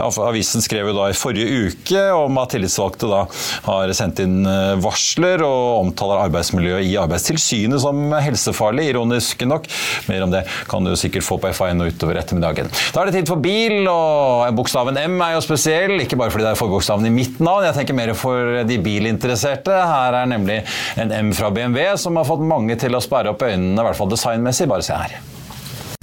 Avisen 0.00 0.62
skrev 0.64 0.88
jo 0.88 0.94
da 0.96 1.10
i 1.10 1.16
forrige 1.16 1.68
uke 1.68 2.04
om 2.16 2.38
at 2.40 2.54
tillitsvalgte 2.54 3.10
da 3.10 3.18
har 3.66 3.92
sendt 3.96 4.22
inn 4.24 4.38
eh, 4.48 4.78
varsler 4.80 5.44
og 5.44 5.82
omtaler 5.82 6.22
arbeidsmiljøet 6.22 6.88
i 6.88 6.96
Arbeidstilsynet 6.96 7.82
som 7.84 8.00
helsefarlig, 8.16 8.86
ironisk 8.94 9.44
nok. 9.44 9.68
Mer 10.08 10.24
om 10.24 10.32
det 10.32 10.46
kan 10.70 10.88
du 10.88 10.94
sikkert 10.96 11.28
få 11.28 11.36
på 11.42 11.52
FAN 11.58 11.84
og 11.84 11.92
utover 11.92 12.22
ettermiddagen. 12.22 12.72
Da 12.94 13.02
er 13.04 13.10
det 13.10 13.18
tid 13.18 13.28
for 13.34 13.44
bil, 13.44 13.84
og 13.92 14.48
bokstaven 14.56 14.96
M 15.04 15.20
er 15.26 15.36
jo 15.36 15.44
spesiell. 15.44 15.98
Ikke 16.00 16.16
bare 16.16 16.32
fordi 16.32 16.48
det 16.48 16.54
er 16.54 16.62
forbokstaven 16.62 17.10
i 17.10 17.12
mitt 17.12 17.36
navn, 17.36 17.68
jeg 17.68 17.82
tenker 17.82 18.00
mer 18.00 18.16
for 18.16 18.62
de 18.64 18.80
bilinteresserte. 18.80 19.76
Her 19.92 20.22
er 20.22 20.32
nemlig 20.32 20.62
en 20.96 21.12
M 21.20 21.34
fra 21.36 21.52
BMW 21.52 21.92
som 22.00 22.16
har 22.16 22.30
fått 22.32 22.48
mange 22.48 22.80
til 22.80 22.96
å 22.96 23.04
sperre 23.04 23.36
opp 23.36 23.44
øynene, 23.44 23.76
i 23.76 23.90
hvert 23.90 24.00
fall 24.00 24.16
designmessig. 24.16 24.72
Bare 24.72 24.88
se 24.88 24.96
her. 24.96 25.20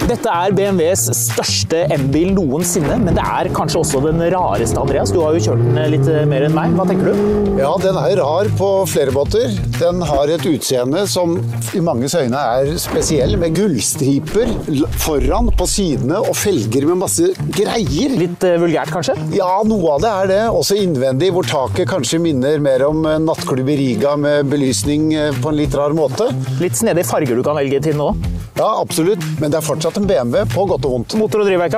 Dette 0.04 0.28
er 0.28 0.52
BMWs 0.52 1.06
største 1.16 1.80
M-bil 1.96 2.34
noensinne, 2.36 2.98
men 3.00 3.16
det 3.16 3.24
er 3.24 3.48
kanskje 3.56 3.80
også 3.80 4.02
den 4.04 4.20
rareste, 4.34 4.78
Andreas. 4.78 5.10
Du 5.10 5.22
har 5.24 5.34
jo 5.34 5.40
kjørt 5.48 5.64
den 5.64 5.80
litt 5.96 6.10
mer 6.30 6.44
enn 6.46 6.54
meg. 6.54 6.76
Hva 6.76 6.84
tenker 6.90 7.08
du? 7.10 7.56
Ja, 7.58 7.72
den 7.80 7.96
er 7.98 8.20
rar 8.20 8.50
på 8.60 8.68
flere 8.92 9.14
måter. 9.16 9.56
Den 9.80 10.04
har 10.06 10.30
et 10.30 10.46
utseende 10.46 11.06
som 11.10 11.38
i 11.74 11.82
manges 11.82 12.14
øyne 12.20 12.44
er 12.60 12.76
spesiell, 12.84 13.34
med 13.40 13.56
gullstriper 13.58 14.52
foran, 15.00 15.50
på 15.56 15.70
sidene 15.72 16.20
og 16.20 16.36
felger 16.38 16.86
med 16.92 17.02
masse 17.02 17.32
greier. 17.56 18.20
Litt 18.20 18.46
uh, 18.46 18.60
vulgært, 18.62 18.92
kanskje? 18.94 19.16
Ja, 19.34 19.50
noe 19.66 19.96
av 19.96 20.04
det 20.04 20.12
er 20.12 20.32
det. 20.36 20.42
Også 20.52 20.78
innvendig, 20.84 21.32
hvor 21.34 21.48
taket 21.50 21.90
kanskje 21.90 22.20
minner 22.22 22.60
mer 22.62 22.86
om 22.92 23.00
nattklubb 23.26 23.72
i 23.74 23.80
Riga 23.80 24.14
med 24.20 24.52
belysning 24.52 25.14
eh, 25.16 25.32
på 25.40 25.50
en 25.50 25.62
litt 25.64 25.74
rar 25.80 25.96
måte. 25.98 26.30
Litt 26.60 26.78
snedige 26.84 27.08
farger 27.10 27.40
du 27.40 27.48
kan 27.48 27.58
velge 27.58 27.82
til 27.88 27.98
nå? 28.04 28.12
Ja, 28.56 28.70
absolutt. 28.80 29.20
Men 29.42 29.52
det 29.52 29.60
er 29.60 29.66
fortsatt 29.66 29.85
fortsatt 29.86 30.02
en 30.02 30.08
BMW, 30.08 30.46
på 30.50 30.66
godt 30.66 30.86
og 30.86 30.94
vondt. 30.96 31.16
Motor 31.20 31.44
og 31.44 31.50
drivverk, 31.50 31.76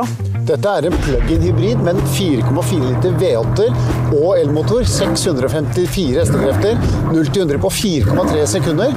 Dette 0.47 0.73
er 0.79 0.85
en 0.87 0.95
plug-in 1.03 1.41
hybrid 1.43 1.81
med 1.83 1.97
en 1.97 2.11
4,4 2.15 2.77
liter 2.85 3.17
V8-er 3.19 3.73
og 4.15 4.37
elmotor. 4.39 4.85
654 4.87 6.21
hestekrefter. 6.21 6.79
0 7.11 7.33
til 7.33 7.43
100 7.43 7.59
på 7.65 7.73
4,3 7.81 8.45
sekunder 8.53 8.95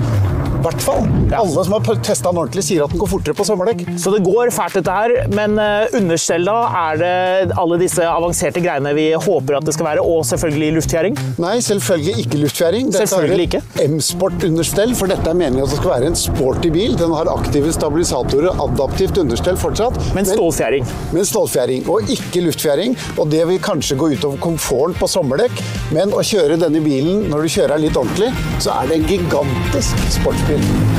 hvert 0.65 0.85
fall. 0.85 1.07
Alle 1.37 1.65
som 1.67 1.77
har 1.77 2.01
testa 2.05 2.31
den 2.31 2.41
ordentlig, 2.43 2.65
sier 2.67 2.85
at 2.85 2.93
den 2.95 3.01
går 3.01 3.11
fortere 3.11 3.37
på 3.37 3.47
sommerdekk. 3.49 3.85
Så 4.01 4.13
det 4.15 4.23
går 4.27 4.53
fælt, 4.55 4.79
dette 4.81 4.95
her. 4.95 5.15
Men 5.35 5.57
uh, 5.61 5.87
understell, 5.97 6.47
da? 6.49 6.57
Er 6.81 7.01
det 7.01 7.59
alle 7.61 7.79
disse 7.81 8.07
avanserte 8.07 8.63
greiene 8.65 8.93
vi 8.97 9.09
håper 9.15 9.59
at 9.59 9.67
det 9.67 9.75
skal 9.77 9.91
være? 9.91 10.05
Og 10.05 10.25
selvfølgelig 10.29 10.71
luftfjæring? 10.79 11.19
Nei, 11.43 11.57
selvfølgelig 11.65 12.25
ikke 12.25 12.43
luftfjæring. 12.45 12.91
Dette 12.95 13.07
selvfølgelig 13.13 13.49
ikke. 13.49 13.63
M-sport-understell, 13.87 14.95
for 14.99 15.11
dette 15.13 15.31
er 15.31 15.39
meningen 15.39 15.67
at 15.67 15.75
det 15.75 15.81
skal 15.81 15.95
være 15.95 16.13
en 16.13 16.19
sporty 16.19 16.73
bil. 16.75 16.97
Den 17.01 17.15
har 17.17 17.31
aktive 17.33 17.73
stabilisatorer, 17.77 18.51
adaptivt 18.67 19.21
understell 19.25 19.59
fortsatt. 19.61 19.99
Men 20.17 20.29
stålfjæring? 20.29 20.89
Men 21.15 21.29
stålfjæring, 21.29 21.89
og 21.91 22.11
ikke 22.17 22.45
luftfjæring. 22.49 22.97
Og 23.19 23.31
det 23.33 23.45
vil 23.49 23.63
kanskje 23.63 23.99
gå 24.01 24.13
utover 24.15 24.41
komforten 24.43 24.97
på 25.01 25.07
sommerdekk, 25.11 25.61
men 25.95 26.13
å 26.17 26.23
kjøre 26.25 26.59
denne 26.61 26.81
bilen 26.85 27.27
når 27.31 27.47
du 27.47 27.55
kjører 27.55 27.83
litt 27.83 27.99
ordentlig, 27.99 28.31
så 28.63 28.75
er 28.81 28.91
det 28.91 29.01
en 29.01 29.09
gigantisk 29.11 30.05
sportsbil 30.17 30.50
spill. 30.51 30.91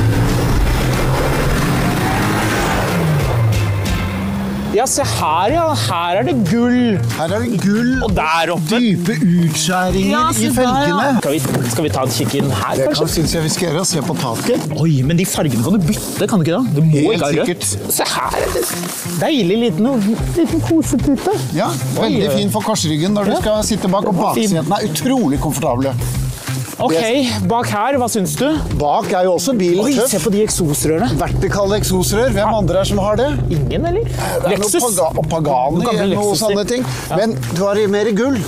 Ja, 4.71 4.85
se 4.87 5.03
her, 5.03 5.51
ja. 5.51 5.63
Her 5.75 6.17
er 6.21 6.27
det 6.29 6.33
gull. 6.47 6.93
Her 7.17 7.33
er 7.35 7.41
det 7.43 7.57
gull 7.59 8.05
og 8.05 8.13
der 8.15 8.53
oppe. 8.53 8.77
dype 8.79 9.17
utskjæringer 9.19 10.13
ja, 10.13 10.21
i 10.31 10.47
felgene. 10.55 11.09
Ja. 11.09 11.17
Skal, 11.17 11.33
vi, 11.33 11.71
skal, 11.73 11.83
vi, 11.83 11.91
ta 11.91 12.05
en 12.07 12.13
kikk 12.15 12.37
inn 12.39 12.47
her, 12.47 12.77
det 12.79 12.85
kanskje? 12.87 13.09
Det 13.09 13.15
syns 13.17 13.35
jeg 13.35 13.43
vi 13.43 13.51
skal 13.57 13.67
gjøre. 13.67 13.83
Se 13.89 14.05
på 14.07 14.15
taket. 14.21 14.71
Oi, 14.79 14.93
men 15.03 15.19
de 15.19 15.27
fargene 15.27 15.67
kan 15.67 15.75
du 15.75 15.83
bytte, 15.89 16.23
kan 16.23 16.39
du 16.39 16.47
ikke 16.47 16.55
da? 16.55 16.63
Du 16.77 16.81
må 16.87 17.03
Helt 17.03 17.19
ikke 17.19 17.43
ha 17.43 17.49
rødt. 17.51 17.67
Se 17.97 18.07
her 18.13 18.39
er 18.39 18.55
det 18.55 18.65
deilig 19.19 19.59
liten, 19.65 19.91
liten 20.39 20.63
kosepute. 20.69 21.35
Ja, 21.57 21.67
veldig 21.99 22.31
fin 22.37 22.55
for 22.55 22.63
korsryggen 22.71 23.19
når 23.19 23.33
du 23.33 23.37
skal 23.43 23.63
sitte 23.67 23.91
bak, 23.91 24.07
og 24.07 24.15
baksetene 24.23 24.79
er 24.79 24.87
utrolig 24.87 25.43
komfortable. 25.43 25.91
Ok, 26.81 26.97
Bak 27.45 27.67
her, 27.69 27.97
hva 28.01 28.07
syns 28.09 28.33
du? 28.39 28.47
Bak 28.81 29.11
er 29.13 29.27
jo 29.27 29.35
også 29.35 29.53
bilen 29.57 29.83
Oi, 29.85 29.93
tøff. 29.93 30.09
Se 30.09 30.21
på 30.23 30.31
de 30.33 30.41
eksosrørene. 30.41 31.11
Vertikale 31.19 31.77
eksosrør. 31.77 32.33
Hvem 32.33 32.55
andre 32.61 32.81
er 32.81 32.89
som 32.89 33.01
har 33.03 33.19
det? 33.19 33.29
Ingen, 33.53 33.85
eller? 33.91 34.07
Det 34.07 34.55
er 34.55 34.55
Lexus. 34.55 34.81
Noe 34.97 35.11
og 35.21 35.27
Pagani 35.29 36.09
noe 36.15 36.37
sånne 36.39 36.65
ting. 36.69 36.87
Men 37.13 37.37
du 37.53 37.61
har 37.67 37.81
mer 37.91 38.09
gull. 38.17 38.39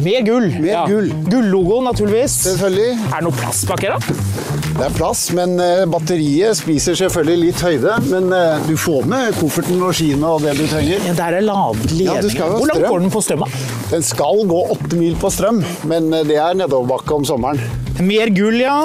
Mer 0.00 0.22
gull. 0.24 0.48
Mer 0.60 0.72
ja. 0.72 0.84
gull. 0.88 1.10
Gullogo, 1.28 1.80
naturligvis. 1.84 2.32
Selvfølgelig. 2.46 2.94
Er 3.10 3.18
det 3.18 3.26
noe 3.26 3.36
plass 3.36 3.64
bak 3.68 3.82
her, 3.84 3.96
da? 3.98 4.50
Det 4.70 4.86
er 4.86 4.94
plass, 4.96 5.26
men 5.36 5.58
eh, 5.60 5.82
batteriet 5.92 6.56
spiser 6.56 6.96
selvfølgelig 6.96 7.50
litt 7.50 7.62
høyde. 7.66 7.96
Men 8.08 8.30
eh, 8.32 8.62
du 8.64 8.72
får 8.80 9.04
med 9.10 9.36
kofferten 9.36 9.82
og 9.84 9.92
skiene 9.98 10.30
og 10.36 10.46
det 10.46 10.54
du 10.56 10.64
trenger. 10.70 11.04
Ja, 11.04 11.14
Der 11.18 11.36
er 11.40 11.44
ladet 11.44 11.92
ledning. 11.92 12.32
Ja, 12.38 12.48
Hvor 12.54 12.70
langt 12.70 12.86
går 12.86 13.04
den 13.04 13.12
på 13.12 13.24
strøm? 13.26 13.44
Den 13.90 14.06
skal 14.06 14.44
gå 14.48 14.60
åtte 14.76 14.96
mil 14.96 15.18
på 15.20 15.32
strøm, 15.34 15.60
men 15.90 16.08
eh, 16.16 16.24
det 16.28 16.40
er 16.40 16.56
nedoverbakke 16.62 17.20
om 17.20 17.28
sommeren. 17.28 17.60
Mer 18.00 18.32
gull, 18.32 18.62
ja. 18.62 18.78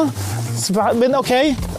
Men 1.00 1.16
ok, 1.20 1.32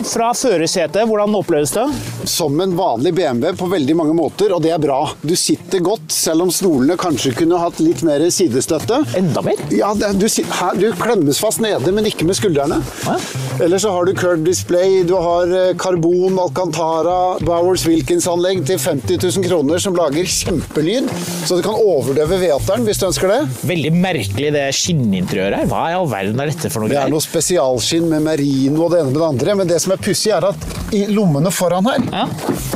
fra 0.04 0.32
førersetet, 0.36 1.04
hvordan 1.08 1.36
oppleves 1.36 1.72
det? 1.76 1.86
Som 2.28 2.60
en 2.60 2.76
vanlig 2.76 3.14
BMW 3.14 3.52
på 3.56 3.68
veldig 3.70 3.96
mange 3.96 4.14
måter, 4.16 4.52
og 4.54 4.62
det 4.64 4.72
er 4.74 4.82
bra. 4.82 4.98
Du 5.22 5.34
sitter 5.38 5.82
godt, 5.84 6.10
selv 6.12 6.46
om 6.46 6.52
stolene 6.54 6.98
kanskje 7.00 7.34
kunne 7.38 7.60
hatt 7.62 7.80
litt 7.82 8.02
mer 8.06 8.24
sidestøtte. 8.34 9.02
Enda 9.18 9.44
mer? 9.46 9.62
Ja, 9.74 9.92
det, 9.96 10.14
du, 10.20 10.26
her, 10.26 10.80
du 10.80 10.90
klemmes 11.00 11.40
fast 11.42 11.62
nede, 11.64 11.94
men 11.94 12.08
ikke 12.10 12.26
med 12.28 12.38
skuldrene. 12.38 12.82
Ja. 13.06 13.18
Eller 13.60 13.78
så 13.80 13.90
har 13.90 14.04
du 14.04 14.12
curved 14.14 14.44
display, 14.46 15.02
du 15.08 15.14
har 15.16 15.50
eh, 15.56 15.72
karbon, 15.80 16.36
Alcantara, 16.42 17.38
Bowers 17.40 17.86
Wilkins-anlegg 17.88 18.64
til 18.68 18.78
50 18.82 19.16
000 19.38 19.46
kroner 19.48 19.80
som 19.82 19.96
lager 19.96 20.26
kjempelyd, 20.28 21.08
så 21.48 21.56
du 21.58 21.62
kan 21.64 21.76
overdøve 21.78 22.38
V8-eren 22.42 22.84
hvis 22.86 23.00
du 23.00 23.06
ønsker 23.08 23.32
det. 23.32 23.38
Veldig 23.70 23.92
merkelig 23.96 24.50
det 24.54 24.66
skinninteriøret 24.76 25.62
her. 25.62 25.70
Hva 25.70 25.84
i 25.92 25.96
all 25.96 26.08
verden 26.10 26.42
er 26.44 26.52
dette 26.52 26.70
for 26.72 26.84
noe 26.84 26.92
Det 26.92 26.98
er 27.00 27.12
noe 27.12 27.24
spesialskinn 27.24 28.08
med 28.12 28.26
merino 28.26 28.84
og 28.86 28.92
det 28.92 29.00
ene 29.02 29.12
med 29.14 29.20
det 29.22 29.28
andre, 29.30 29.56
men 29.62 29.70
det 29.72 29.80
som 29.84 29.94
er 29.96 30.02
pussig 30.04 30.34
er 30.36 30.48
at 30.50 30.68
i 30.96 31.06
lommene 31.10 31.50
foran 31.54 31.86
her 31.88 32.04
Ja. 32.12 32.26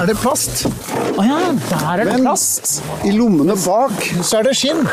er 0.01 0.09
det 0.11 0.17
plast. 0.23 0.65
Å 1.21 1.27
ja, 1.27 1.39
der 1.69 1.85
er 1.91 2.05
det 2.05 2.13
Men- 2.15 2.25
plast. 2.31 2.81
I 3.05 3.13
lommene 3.17 3.55
bak 3.67 4.01
så 4.25 4.39
er 4.41 4.49
det 4.49 4.57
skinn. 4.57 4.87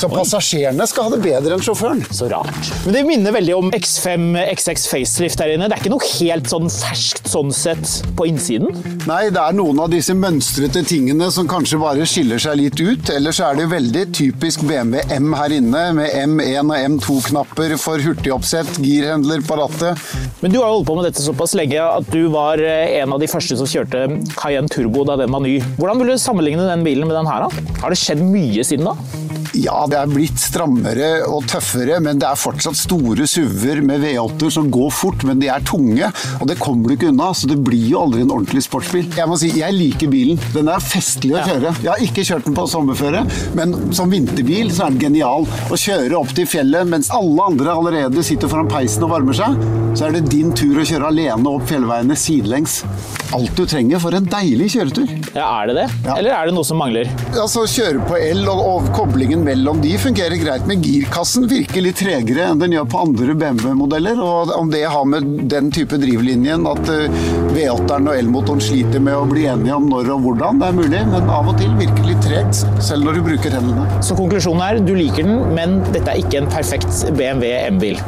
Så 0.00 0.08
passasjerene 0.12 0.86
skal 0.88 1.08
ha 1.08 1.10
det 1.16 1.22
bedre 1.24 1.56
enn 1.56 1.62
sjåføren. 1.64 2.02
Så 2.14 2.28
rart. 2.30 2.72
Men 2.86 2.94
det 2.94 3.04
minner 3.08 3.32
veldig 3.36 3.54
om 3.56 3.70
X5 3.76 4.26
XX 4.56 4.86
facelift 4.88 5.25
der 5.34 5.54
inne. 5.56 5.66
Det 5.66 5.74
er 5.74 5.82
ikke 5.82 5.90
noe 5.90 6.10
helt 6.12 6.46
sånn 6.50 6.68
ferskt 6.70 7.26
sånn 7.32 7.50
sett 7.54 7.90
på 8.14 8.28
innsiden. 8.30 8.70
Nei, 9.08 9.24
det 9.34 9.42
er 9.42 9.56
noen 9.58 9.80
av 9.82 9.90
disse 9.90 10.14
mønstrete 10.14 10.84
tingene 10.86 11.32
som 11.34 11.48
kanskje 11.50 11.80
bare 11.82 12.06
skiller 12.06 12.38
seg 12.42 12.60
litt 12.60 12.78
ut. 12.78 13.10
Ellers 13.10 13.40
er 13.42 13.58
det 13.58 13.66
veldig 13.72 14.04
typisk 14.14 14.62
BMW 14.68 15.02
M 15.16 15.34
her 15.34 15.56
inne, 15.56 15.82
med 15.96 16.14
M1 16.14 16.70
og 16.70 16.86
M2-knapper 16.92 17.74
for 17.82 18.02
hurtigoppsett, 18.04 18.78
girhendler 18.84 19.42
på 19.46 19.58
rattet. 19.58 20.06
Men 20.44 20.54
du 20.54 20.60
har 20.60 20.70
holdt 20.70 20.86
på 20.86 20.96
med 20.98 21.08
dette 21.08 21.24
såpass 21.24 21.56
lenge 21.58 21.82
at 21.82 22.06
du 22.12 22.28
var 22.32 22.62
eh, 22.62 23.00
en 23.00 23.16
av 23.16 23.22
de 23.22 23.30
første 23.30 23.58
som 23.58 23.68
kjørte 23.68 24.06
Cayenne 24.36 24.70
Turbo 24.70 25.02
da 25.08 25.18
den 25.18 25.32
var 25.34 25.42
ny. 25.42 25.58
Hvordan 25.80 26.02
vil 26.02 26.14
du 26.14 26.20
sammenligne 26.22 26.68
den 26.68 26.86
bilen 26.86 27.08
med 27.08 27.18
den 27.18 27.30
her? 27.30 27.46
da? 27.48 27.80
Har 27.82 27.92
det 27.92 28.00
skjedd 28.00 28.22
mye 28.22 28.64
siden 28.66 28.90
da? 28.90 28.96
Ja, 29.56 29.86
det 29.88 29.96
er 29.96 30.10
blitt 30.10 30.40
strammere 30.42 31.06
og 31.30 31.46
tøffere, 31.48 31.98
men 32.04 32.18
det 32.20 32.26
er 32.28 32.36
fortsatt 32.38 32.76
store 32.76 33.24
SUV-er 33.28 33.80
med 33.86 34.02
V8-er 34.04 34.52
som 34.52 34.68
går 34.72 34.90
fort, 34.92 35.24
men 35.28 35.40
de 35.40 35.48
er 35.52 35.64
tunge, 35.66 36.10
og 36.40 36.44
det 36.50 36.58
kommer 36.60 36.90
du 36.92 36.96
ikke 36.96 37.08
unna, 37.12 37.30
så 37.36 37.48
det 37.48 37.56
blir 37.64 37.86
jo 37.92 38.02
aldri 38.04 38.24
en 38.26 38.32
ordentlig 38.34 38.64
sportsbil. 38.66 39.08
Jeg 39.16 39.30
må 39.30 39.38
si, 39.40 39.50
jeg 39.56 39.76
liker 39.76 40.10
bilen. 40.12 40.40
Den 40.54 40.68
er 40.72 40.82
festlig 40.84 41.34
å 41.38 41.44
kjøre. 41.46 41.72
Jeg 41.80 41.90
har 41.92 42.04
ikke 42.04 42.26
kjørt 42.28 42.48
den 42.50 42.56
på 42.58 42.66
sommerføre, 42.70 43.24
men 43.56 43.74
som 43.96 44.12
vinterbil 44.12 44.72
så 44.76 44.86
er 44.88 44.96
den 44.96 45.06
genial. 45.06 45.48
Å 45.72 45.80
kjøre 45.80 46.20
opp 46.20 46.34
til 46.36 46.48
fjellet 46.50 46.88
mens 46.92 47.08
alle 47.14 47.48
andre 47.52 47.72
allerede 47.78 48.26
sitter 48.26 48.52
foran 48.52 48.68
peisen 48.70 49.06
og 49.08 49.14
varmer 49.14 49.36
seg, 49.40 49.56
så 49.96 50.08
er 50.10 50.18
det 50.18 50.26
din 50.28 50.52
tur 50.56 50.82
å 50.82 50.84
kjøre 50.86 51.08
alene 51.14 51.54
opp 51.56 51.64
fjellveiene 51.70 52.16
sidelengs. 52.20 52.82
Alt 53.34 53.56
du 53.58 53.64
trenger 53.68 53.98
for 54.02 54.14
en 54.14 54.28
deilig 54.30 54.68
kjøretur. 54.76 55.08
Ja, 55.34 55.46
Er 55.62 55.70
det 55.70 55.74
det? 55.80 55.86
Ja. 56.04 56.14
Eller 56.20 56.34
er 56.36 56.48
det 56.50 56.54
noe 56.56 56.66
som 56.66 56.78
mangler? 56.80 57.08
Altså, 57.32 57.64
Kjøre 57.76 58.04
på 58.08 58.16
el 58.20 58.44
og, 58.48 58.60
og 58.70 58.86
koblingen 58.96 59.42
mellom 59.46 59.80
de 59.82 59.92
fungerer 60.00 60.36
greit, 60.40 60.64
men 60.66 60.82
girkassen 60.82 61.46
virker 61.50 61.84
litt 61.84 62.00
tregere 62.00 62.48
enn 62.50 62.60
den 62.60 62.74
gjør 62.74 62.88
på 62.90 63.02
andre 63.04 63.36
BMW-modeller. 63.38 64.20
og 64.22 64.52
Om 64.56 64.72
det 64.72 64.82
har 64.90 65.06
med 65.08 65.28
den 65.52 65.70
type 65.74 65.98
drivlinjen 66.02 66.66
at 66.70 66.90
eh, 66.92 67.20
V8-eren 67.54 68.10
og 68.10 68.18
elmotoren 68.18 68.62
sliter 68.64 69.02
med 69.02 69.14
å 69.18 69.28
bli 69.30 69.46
enige 69.50 69.76
om 69.76 69.86
når 69.90 70.12
og 70.16 70.26
hvordan, 70.26 70.60
det 70.62 70.70
er 70.70 70.78
mulig, 70.80 71.04
men 71.12 71.30
av 71.38 71.52
og 71.52 71.58
til 71.60 71.72
virker 71.78 72.02
det 72.02 72.10
litt 72.10 72.26
tregt, 72.26 72.64
selv 72.84 73.06
når 73.06 73.18
du 73.18 73.24
bruker 73.30 73.56
hendene. 73.58 73.86
Så 74.04 74.18
konklusjonen 74.18 74.66
er 74.66 74.82
du 74.82 74.94
liker 74.98 75.26
den, 75.26 75.40
men 75.56 75.80
dette 75.92 76.10
er 76.10 76.22
ikke 76.22 76.42
en 76.42 76.50
perfekt 76.50 77.06
BMW 77.18 77.54
M-bil. 77.76 78.02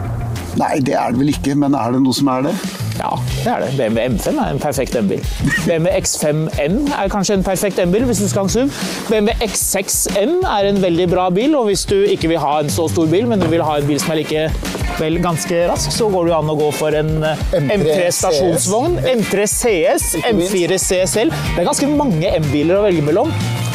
Nei, 0.59 0.75
det 0.83 0.97
er 0.99 1.15
det 1.15 1.23
vel 1.23 1.35
ikke, 1.37 1.55
men 1.59 1.77
er 1.79 1.95
det 1.95 2.03
noe 2.03 2.17
som 2.17 2.31
er 2.35 2.49
det? 2.49 2.55
Ja, 2.99 3.11
det 3.45 3.51
er 3.53 3.63
det. 3.63 3.69
BMW 3.79 4.01
M5 4.17 4.39
er 4.43 4.53
en 4.55 4.59
perfekt 4.63 4.97
M-bil. 4.99 5.23
BMW 5.67 5.91
X5M 6.01 6.79
er 6.99 7.13
kanskje 7.13 7.37
en 7.39 7.45
perfekt 7.47 7.79
M-bil 7.85 8.07
hvis 8.09 8.23
du 8.25 8.27
skal 8.31 8.45
ha 8.45 8.49
en 8.49 8.55
SUV. 8.55 8.81
BMW 9.11 9.47
X6M 9.47 10.35
er 10.49 10.71
en 10.73 10.81
veldig 10.83 11.07
bra 11.13 11.29
bil, 11.35 11.55
og 11.59 11.69
hvis 11.71 11.85
du 11.89 11.97
ikke 12.11 12.33
vil 12.33 12.43
ha 12.43 12.57
en 12.65 12.73
så 12.73 12.89
stor 12.91 13.07
bil, 13.13 13.29
men 13.31 13.41
du 13.43 13.47
vil 13.53 13.63
ha 13.63 13.79
en 13.79 13.87
bil 13.89 14.01
som 14.03 14.15
er 14.17 14.23
like 14.23 14.49
vel 14.99 15.21
ganske 15.23 15.61
rask, 15.71 15.93
så 15.95 16.09
går 16.11 16.27
det 16.31 16.35
an 16.41 16.51
å 16.51 16.57
gå 16.59 16.73
for 16.75 16.97
en 16.99 17.13
eh, 17.23 17.47
M3 17.61 17.79
M3 17.79 18.11
stasjonsvogn, 18.19 18.99
M3 19.15 19.47
CS, 19.55 20.09
M4 20.35 20.81
CSL. 20.83 21.31
Det 21.31 21.63
er 21.63 21.69
ganske 21.71 21.91
mange 21.95 22.35
M-biler 22.43 22.81
å 22.81 22.85
velge 22.89 23.05
mellom. 23.07 23.31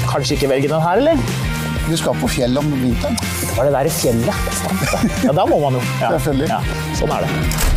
Kanskje 0.10 0.36
ikke 0.38 0.52
velge 0.52 0.72
den 0.74 0.84
her, 0.84 1.00
eller? 1.00 1.24
Du 1.88 1.96
skal 2.00 2.16
på 2.20 2.30
fjell 2.32 2.56
om 2.60 2.68
vinteren. 2.80 3.16
Det 3.20 3.56
var 3.58 3.68
det 3.68 3.76
der 3.76 3.90
i 3.90 3.94
fjellet. 3.94 4.60
Ja, 5.28 5.36
da 5.36 5.48
må 5.48 5.60
man 5.64 5.80
jo. 5.80 5.86
Ja. 6.00 6.14
Selvfølgelig. 6.16 6.52
Ja, 6.52 6.92
sånn 7.00 7.16
er 7.18 7.28
det. 7.28 7.73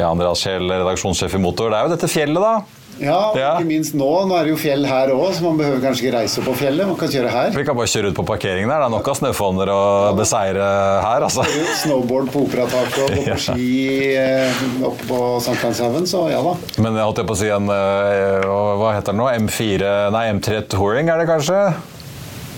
Ja, 0.00 0.10
Andreas 0.14 0.40
Kjell, 0.44 0.64
redaksjonssjef 0.72 1.34
i 1.36 1.40
Motor. 1.42 1.70
Det 1.72 1.76
er 1.80 1.88
jo 1.88 1.96
dette 1.96 2.08
fjellet, 2.08 2.40
da. 2.40 2.52
Ja, 3.00 3.32
Ja. 3.32 3.50
ikke 3.56 3.64
minst 3.68 3.94
nå. 3.96 4.06
Nå 4.28 4.34
er 4.36 4.44
det 4.44 4.50
jo 4.52 4.56
fjell 4.60 4.82
her 4.84 5.08
òg, 5.14 5.30
så 5.32 5.40
man 5.46 5.56
behøver 5.56 5.80
kanskje 5.80 6.04
ikke 6.04 6.14
reise 6.18 6.40
opp 6.42 6.48
på 6.50 6.54
fjellet. 6.60 6.84
Man 6.88 6.96
kan 7.00 7.08
kjøre 7.08 7.30
her. 7.32 7.50
Vi 7.56 7.64
kan 7.64 7.76
bare 7.78 7.88
kjøre 7.88 8.10
ut 8.12 8.16
på 8.18 8.24
parkeringen 8.28 8.68
der. 8.68 8.82
Det 8.82 8.88
er 8.90 8.92
nok 8.92 9.08
av 9.08 9.16
snøfonner 9.20 9.72
å 9.72 9.80
beseire 10.18 10.66
her, 11.06 11.24
altså. 11.24 11.44
Snowboard 11.80 12.28
på 12.34 12.42
operataket 12.44 12.98
og 13.06 13.14
gå 13.16 13.22
på 13.32 13.38
ski 13.46 13.70
eh, 14.20 14.60
oppe 14.84 15.08
på 15.08 15.20
Sankthanshaugen, 15.46 16.04
så 16.12 16.26
ja 16.32 16.42
da. 16.44 16.52
Men 16.76 16.96
jeg 17.00 17.08
holdt 17.08 17.22
jeg 17.24 17.30
på 17.32 17.38
å 17.38 17.40
si 17.40 17.48
en 17.56 17.72
eh, 17.72 18.50
Hva 18.50 18.92
heter 18.98 19.12
den 19.16 19.22
nå? 19.22 19.30
M4 19.48 19.94
Nei, 20.16 20.26
M3 20.36 20.60
Touring, 20.68 21.08
er 21.12 21.24
det 21.24 21.28
kanskje? 21.32 21.62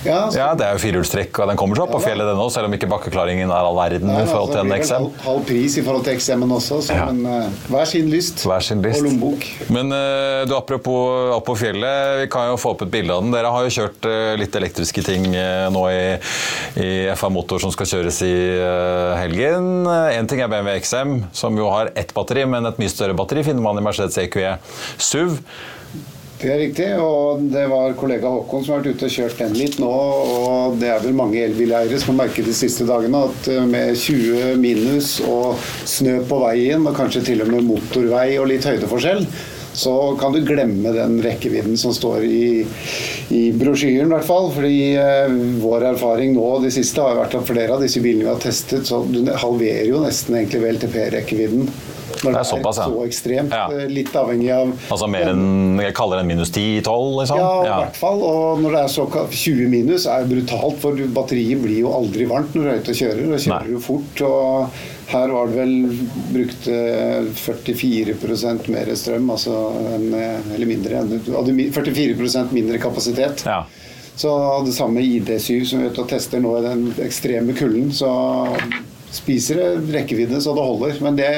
Ja, 0.05 0.31
så, 0.31 0.39
Ja, 0.39 0.49
det 0.59 0.67
er 0.67 0.77
jo 0.77 0.83
firehjulstrekk, 0.83 1.39
og 1.43 1.51
den 1.53 1.59
kommer 1.61 1.79
seg 1.79 1.87
opp 1.87 1.95
på 1.95 2.01
fjellet, 2.03 2.27
den 2.27 2.41
òg, 2.43 2.51
selv 2.55 2.69
om 2.69 2.75
ikke 2.77 2.89
bakkeklaringen 2.91 3.51
er 3.53 3.69
all 3.69 3.77
verden 3.79 4.11
Nei, 4.11 4.23
i 4.25 4.31
forhold 4.31 4.53
til 4.55 4.63
en 4.65 4.75
XM. 4.75 4.95
Halv, 4.97 5.21
halv 5.27 5.45
pris 5.49 5.77
i 5.79 5.85
forhold 5.87 6.07
til 6.07 6.19
XM-en 6.19 6.55
også, 6.59 6.81
så, 6.89 6.97
Ja. 6.97 7.07
men 7.11 7.27
uh, 7.27 7.67
hver 7.71 7.87
sin 7.89 8.11
lyst. 8.13 8.45
Hver 8.49 8.65
sin 8.67 8.83
lyst. 8.83 9.01
Og 9.01 9.07
lommebok. 9.09 9.47
Men 9.73 9.95
uh, 9.95 10.43
du, 10.49 10.57
apropos 10.59 11.35
opp 11.37 11.47
på 11.47 11.57
fjellet, 11.63 12.23
vi 12.23 12.31
kan 12.33 12.51
jo 12.51 12.59
få 12.61 12.75
opp 12.75 12.83
et 12.87 12.93
bilde 12.93 13.15
av 13.15 13.23
den. 13.25 13.35
Dere 13.35 13.53
har 13.55 13.67
jo 13.67 13.75
kjørt 13.79 14.09
uh, 14.11 14.33
litt 14.41 14.59
elektriske 14.59 15.05
ting 15.07 15.29
nå 15.33 15.83
i, 15.91 16.03
i 16.83 16.89
FA 17.19 17.31
Motor 17.33 17.63
som 17.63 17.73
skal 17.75 17.89
kjøres 17.89 18.19
i 18.27 18.33
helgen. 19.19 19.87
Én 19.87 20.29
ting 20.31 20.43
er 20.43 20.51
BMW 20.51 20.81
XM, 20.83 21.15
som 21.37 21.57
jo 21.59 21.71
har 21.73 21.93
ett 21.99 22.13
batteri, 22.17 22.45
men 22.49 22.67
et 22.69 22.81
mye 22.81 22.91
større 22.93 23.17
batteri 23.17 23.45
finner 23.47 23.65
man 23.65 23.79
i 23.79 23.85
Mercedes 23.85 24.19
EQE 24.23 24.57
SUV. 24.99 25.39
Det 26.43 26.51
er 26.51 26.59
riktig, 26.59 26.87
og 26.99 27.43
det 27.53 27.69
var 27.71 27.93
kollega 27.95 28.27
Håkon 28.27 28.65
som 28.65 28.73
har 28.75 28.81
vært 28.81 28.97
ute 28.97 29.07
og 29.07 29.13
kjørt 29.15 29.39
den 29.39 29.53
litt 29.55 29.77
nå. 29.79 29.91
Og 29.93 30.75
det 30.81 30.89
er 30.91 31.05
vel 31.05 31.15
mange 31.15 31.39
elbileiere 31.39 32.01
som 32.03 32.17
har 32.17 32.25
merket 32.25 32.49
de 32.51 32.55
siste 32.59 32.83
dagene 32.89 33.21
at 33.29 33.47
eh, 33.53 33.63
med 33.71 33.95
20 33.95 34.59
minus 34.59 35.21
og 35.23 35.63
snø 35.87 36.17
på 36.27 36.41
veien, 36.43 36.83
og 36.83 36.99
kanskje 36.99 37.23
til 37.29 37.45
og 37.45 37.53
med 37.53 37.69
motorvei 37.69 38.41
og 38.43 38.51
litt 38.51 38.67
høydeforskjell, 38.67 39.23
så 39.79 39.95
kan 40.19 40.35
du 40.35 40.43
glemme 40.45 40.91
den 40.97 41.21
rekkevidden 41.23 41.79
som 41.79 41.95
står 41.95 42.27
i, 42.27 42.67
i 43.31 43.45
brosjyren, 43.55 44.11
i 44.11 44.17
hvert 44.17 44.27
fall. 44.27 44.51
Fordi 44.59 44.77
eh, 44.99 45.39
vår 45.63 45.93
erfaring 45.95 46.35
nå 46.35 46.57
de 46.67 46.75
siste 46.75 47.07
har 47.07 47.23
vært 47.23 47.39
at 47.39 47.47
flere 47.55 47.79
av 47.79 47.87
disse 47.87 48.03
bilene 48.03 48.27
vi 48.27 48.35
har 48.35 48.43
testet, 48.43 48.91
så 48.91 49.05
du 49.07 49.23
halverer 49.31 49.95
jo 49.95 50.03
nesten 50.03 50.43
egentlig 50.43 50.67
VLTP-rekkevidden. 50.67 51.71
Når 52.23 52.33
Det 52.37 52.41
er 52.41 52.49
såpass, 52.51 52.79
ja. 52.79 52.87
så 52.91 53.05
ekstremt. 53.07 53.51
Ja. 53.57 53.67
eh, 53.73 53.89
Litt 53.93 54.13
avhengig 54.17 54.51
av 54.55 54.73
Altså 54.93 55.09
mer 55.11 55.31
enn 55.33 55.81
Jeg 55.83 55.95
kaller 55.99 56.21
det 56.23 56.27
minus 56.29 56.51
10-12, 56.51 57.21
liksom? 57.23 57.39
ja, 57.39 57.53
i 57.65 57.69
hvert 57.85 57.97
fall. 58.01 58.23
Og 58.29 58.61
når 58.63 58.77
det 58.77 58.83
er 58.85 58.93
så 58.95 59.07
20 59.11 59.69
minus, 59.73 60.07
er 60.07 60.25
det 60.25 60.33
brutalt. 60.37 60.79
For 60.83 60.93
batteriet 61.19 61.63
blir 61.65 61.81
jo 61.83 61.93
aldri 61.97 62.27
varmt 62.31 62.55
når 62.55 62.63
du 62.63 62.71
er 62.73 62.83
ute 62.83 62.95
og 62.95 63.01
kjører. 63.03 63.23
Og 63.33 63.39
kjører 63.41 63.67
Nei. 63.67 63.77
du 63.77 63.81
fort. 63.81 64.25
Og 64.29 64.83
her 65.13 65.29
var 65.35 65.47
det 65.51 65.57
vel 65.59 65.75
brukt 66.33 66.69
eh, 66.73 67.31
44% 67.43 68.69
mer 68.73 68.93
strøm, 68.97 69.31
altså 69.35 69.57
en, 69.97 70.07
eh, 70.15 70.53
eller 70.55 70.67
mindre. 70.71 71.03
du 71.25 71.33
hadde 71.37 71.53
mi- 71.57 71.71
44% 71.73 72.53
mindre 72.53 72.79
kapasitet. 72.79 73.45
Ja. 73.47 73.65
Så 74.17 74.31
det 74.67 74.75
samme 74.77 75.01
ID7 75.01 75.65
som 75.67 75.81
vi 75.81 75.87
er 75.89 76.05
tester 76.09 76.41
nå 76.45 76.59
i 76.59 76.63
den 76.67 76.83
ekstreme 77.01 77.55
kulden. 77.57 77.91
Så 77.97 78.09
spiser 79.13 79.61
rekkevidde 79.93 80.41
så 80.41 80.55
det 80.57 80.65
holder. 80.65 80.97
Men 81.05 81.17
det 81.17 81.31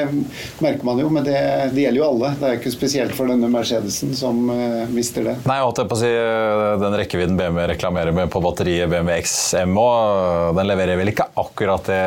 merker 0.59 0.85
man 0.87 0.99
jo. 0.99 1.09
Men 1.09 1.25
det, 1.27 1.37
det 1.73 1.85
gjelder 1.85 2.01
jo 2.01 2.07
alle. 2.07 2.31
Det 2.39 2.49
er 2.49 2.59
ikke 2.59 2.73
spesielt 2.73 3.15
for 3.17 3.29
denne 3.31 3.49
Mercedesen 3.51 4.15
som 4.17 4.41
uh, 4.49 4.85
mister 4.93 5.27
det. 5.27 5.35
Nei, 5.49 5.59
holdt 5.61 5.83
på 5.85 5.97
å 5.97 5.99
si 5.99 6.09
eh, 6.09 6.75
Den 6.81 6.95
rekkevidden 6.97 7.37
BMW 7.39 7.67
reklamerer 7.73 8.15
med 8.15 8.31
på 8.33 8.41
batteriet 8.43 8.89
BMW 8.91 9.19
XM 9.25 9.77
òg, 9.79 10.55
den 10.57 10.69
leverer 10.69 10.99
vel 10.99 11.11
ikke 11.11 11.27
akkurat 11.41 11.89
det 11.89 12.01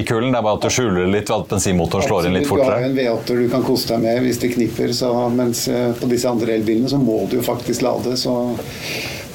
i 0.00 0.04
kulden? 0.06 0.32
Det 0.32 0.40
er 0.40 0.46
bare 0.46 0.60
at 0.60 0.66
du 0.66 0.72
skjuler 0.72 1.02
det 1.04 1.10
litt 1.12 1.30
ved 1.30 1.36
at 1.38 1.52
bensinmotoren 1.54 2.06
slår 2.06 2.28
inn 2.28 2.38
litt 2.38 2.48
fortere? 2.48 2.68
Du 2.68 2.76
har 2.76 2.86
jo 2.86 2.92
en 2.92 2.98
V8 3.00 3.38
du 3.40 3.44
kan 3.52 3.66
kose 3.66 3.90
deg 3.92 4.04
med 4.04 4.22
hvis 4.26 4.40
det 4.42 4.52
kniper, 4.54 4.94
så, 4.96 5.12
mens 5.32 5.66
eh, 5.72 5.90
på 5.96 6.10
disse 6.10 6.30
andre 6.30 6.56
elbilene 6.58 6.90
så 6.92 7.00
må 7.00 7.22
du 7.30 7.38
jo 7.40 7.44
faktisk 7.46 7.84
lade. 7.86 8.16
Så 8.20 8.34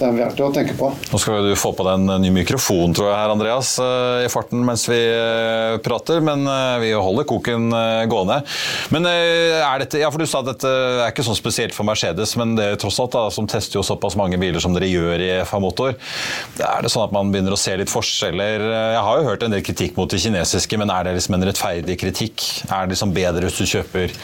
Det 0.02 0.08
er 0.10 0.16
verdt 0.18 0.40
å 0.42 0.48
tenke 0.50 0.74
på. 0.74 0.88
Nå 1.12 1.18
skal 1.22 1.46
du 1.46 1.52
få 1.60 1.70
på 1.78 1.84
deg 1.86 2.00
en 2.00 2.24
ny 2.24 2.32
mikrofon, 2.34 2.94
tror 2.98 3.12
jeg, 3.12 3.18
her, 3.20 3.34
Andreas, 3.36 3.76
eh, 3.78 4.24
i 4.26 4.30
farten 4.34 4.64
mens 4.66 4.88
vi 4.90 4.98
eh, 4.98 5.76
prater. 5.86 6.24
Men 6.26 6.42
eh, 6.50 6.78
vi 6.82 6.90
holder 6.98 7.28
koken 7.30 7.68
gående. 8.10 8.40
Men 8.90 9.06
er 9.06 9.84
dette 9.84 10.02
Ja, 10.02 10.10
for 10.10 10.24
du 10.24 10.26
sa 10.26 10.42
at 10.42 10.50
dette 10.50 10.72
er 10.72 11.12
ikke 11.12 11.26
sånn 11.28 11.38
spesielt 11.38 11.76
for 11.78 11.86
Mercedes, 11.86 12.34
men 12.40 12.56
det 12.58 12.66
er 12.66 12.80
tross 12.82 12.98
alt 13.04 13.14
da, 13.14 13.28
som 13.34 13.46
tester 13.50 13.78
jo 13.78 13.84
såpass 13.86 14.18
mange 14.18 14.40
biler 14.42 14.64
som 14.64 14.74
dere 14.74 14.90
gjør 14.90 15.22
i 15.22 15.30
FA-motor. 15.46 15.94
Er 16.58 16.82
det 16.82 16.90
sånn 16.90 17.06
at 17.06 17.14
man 17.14 17.30
begynner 17.30 17.54
å 17.54 17.62
se 17.62 17.76
litt 17.78 17.94
forskjeller? 17.94 18.66
Jeg 18.96 19.06
har 19.06 19.22
jo 19.22 19.30
hørt 19.30 19.46
en 19.46 19.54
del 19.54 19.62
kritikk 19.66 20.00
mot 20.02 20.10
det 20.10 20.24
kinesiske, 20.24 20.82
men 20.82 20.90
er 20.94 21.06
det 21.06 21.16
liksom 21.20 21.38
en 21.38 21.46
rettferdig 21.52 22.00
kritikk? 22.02 22.48
Er 22.72 22.88
det 22.88 22.96
liksom 22.96 23.14
bedre 23.14 23.46
hvis 23.46 23.62
du 23.62 23.70
kjøper 23.76 24.18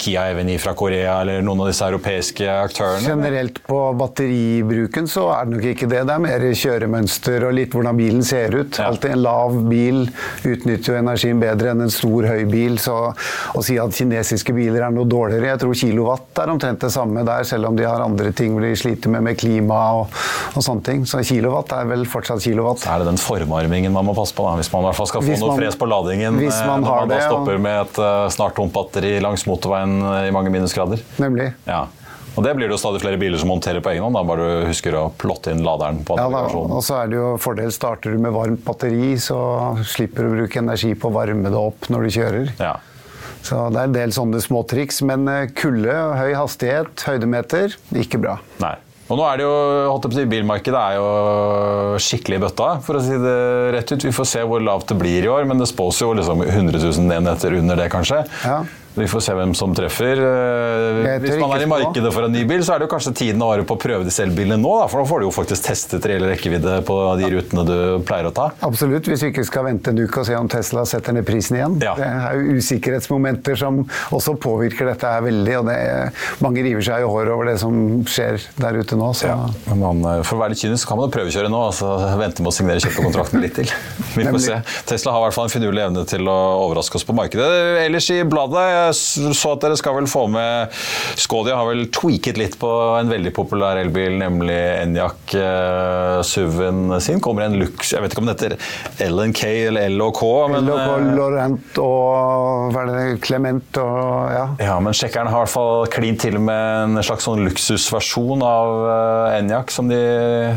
Kia 0.00 0.26
EV9 0.32 0.58
fra 0.64 0.74
Korea 0.78 1.20
eller 1.22 1.46
noen 1.46 1.62
av 1.62 1.70
disse 1.70 1.86
europeiske 1.86 2.50
aktørene? 2.66 3.06
Generelt 3.06 3.62
på 3.70 3.78
batteribruken 4.00 5.06
så 5.10 5.19
er 5.34 5.46
det 5.46 5.54
nok 5.54 5.66
ikke 5.72 5.88
det. 5.90 6.02
Det 6.08 6.14
er 6.14 6.22
mer 6.24 6.44
kjøremønster 6.62 7.46
og 7.48 7.54
litt 7.56 7.74
hvordan 7.76 7.98
bilen 7.98 8.24
ser 8.26 8.54
ut. 8.56 8.78
Ja. 8.78 8.88
Alltid 8.90 9.14
en 9.14 9.22
lav 9.24 9.56
bil 9.68 10.02
utnytter 10.46 10.92
jo 10.92 10.98
energien 10.98 11.42
bedre 11.42 11.74
enn 11.74 11.84
en 11.84 11.92
stor, 11.92 12.28
høy 12.30 12.44
bil. 12.50 12.78
Så 12.80 12.96
å 13.10 13.64
si 13.66 13.76
at 13.82 13.96
kinesiske 13.96 14.54
biler 14.56 14.86
er 14.86 14.94
noe 14.94 15.08
dårligere 15.10 15.52
Jeg 15.52 15.62
tror 15.62 15.78
kilowatt 15.82 16.42
er 16.42 16.52
omtrent 16.54 16.86
det 16.86 16.92
samme 16.94 17.24
der, 17.26 17.44
selv 17.48 17.70
om 17.70 17.78
de 17.78 17.86
har 17.88 18.02
andre 18.04 18.32
ting 18.36 18.56
de 18.60 18.72
sliter 18.78 19.12
med, 19.12 19.24
med 19.26 19.38
klima 19.40 19.80
og, 20.00 20.18
og, 20.54 20.62
sånne 20.64 20.86
ting. 20.86 21.04
Så 21.08 21.22
kilowatt 21.26 21.74
er 21.76 21.88
vel 21.90 22.06
fortsatt 22.08 22.42
kilowatt. 22.44 22.84
Så 22.84 22.92
er 22.94 23.04
det 23.04 23.10
den 23.10 23.20
formarmingen 23.20 23.94
man 23.94 24.08
må 24.08 24.16
passe 24.16 24.36
på, 24.36 24.46
da, 24.46 24.56
hvis 24.60 24.72
man 24.72 24.84
i 24.86 24.90
hvert 24.90 25.00
fall 25.00 25.10
skal 25.12 25.26
få 25.26 25.34
man, 25.34 25.44
noe 25.44 25.58
fres 25.58 25.78
på 25.80 25.88
ladingen 25.90 26.40
hvis 26.40 26.58
man 26.66 26.80
eh, 26.80 26.86
når 26.86 27.00
man 27.04 27.10
da 27.10 27.22
stopper 27.24 27.62
med 27.62 27.80
et 27.84 28.02
uh, 28.02 28.26
snart 28.32 28.56
tomt 28.58 28.74
batteri 28.74 29.16
langs 29.22 29.46
motorveien 29.48 29.96
eh, 30.00 30.28
i 30.28 30.34
mange 30.34 30.52
minusgrader. 30.54 31.02
Nemlig. 31.22 31.50
Ja. 31.68 31.86
Og 32.36 32.44
Det 32.44 32.52
blir 32.56 32.68
det 32.68 32.76
jo 32.76 32.80
stadig 32.80 33.00
flere 33.02 33.18
biler 33.20 33.40
som 33.40 33.50
monterer 33.50 33.82
på 33.82 33.92
egen 33.92 34.04
hånd. 34.06 34.14
da 34.14 34.22
bare 34.26 34.44
du 34.46 34.68
husker 34.70 34.94
å 34.96 35.08
plotte 35.18 35.50
inn 35.54 35.64
laderen. 35.66 36.04
på 36.04 36.16
ja, 36.18 36.28
da, 36.30 36.44
og 36.46 36.82
så 36.86 37.02
er 37.02 37.10
det 37.10 37.18
jo 37.18 37.32
fordel 37.42 37.72
Starter 37.74 38.14
du 38.14 38.18
med 38.22 38.32
varmt 38.32 38.62
batteri, 38.64 39.16
så 39.18 39.38
slipper 39.84 40.24
du 40.24 40.30
å 40.30 40.36
bruke 40.38 40.62
energi 40.62 40.94
på 40.94 41.10
å 41.10 41.14
varme 41.14 41.50
det 41.50 41.58
opp 41.58 41.90
når 41.90 42.06
du 42.06 42.10
kjører. 42.18 42.52
Ja. 42.60 42.76
Så 43.42 43.70
Det 43.72 43.80
er 43.80 43.88
en 43.88 43.96
del 43.96 44.12
sånne 44.12 44.40
små 44.44 44.62
triks, 44.68 45.00
men 45.02 45.26
eh, 45.28 45.48
kulde, 45.56 45.90
høy 45.90 46.34
hastighet, 46.36 46.92
høydemeter 47.08 47.76
ikke 47.96 48.20
bra. 48.20 48.38
Nei. 48.60 48.76
Og 49.10 49.18
nå 49.18 49.24
er 49.26 49.40
det 49.40 49.46
jo, 49.46 50.26
Bilmarkedet 50.30 50.80
er 50.80 50.98
jo 51.00 51.06
skikkelig 51.98 52.36
i 52.38 52.42
bøtta, 52.44 52.68
for 52.86 52.94
å 52.94 53.02
si 53.02 53.16
det 53.18 53.38
rett 53.74 53.90
ut. 53.90 54.04
Vi 54.06 54.12
får 54.14 54.28
se 54.36 54.44
hvor 54.46 54.62
lavt 54.62 54.92
det 54.92 54.98
blir 55.00 55.26
i 55.26 55.32
år, 55.32 55.48
men 55.50 55.58
det 55.58 55.66
spås 55.66 55.98
jo 56.04 56.12
liksom 56.14 56.44
100 56.46 56.78
000 56.78 57.16
enheter 57.16 57.56
under 57.58 57.80
det, 57.80 57.88
kanskje. 57.90 58.22
Ja. 58.44 58.60
Vi 58.94 59.06
får 59.06 59.22
se 59.22 59.34
hvem 59.38 59.52
som 59.54 59.70
treffer. 59.76 60.18
Eh, 60.18 61.20
hvis 61.22 61.36
man 61.38 61.52
er 61.54 61.62
i 61.62 61.68
markedet 61.70 62.10
for 62.10 62.26
en 62.26 62.32
ny 62.34 62.42
bil, 62.48 62.62
så 62.66 62.74
er 62.74 62.82
det 62.82 62.88
kanskje 62.90 63.12
tiden 63.20 63.42
å 63.44 63.50
året 63.52 63.68
på 63.68 63.76
å 63.76 63.80
prøve 63.80 64.06
de 64.06 64.14
elbilene 64.24 64.58
nå. 64.58 64.72
Da, 64.80 64.88
for 64.90 65.02
nå 65.02 65.06
får 65.06 65.22
du 65.22 65.26
jo 65.28 65.34
faktisk 65.34 65.68
testet 65.68 66.08
reell 66.10 66.26
rekkevidde 66.26 66.80
på 66.88 66.96
de 67.20 67.28
rutene 67.36 67.64
du 67.68 67.76
pleier 68.06 68.26
å 68.26 68.32
ta. 68.34 68.48
Absolutt, 68.66 69.06
hvis 69.06 69.22
vi 69.22 69.30
ikke 69.30 69.44
skal 69.46 69.68
vente 69.68 69.94
en 69.94 70.00
uke 70.02 70.22
og 70.22 70.26
se 70.26 70.34
om 70.34 70.50
Tesla 70.50 70.82
setter 70.88 71.14
ned 71.14 71.26
prisen 71.28 71.60
igjen. 71.60 71.76
Ja. 71.84 71.94
Det 71.98 72.08
er 72.08 72.40
jo 72.40 72.58
usikkerhetsmomenter 72.58 73.60
som 73.60 73.84
også 74.10 74.34
påvirker 74.42 74.90
dette 74.90 75.14
her 75.14 75.22
veldig. 75.28 75.54
og 75.60 75.70
er, 75.72 76.10
Mange 76.42 76.66
river 76.66 76.82
seg 76.90 77.04
i 77.04 77.08
håret 77.14 77.32
over 77.36 77.52
det 77.52 77.56
som 77.62 78.02
skjer 78.10 78.42
der 78.58 78.80
ute 78.82 78.98
nå. 78.98 79.12
Ja. 79.22 79.38
Man, 79.70 80.02
eh, 80.02 80.24
for 80.26 80.38
å 80.38 80.42
være 80.42 80.56
litt 80.56 80.64
kynisk 80.64 80.90
kan 80.90 80.98
man 80.98 81.06
jo 81.06 81.14
prøvekjøre 81.14 81.52
nå, 81.52 81.62
altså 81.70 81.94
vente 82.18 82.42
med 82.42 82.50
å 82.50 82.56
signere 82.58 82.82
kjøpekontrakten 82.82 83.46
litt 83.46 83.54
til. 83.60 83.70
Vi 84.18 84.26
får 84.26 84.42
se. 84.42 84.60
Tesla 84.90 85.14
har 85.14 85.22
i 85.22 85.28
hvert 85.28 85.38
fall 85.38 85.46
en 85.46 85.54
finurlig 85.54 85.86
evne 85.86 86.04
til 86.10 86.26
å 86.26 86.38
overraske 86.66 86.98
oss 86.98 87.06
på 87.06 87.14
markedet. 87.16 87.48
Ellers 87.86 88.10
i 88.10 88.20
bladet 88.26 88.66
jeg 88.88 89.34
så 89.36 89.54
at 89.54 89.64
dere 89.64 89.78
skal 89.78 89.96
vel 89.98 90.08
få 90.10 90.26
med 90.30 90.80
Skodia 91.20 91.56
har 91.58 91.68
vel 91.68 91.86
tweaket 91.92 92.38
litt 92.40 92.56
på 92.60 92.68
en 92.98 93.10
veldig 93.10 93.32
populær 93.36 93.78
elbil, 93.80 94.16
nemlig 94.20 94.58
Enjak 94.80 95.34
uh, 95.36 96.20
SUV-en 96.26 96.96
sin. 97.02 97.20
Kommer 97.22 97.46
en 97.46 97.58
Lux 97.60 97.92
Jeg 97.94 98.02
vet 98.04 98.14
ikke 98.14 98.22
om 98.24 98.30
det 98.30 98.36
heter 98.36 99.10
LNK 99.10 99.42
eller 99.70 99.94
LOK. 99.94 100.22
Men, 100.52 100.68
LOK, 100.68 100.80
uh, 100.80 101.10
Laurent 101.16 101.80
og 101.82 102.74
hva 102.74 102.84
er 102.84 102.90
det, 102.90 103.04
Clement 103.24 103.80
og 103.82 104.34
ja. 104.34 104.46
ja. 104.62 104.76
Men 104.82 104.96
sjekkeren 104.96 105.30
har 105.30 105.42
i 105.42 105.46
hvert 105.46 105.54
fall 105.54 105.90
klint 105.92 106.22
til 106.24 106.38
med 106.42 106.98
en 106.98 107.04
slags 107.06 107.26
sånn 107.28 107.44
luksusversjon 107.46 108.44
av 108.46 108.74
uh, 108.86 109.38
Enjak 109.38 109.72
som 109.74 109.90
de 109.90 110.00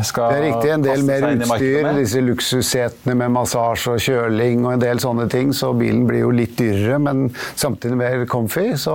skal 0.06 0.34
Det 0.34 0.40
er 0.40 0.46
riktig. 0.48 0.72
En 0.74 0.86
del 0.86 1.06
mer 1.06 1.28
utstyr. 1.34 1.90
Disse 1.98 2.24
luksussetene 2.24 3.16
med 3.18 3.34
massasje 3.34 3.94
og 3.94 4.02
kjøling 4.02 4.64
og 4.64 4.74
en 4.76 4.84
del 4.84 5.02
sånne 5.02 5.28
ting. 5.32 5.52
Så 5.56 5.72
bilen 5.78 6.04
blir 6.08 6.24
jo 6.24 6.32
litt 6.34 6.56
dyrere, 6.58 7.00
men 7.02 7.26
samtidig 7.54 7.98
mer 8.00 8.13
comfy. 8.30 8.72
Så 8.80 8.94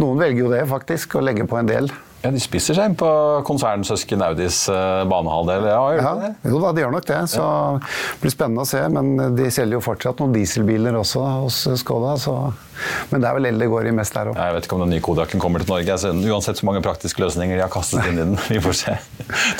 noen 0.00 0.22
velger 0.22 0.44
jo 0.44 0.52
det, 0.52 0.64
faktisk, 0.70 1.18
å 1.18 1.24
legge 1.24 1.46
på 1.48 1.60
en 1.60 1.70
del. 1.70 1.92
Ja, 2.20 2.32
De 2.34 2.40
spiser 2.42 2.76
seg 2.76 2.90
inn 2.90 2.96
på 3.00 3.10
konsernsøsken 3.48 4.24
Audis 4.26 4.62
uh, 4.68 5.02
banehalvdel? 5.10 5.68
Ja, 5.70 5.84
ja, 5.96 6.32
jo 6.44 6.60
da, 6.62 6.72
de 6.76 6.84
gjør 6.84 6.96
nok 6.96 7.06
det. 7.08 7.20
Så 7.32 7.44
det 7.80 8.20
blir 8.24 8.34
spennende 8.34 8.66
å 8.66 8.68
se. 8.68 8.82
Men 8.92 9.36
de 9.38 9.52
selger 9.52 9.78
jo 9.78 9.84
fortsatt 9.84 10.20
noen 10.20 10.34
dieselbiler 10.36 10.98
også 11.00 11.24
hos 11.44 11.62
Skoda. 11.80 12.16
Så 12.20 12.36
men 13.10 13.22
det 13.22 13.28
er 13.28 13.36
vel 13.36 13.48
el 13.50 13.60
det 13.60 13.68
går 13.70 13.88
i 13.90 13.94
mest 13.94 14.14
der 14.16 14.30
òg. 14.30 14.38
Jeg 14.38 14.56
vet 14.56 14.66
ikke 14.66 14.76
om 14.76 14.84
den 14.84 14.92
nye 14.94 15.04
Kodiaken 15.04 15.42
kommer 15.42 15.62
til 15.62 15.72
Norge. 15.72 15.94
Altså, 15.94 16.12
uansett 16.32 16.60
så 16.60 16.66
mange 16.68 16.82
praktiske 16.84 17.22
løsninger 17.22 17.58
de 17.58 17.64
har 17.64 17.72
kastet 17.72 18.06
inn 18.08 18.18
i 18.18 18.22
den. 18.22 18.36
Vi 18.54 18.60
får 18.62 18.76
se. 18.80 18.96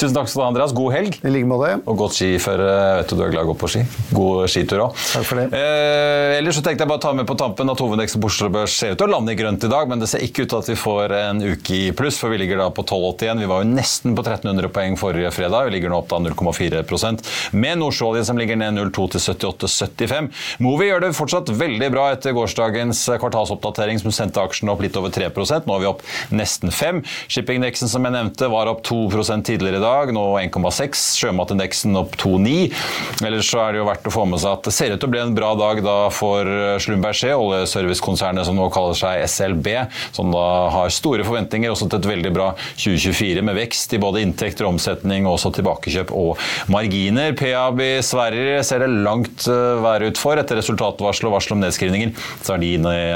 Tusen 0.00 0.16
takk 0.16 0.30
skal 0.30 0.40
du 0.40 0.44
ha, 0.44 0.48
Andreas. 0.52 0.74
God 0.76 0.94
helg. 0.96 1.18
I 1.20 1.32
like 1.34 1.48
måte. 1.50 1.72
Og 1.84 1.98
godt 2.00 2.16
skiføre. 2.18 2.68
Jeg 2.70 3.00
vet 3.00 3.14
du 3.14 3.24
er 3.24 3.34
glad 3.34 3.42
i 3.44 3.48
å 3.48 3.50
gå 3.52 3.56
på 3.60 3.70
ski. 3.74 3.84
God 4.16 4.44
skitur 4.52 4.84
òg. 4.86 4.98
Takk 5.14 5.28
for 5.28 5.42
det. 5.42 5.48
Eh, 5.56 6.38
ellers 6.38 6.60
så 6.60 6.64
tenkte 6.66 6.86
jeg 6.86 6.92
bare 6.92 7.02
å 7.02 7.04
ta 7.04 7.14
med 7.16 7.28
på 7.28 7.36
tampen 7.40 7.72
at 7.72 7.82
hovedindeksen 7.84 8.22
på 8.22 8.30
Oslo 8.30 8.50
Børs 8.54 8.76
ser 8.80 8.94
ut 8.94 9.00
til 9.00 9.08
å 9.10 9.14
lande 9.16 9.34
i 9.34 9.38
grønt 9.38 9.66
i 9.66 9.72
dag, 9.72 9.90
men 9.90 10.02
det 10.02 10.10
ser 10.10 10.24
ikke 10.24 10.46
ut 10.46 10.54
til 10.54 10.62
at 10.62 10.70
vi 10.72 10.78
får 10.80 11.16
en 11.20 11.44
uke 11.44 11.76
i 11.76 11.90
pluss, 11.96 12.20
for 12.20 12.32
vi 12.32 12.40
ligger 12.50 12.64
da 12.64 12.70
på 12.70 12.82
12,81. 12.82 13.38
Vi 13.40 13.46
var 13.46 13.62
jo 13.62 13.70
nesten 13.70 14.16
på 14.18 14.24
1300 14.24 14.68
poeng 14.74 14.96
forrige 14.98 15.30
fredag. 15.30 15.68
Vi 15.68 15.76
ligger 15.76 15.92
nå 15.92 16.00
opp 16.02 16.08
da 16.10 16.18
0,4% 16.18 17.28
med 17.54 17.78
Nordsjøolje 17.78 18.24
som 18.26 18.38
ligger 18.40 18.58
ned 18.58 18.74
0,2 18.74 19.06
til 19.14 19.22
78,75. 19.22 20.30
Movi 20.64 20.88
gjør 20.88 21.04
det 21.04 21.12
fortsatt 21.14 21.52
veldig 21.54 21.90
bra 21.94 22.08
etter 22.14 22.34
gårsdagens 22.34 23.04
kvartalsoppdatering 23.22 24.00
som 24.02 24.14
sendte 24.14 24.42
aksjene 24.42 24.74
opp 24.74 24.82
litt 24.82 24.98
over 24.98 25.12
3% 25.14 25.68
Nå 25.68 25.76
er 25.76 25.82
vi 25.84 25.88
opp 25.90 26.02
nesten 26.34 26.74
5 26.74 27.02
Shippingindeksen 27.30 27.90
som 27.90 28.06
jeg 28.06 28.16
nevnte 28.16 28.50
var 28.50 28.70
opp 28.70 28.82
2 28.88 28.98
tidligere 29.46 29.78
i 29.78 29.84
dag, 29.84 30.12
nå 30.14 30.24
1,6 30.40 31.04
Sjømatindeksen 31.20 31.98
opp 32.00 32.16
2,9 32.20 33.26
Ellers 33.26 33.50
så 33.50 33.62
er 33.62 33.74
det 33.74 33.82
jo 33.82 33.86
verdt 33.88 34.08
å 34.08 34.14
få 34.14 34.26
med 34.28 34.42
seg 34.42 34.56
at 34.56 34.66
det 34.66 34.74
ser 34.74 34.94
ut 34.94 35.00
til 35.00 35.10
å 35.10 35.14
bli 35.14 35.22
en 35.22 35.36
bra 35.36 35.52
dag 35.58 35.82
da 35.84 35.96
for 36.14 36.48
Schlumberger, 36.82 37.36
oljeservicekonsernet 37.38 38.48
som 38.48 38.58
nå 38.58 38.66
kaller 38.72 38.96
seg 38.98 39.24
SLB, 39.28 39.68
som 40.16 40.32
da 40.34 40.44
har 40.74 40.92
store 40.94 41.26
forventninger 41.26 41.72
også 41.72 41.88
til 41.90 42.00
et 42.00 42.08
veldig 42.10 42.32
bra 42.34 42.39
2024 42.74 43.44
med 43.46 43.58
vekst 43.58 43.94
i 43.96 44.00
både 44.02 44.24
inntekter, 44.24 44.68
omsetning 44.68 45.26
og 45.26 45.36
også 45.36 45.52
tilbakekjøp 45.58 46.12
og 46.16 46.40
marginer. 46.72 47.34
PAB 47.38 47.82
Sverige 48.06 48.62
ser 48.66 48.84
det 48.84 48.90
langt 49.04 49.46
eh, 49.50 49.80
verre 49.84 50.10
ut 50.10 50.20
for 50.20 50.40
etter 50.40 50.60
resultatvarsel 50.60 51.30
og 51.30 51.36
varsel 51.36 51.56
om 51.56 51.64
nedskrivninger. 51.64 52.14
Så 52.42 52.56
er 52.56 52.62
de 52.64 52.72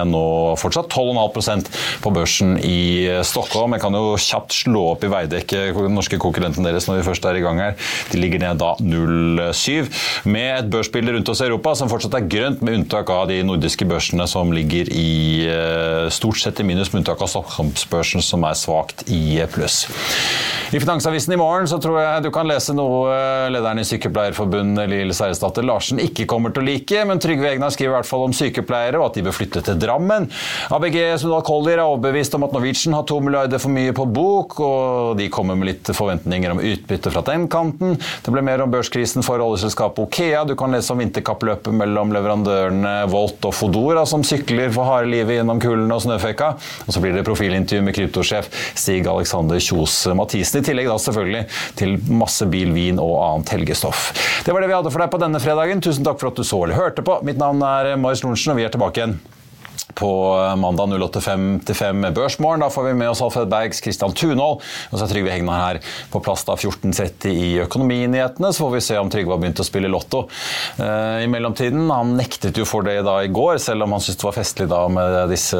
nå 0.09 0.25
fortsatt 0.61 0.93
12,5% 0.93 1.71
på 2.05 2.13
børsen 2.15 2.57
i 2.65 3.09
Stockholm. 3.27 3.77
Jeg 3.77 3.85
kan 3.85 3.97
jo 3.97 4.15
kjapt 4.21 4.55
slå 4.55 4.85
opp 4.95 5.05
i 5.05 5.11
Veidekke, 5.13 5.67
den 5.77 5.97
norske 5.97 6.19
konkurrenten 6.23 6.67
deres, 6.67 6.89
når 6.89 7.01
vi 7.01 7.07
først 7.09 7.27
er 7.29 7.39
i 7.39 7.45
gang 7.45 7.61
her. 7.63 7.77
De 8.13 8.21
ligger 8.21 8.43
ned 8.43 8.61
da 8.63 8.75
0,7, 8.81 9.91
med 10.31 10.51
et 10.59 10.71
børsbilde 10.73 11.17
rundt 11.17 11.31
oss 11.33 11.43
i 11.43 11.49
Europa 11.49 11.75
som 11.79 11.91
fortsatt 11.91 12.17
er 12.19 12.29
grønt, 12.31 12.63
med 12.65 12.81
unntak 12.81 13.11
av 13.13 13.29
de 13.31 13.41
nordiske 13.47 13.87
børsene 13.89 14.27
som 14.31 14.53
ligger 14.55 14.91
i 14.95 15.47
eh, 15.51 16.09
stort 16.15 16.41
sett 16.41 16.61
i 16.61 16.67
minus, 16.67 16.93
med 16.93 17.03
unntak 17.03 17.23
av 17.25 17.33
Stockholmsbørsen 17.33 18.25
som 18.25 18.47
er 18.49 18.59
svakt 18.59 19.07
i 19.15 19.47
pluss. 19.55 19.85
I 20.75 20.81
Finansavisen 20.81 21.33
i 21.33 21.37
morgen 21.39 21.69
så 21.71 21.77
tror 21.79 22.01
jeg 22.01 22.23
du 22.25 22.31
kan 22.35 22.49
lese 22.51 22.75
noe 22.75 23.13
eh, 23.15 23.51
lederen 23.55 23.79
i 23.79 23.85
Sykepleierforbundet 23.87 24.89
Lill 24.91 25.13
Seierstatter 25.15 25.63
Larsen 25.63 26.01
ikke 26.03 26.25
kommer 26.27 26.51
til 26.51 26.65
å 26.65 26.67
like, 26.67 27.05
men 27.07 27.21
Trygve 27.23 27.53
Egnar 27.53 27.71
skriver 27.71 27.93
i 27.93 27.95
hvert 28.01 28.09
fall 28.09 28.25
om 28.27 28.35
sykepleiere 28.35 28.99
og 28.99 29.05
at 29.07 29.19
de 29.19 29.23
bør 29.23 29.37
flytte 29.37 29.63
til 29.63 29.79
Drammen. 29.79 30.27
ABG 30.75 30.97
Sundal 31.23 31.45
Collier 31.47 31.79
er 31.79 31.85
overbevist 31.85 32.35
om 32.35 32.47
at 32.49 32.57
Norwegian 32.57 32.97
har 32.97 33.05
to 33.07 33.21
milliarder 33.23 33.63
for 33.63 33.71
mye 33.71 33.93
på 33.95 34.09
bok, 34.17 34.57
og 34.67 35.13
de 35.21 35.29
kommer 35.31 35.61
med 35.61 35.71
litt 35.71 35.93
forventninger 35.95 36.57
om 36.57 36.65
utbytte 36.65 37.13
fra 37.15 37.23
den 37.31 37.47
kanten. 37.53 37.95
Det 38.25 38.35
ble 38.35 38.43
mer 38.43 38.65
om 38.65 38.75
børskrisen 38.75 39.23
for 39.23 39.45
oljeselskapet 39.45 40.03
Okea. 40.09 40.43
Du 40.49 40.57
kan 40.59 40.75
lese 40.75 40.91
om 40.91 41.05
vinterkappløpet 41.05 41.71
mellom 41.85 42.17
leverandørene 42.17 42.97
Volt 43.15 43.47
og 43.47 43.55
Fodora 43.55 44.03
som 44.11 44.27
sykler 44.27 44.75
for 44.75 44.91
harde 44.91 45.13
livet 45.13 45.39
gjennom 45.39 45.63
kulden 45.63 45.95
og 45.95 46.03
snøføyka. 46.03 46.51
Og 46.89 46.91
så 46.91 47.05
blir 47.05 47.15
det 47.15 47.23
profilintervju 47.31 47.87
med 47.87 47.95
kryptosjef 47.95 48.51
Stig 48.75 49.04
Alexander 49.11 49.61
Kjos 49.61 49.97
Mathisen. 50.17 50.63
I 50.63 50.69
tillegg 50.69 50.91
da 50.91 50.99
selvfølgelig 51.01 51.45
til 51.81 51.97
masse 52.09 52.49
bil, 52.51 52.73
vin 52.77 53.01
og 53.03 53.15
annet 53.21 53.55
helgestoff. 53.57 54.11
Det 54.47 54.55
var 54.55 54.65
det 54.65 54.71
vi 54.73 54.79
hadde 54.79 54.95
for 54.95 55.05
deg 55.05 55.13
på 55.13 55.23
denne 55.23 55.43
fredagen. 55.43 55.85
Tusen 55.85 56.07
takk 56.07 56.21
for 56.23 56.33
at 56.33 56.41
du 56.41 56.47
så 56.47 56.65
eller 56.65 56.79
hørte 56.79 57.05
på. 57.07 57.21
Mitt 57.27 57.41
navn 57.41 57.63
er 57.65 57.95
Marius 58.01 58.25
Lorentzen, 58.25 58.55
og 58.55 58.61
vi 58.61 58.69
er 58.69 58.75
tilbake 58.75 59.03
igjen 59.03 59.19
på 59.95 60.11
mandag 60.61 60.93
08.55 60.95 61.93
med 61.93 62.15
Børsmorgen. 62.15 62.61
Da 62.65 62.71
får 62.71 62.89
vi 62.89 62.95
med 62.99 63.11
oss 63.11 63.23
Alfred 63.23 63.49
Bergs, 63.49 63.83
Christian 63.83 64.13
Tunhold, 64.13 64.63
og 64.91 64.99
så 64.99 65.05
er 65.07 65.13
Trygve 65.13 65.33
Hegnar 65.33 65.61
her 65.61 65.81
på 66.13 66.21
plass 66.25 66.45
da 66.49 66.57
14.30 66.57 67.31
i 67.31 67.51
Økonominyhetene. 67.65 68.53
Så 68.53 68.65
får 68.65 68.75
vi 68.75 68.83
se 68.89 68.99
om 69.01 69.11
Trygve 69.13 69.35
har 69.35 69.43
begynt 69.43 69.63
å 69.63 69.67
spille 69.67 69.91
lotto 69.93 70.25
i 70.79 71.29
mellomtiden. 71.31 71.87
Han 71.91 72.15
nektet 72.19 72.59
jo 72.61 72.67
for 72.69 72.87
det 72.87 73.01
da 73.07 73.21
i 73.25 73.31
går, 73.33 73.59
selv 73.63 73.87
om 73.87 73.95
han 73.97 74.03
syntes 74.05 74.21
det 74.21 74.29
var 74.29 74.37
festlig 74.39 74.69
da 74.71 74.83
med 74.93 75.19
disse 75.33 75.59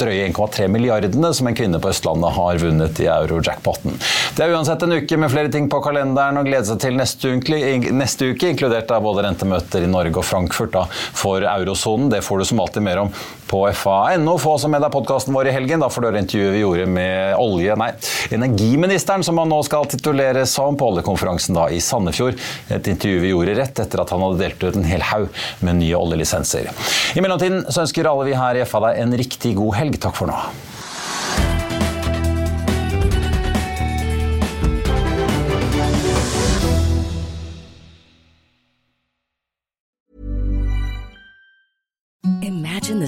drøye 0.00 0.28
1,3 0.28 0.68
milliardene 0.72 1.32
som 1.36 1.48
en 1.50 1.56
kvinne 1.56 1.80
på 1.82 1.92
Østlandet 1.92 2.36
har 2.36 2.60
vunnet 2.62 3.00
i 3.02 3.08
euro-jackpoten. 3.10 3.96
Det 4.36 4.44
er 4.44 4.54
uansett 4.54 4.82
en 4.86 4.96
uke 4.98 5.18
med 5.20 5.32
flere 5.32 5.52
ting 5.52 5.68
på 5.72 5.82
kalenderen 5.84 6.40
å 6.40 6.44
glede 6.46 6.68
seg 6.68 6.80
til 6.84 6.98
neste 6.98 7.34
uke, 7.36 7.60
neste 7.94 8.30
uke 8.32 8.52
inkludert 8.54 8.90
av 8.94 9.04
både 9.04 9.24
rentemøter 9.26 9.86
i 9.86 9.90
Norge 9.90 10.20
og 10.20 10.26
Frankfurt 10.26 10.74
da, 10.74 10.86
for 10.90 11.44
eurosonen. 11.44 12.10
Det 12.12 12.22
får 12.26 12.40
du 12.40 12.48
som 12.50 12.62
alltid 12.62 12.86
mer 12.86 13.04
om 13.04 13.12
på 13.50 13.64
fa.no. 13.76 14.36
Få 14.40 14.54
også 14.56 14.70
med 14.72 14.82
deg 14.84 14.92
podkasten 14.94 15.34
vår 15.36 15.50
i 15.50 15.54
helgen. 15.54 15.82
Da 15.82 15.90
får 15.92 16.02
du 16.02 16.08
høre 16.08 16.22
intervjuet 16.24 16.54
vi 16.56 16.62
gjorde 16.62 16.86
med 16.90 17.36
olje... 17.40 17.76
Nei, 17.80 17.90
energiministeren, 18.36 19.24
som 19.26 19.38
han 19.40 19.50
nå 19.52 19.60
skal 19.66 19.88
tituleres 19.90 20.54
som 20.56 20.78
på 20.78 20.90
oljekonferansen 20.92 21.58
da 21.58 21.68
i 21.72 21.82
Sandefjord. 21.84 22.40
Et 22.72 22.90
intervju 22.94 23.22
vi 23.24 23.34
gjorde 23.34 23.58
rett 23.60 23.84
etter 23.84 24.04
at 24.04 24.14
han 24.14 24.24
hadde 24.26 24.42
delt 24.42 24.66
ut 24.66 24.80
en 24.80 24.88
hel 24.88 25.06
haug 25.12 25.30
med 25.66 25.80
nye 25.82 25.98
oljelisenser. 25.98 26.70
I 27.14 27.24
mellomtiden 27.24 27.64
så 27.68 27.84
ønsker 27.86 28.10
alle 28.10 28.30
vi 28.30 28.38
her 28.38 28.58
i 28.60 28.66
FA 28.68 28.84
deg 28.88 29.04
en 29.04 29.16
riktig 29.20 29.56
god 29.60 29.80
helg. 29.80 30.00
Takk 30.00 30.16
for 30.18 30.30
nå. 30.30 30.40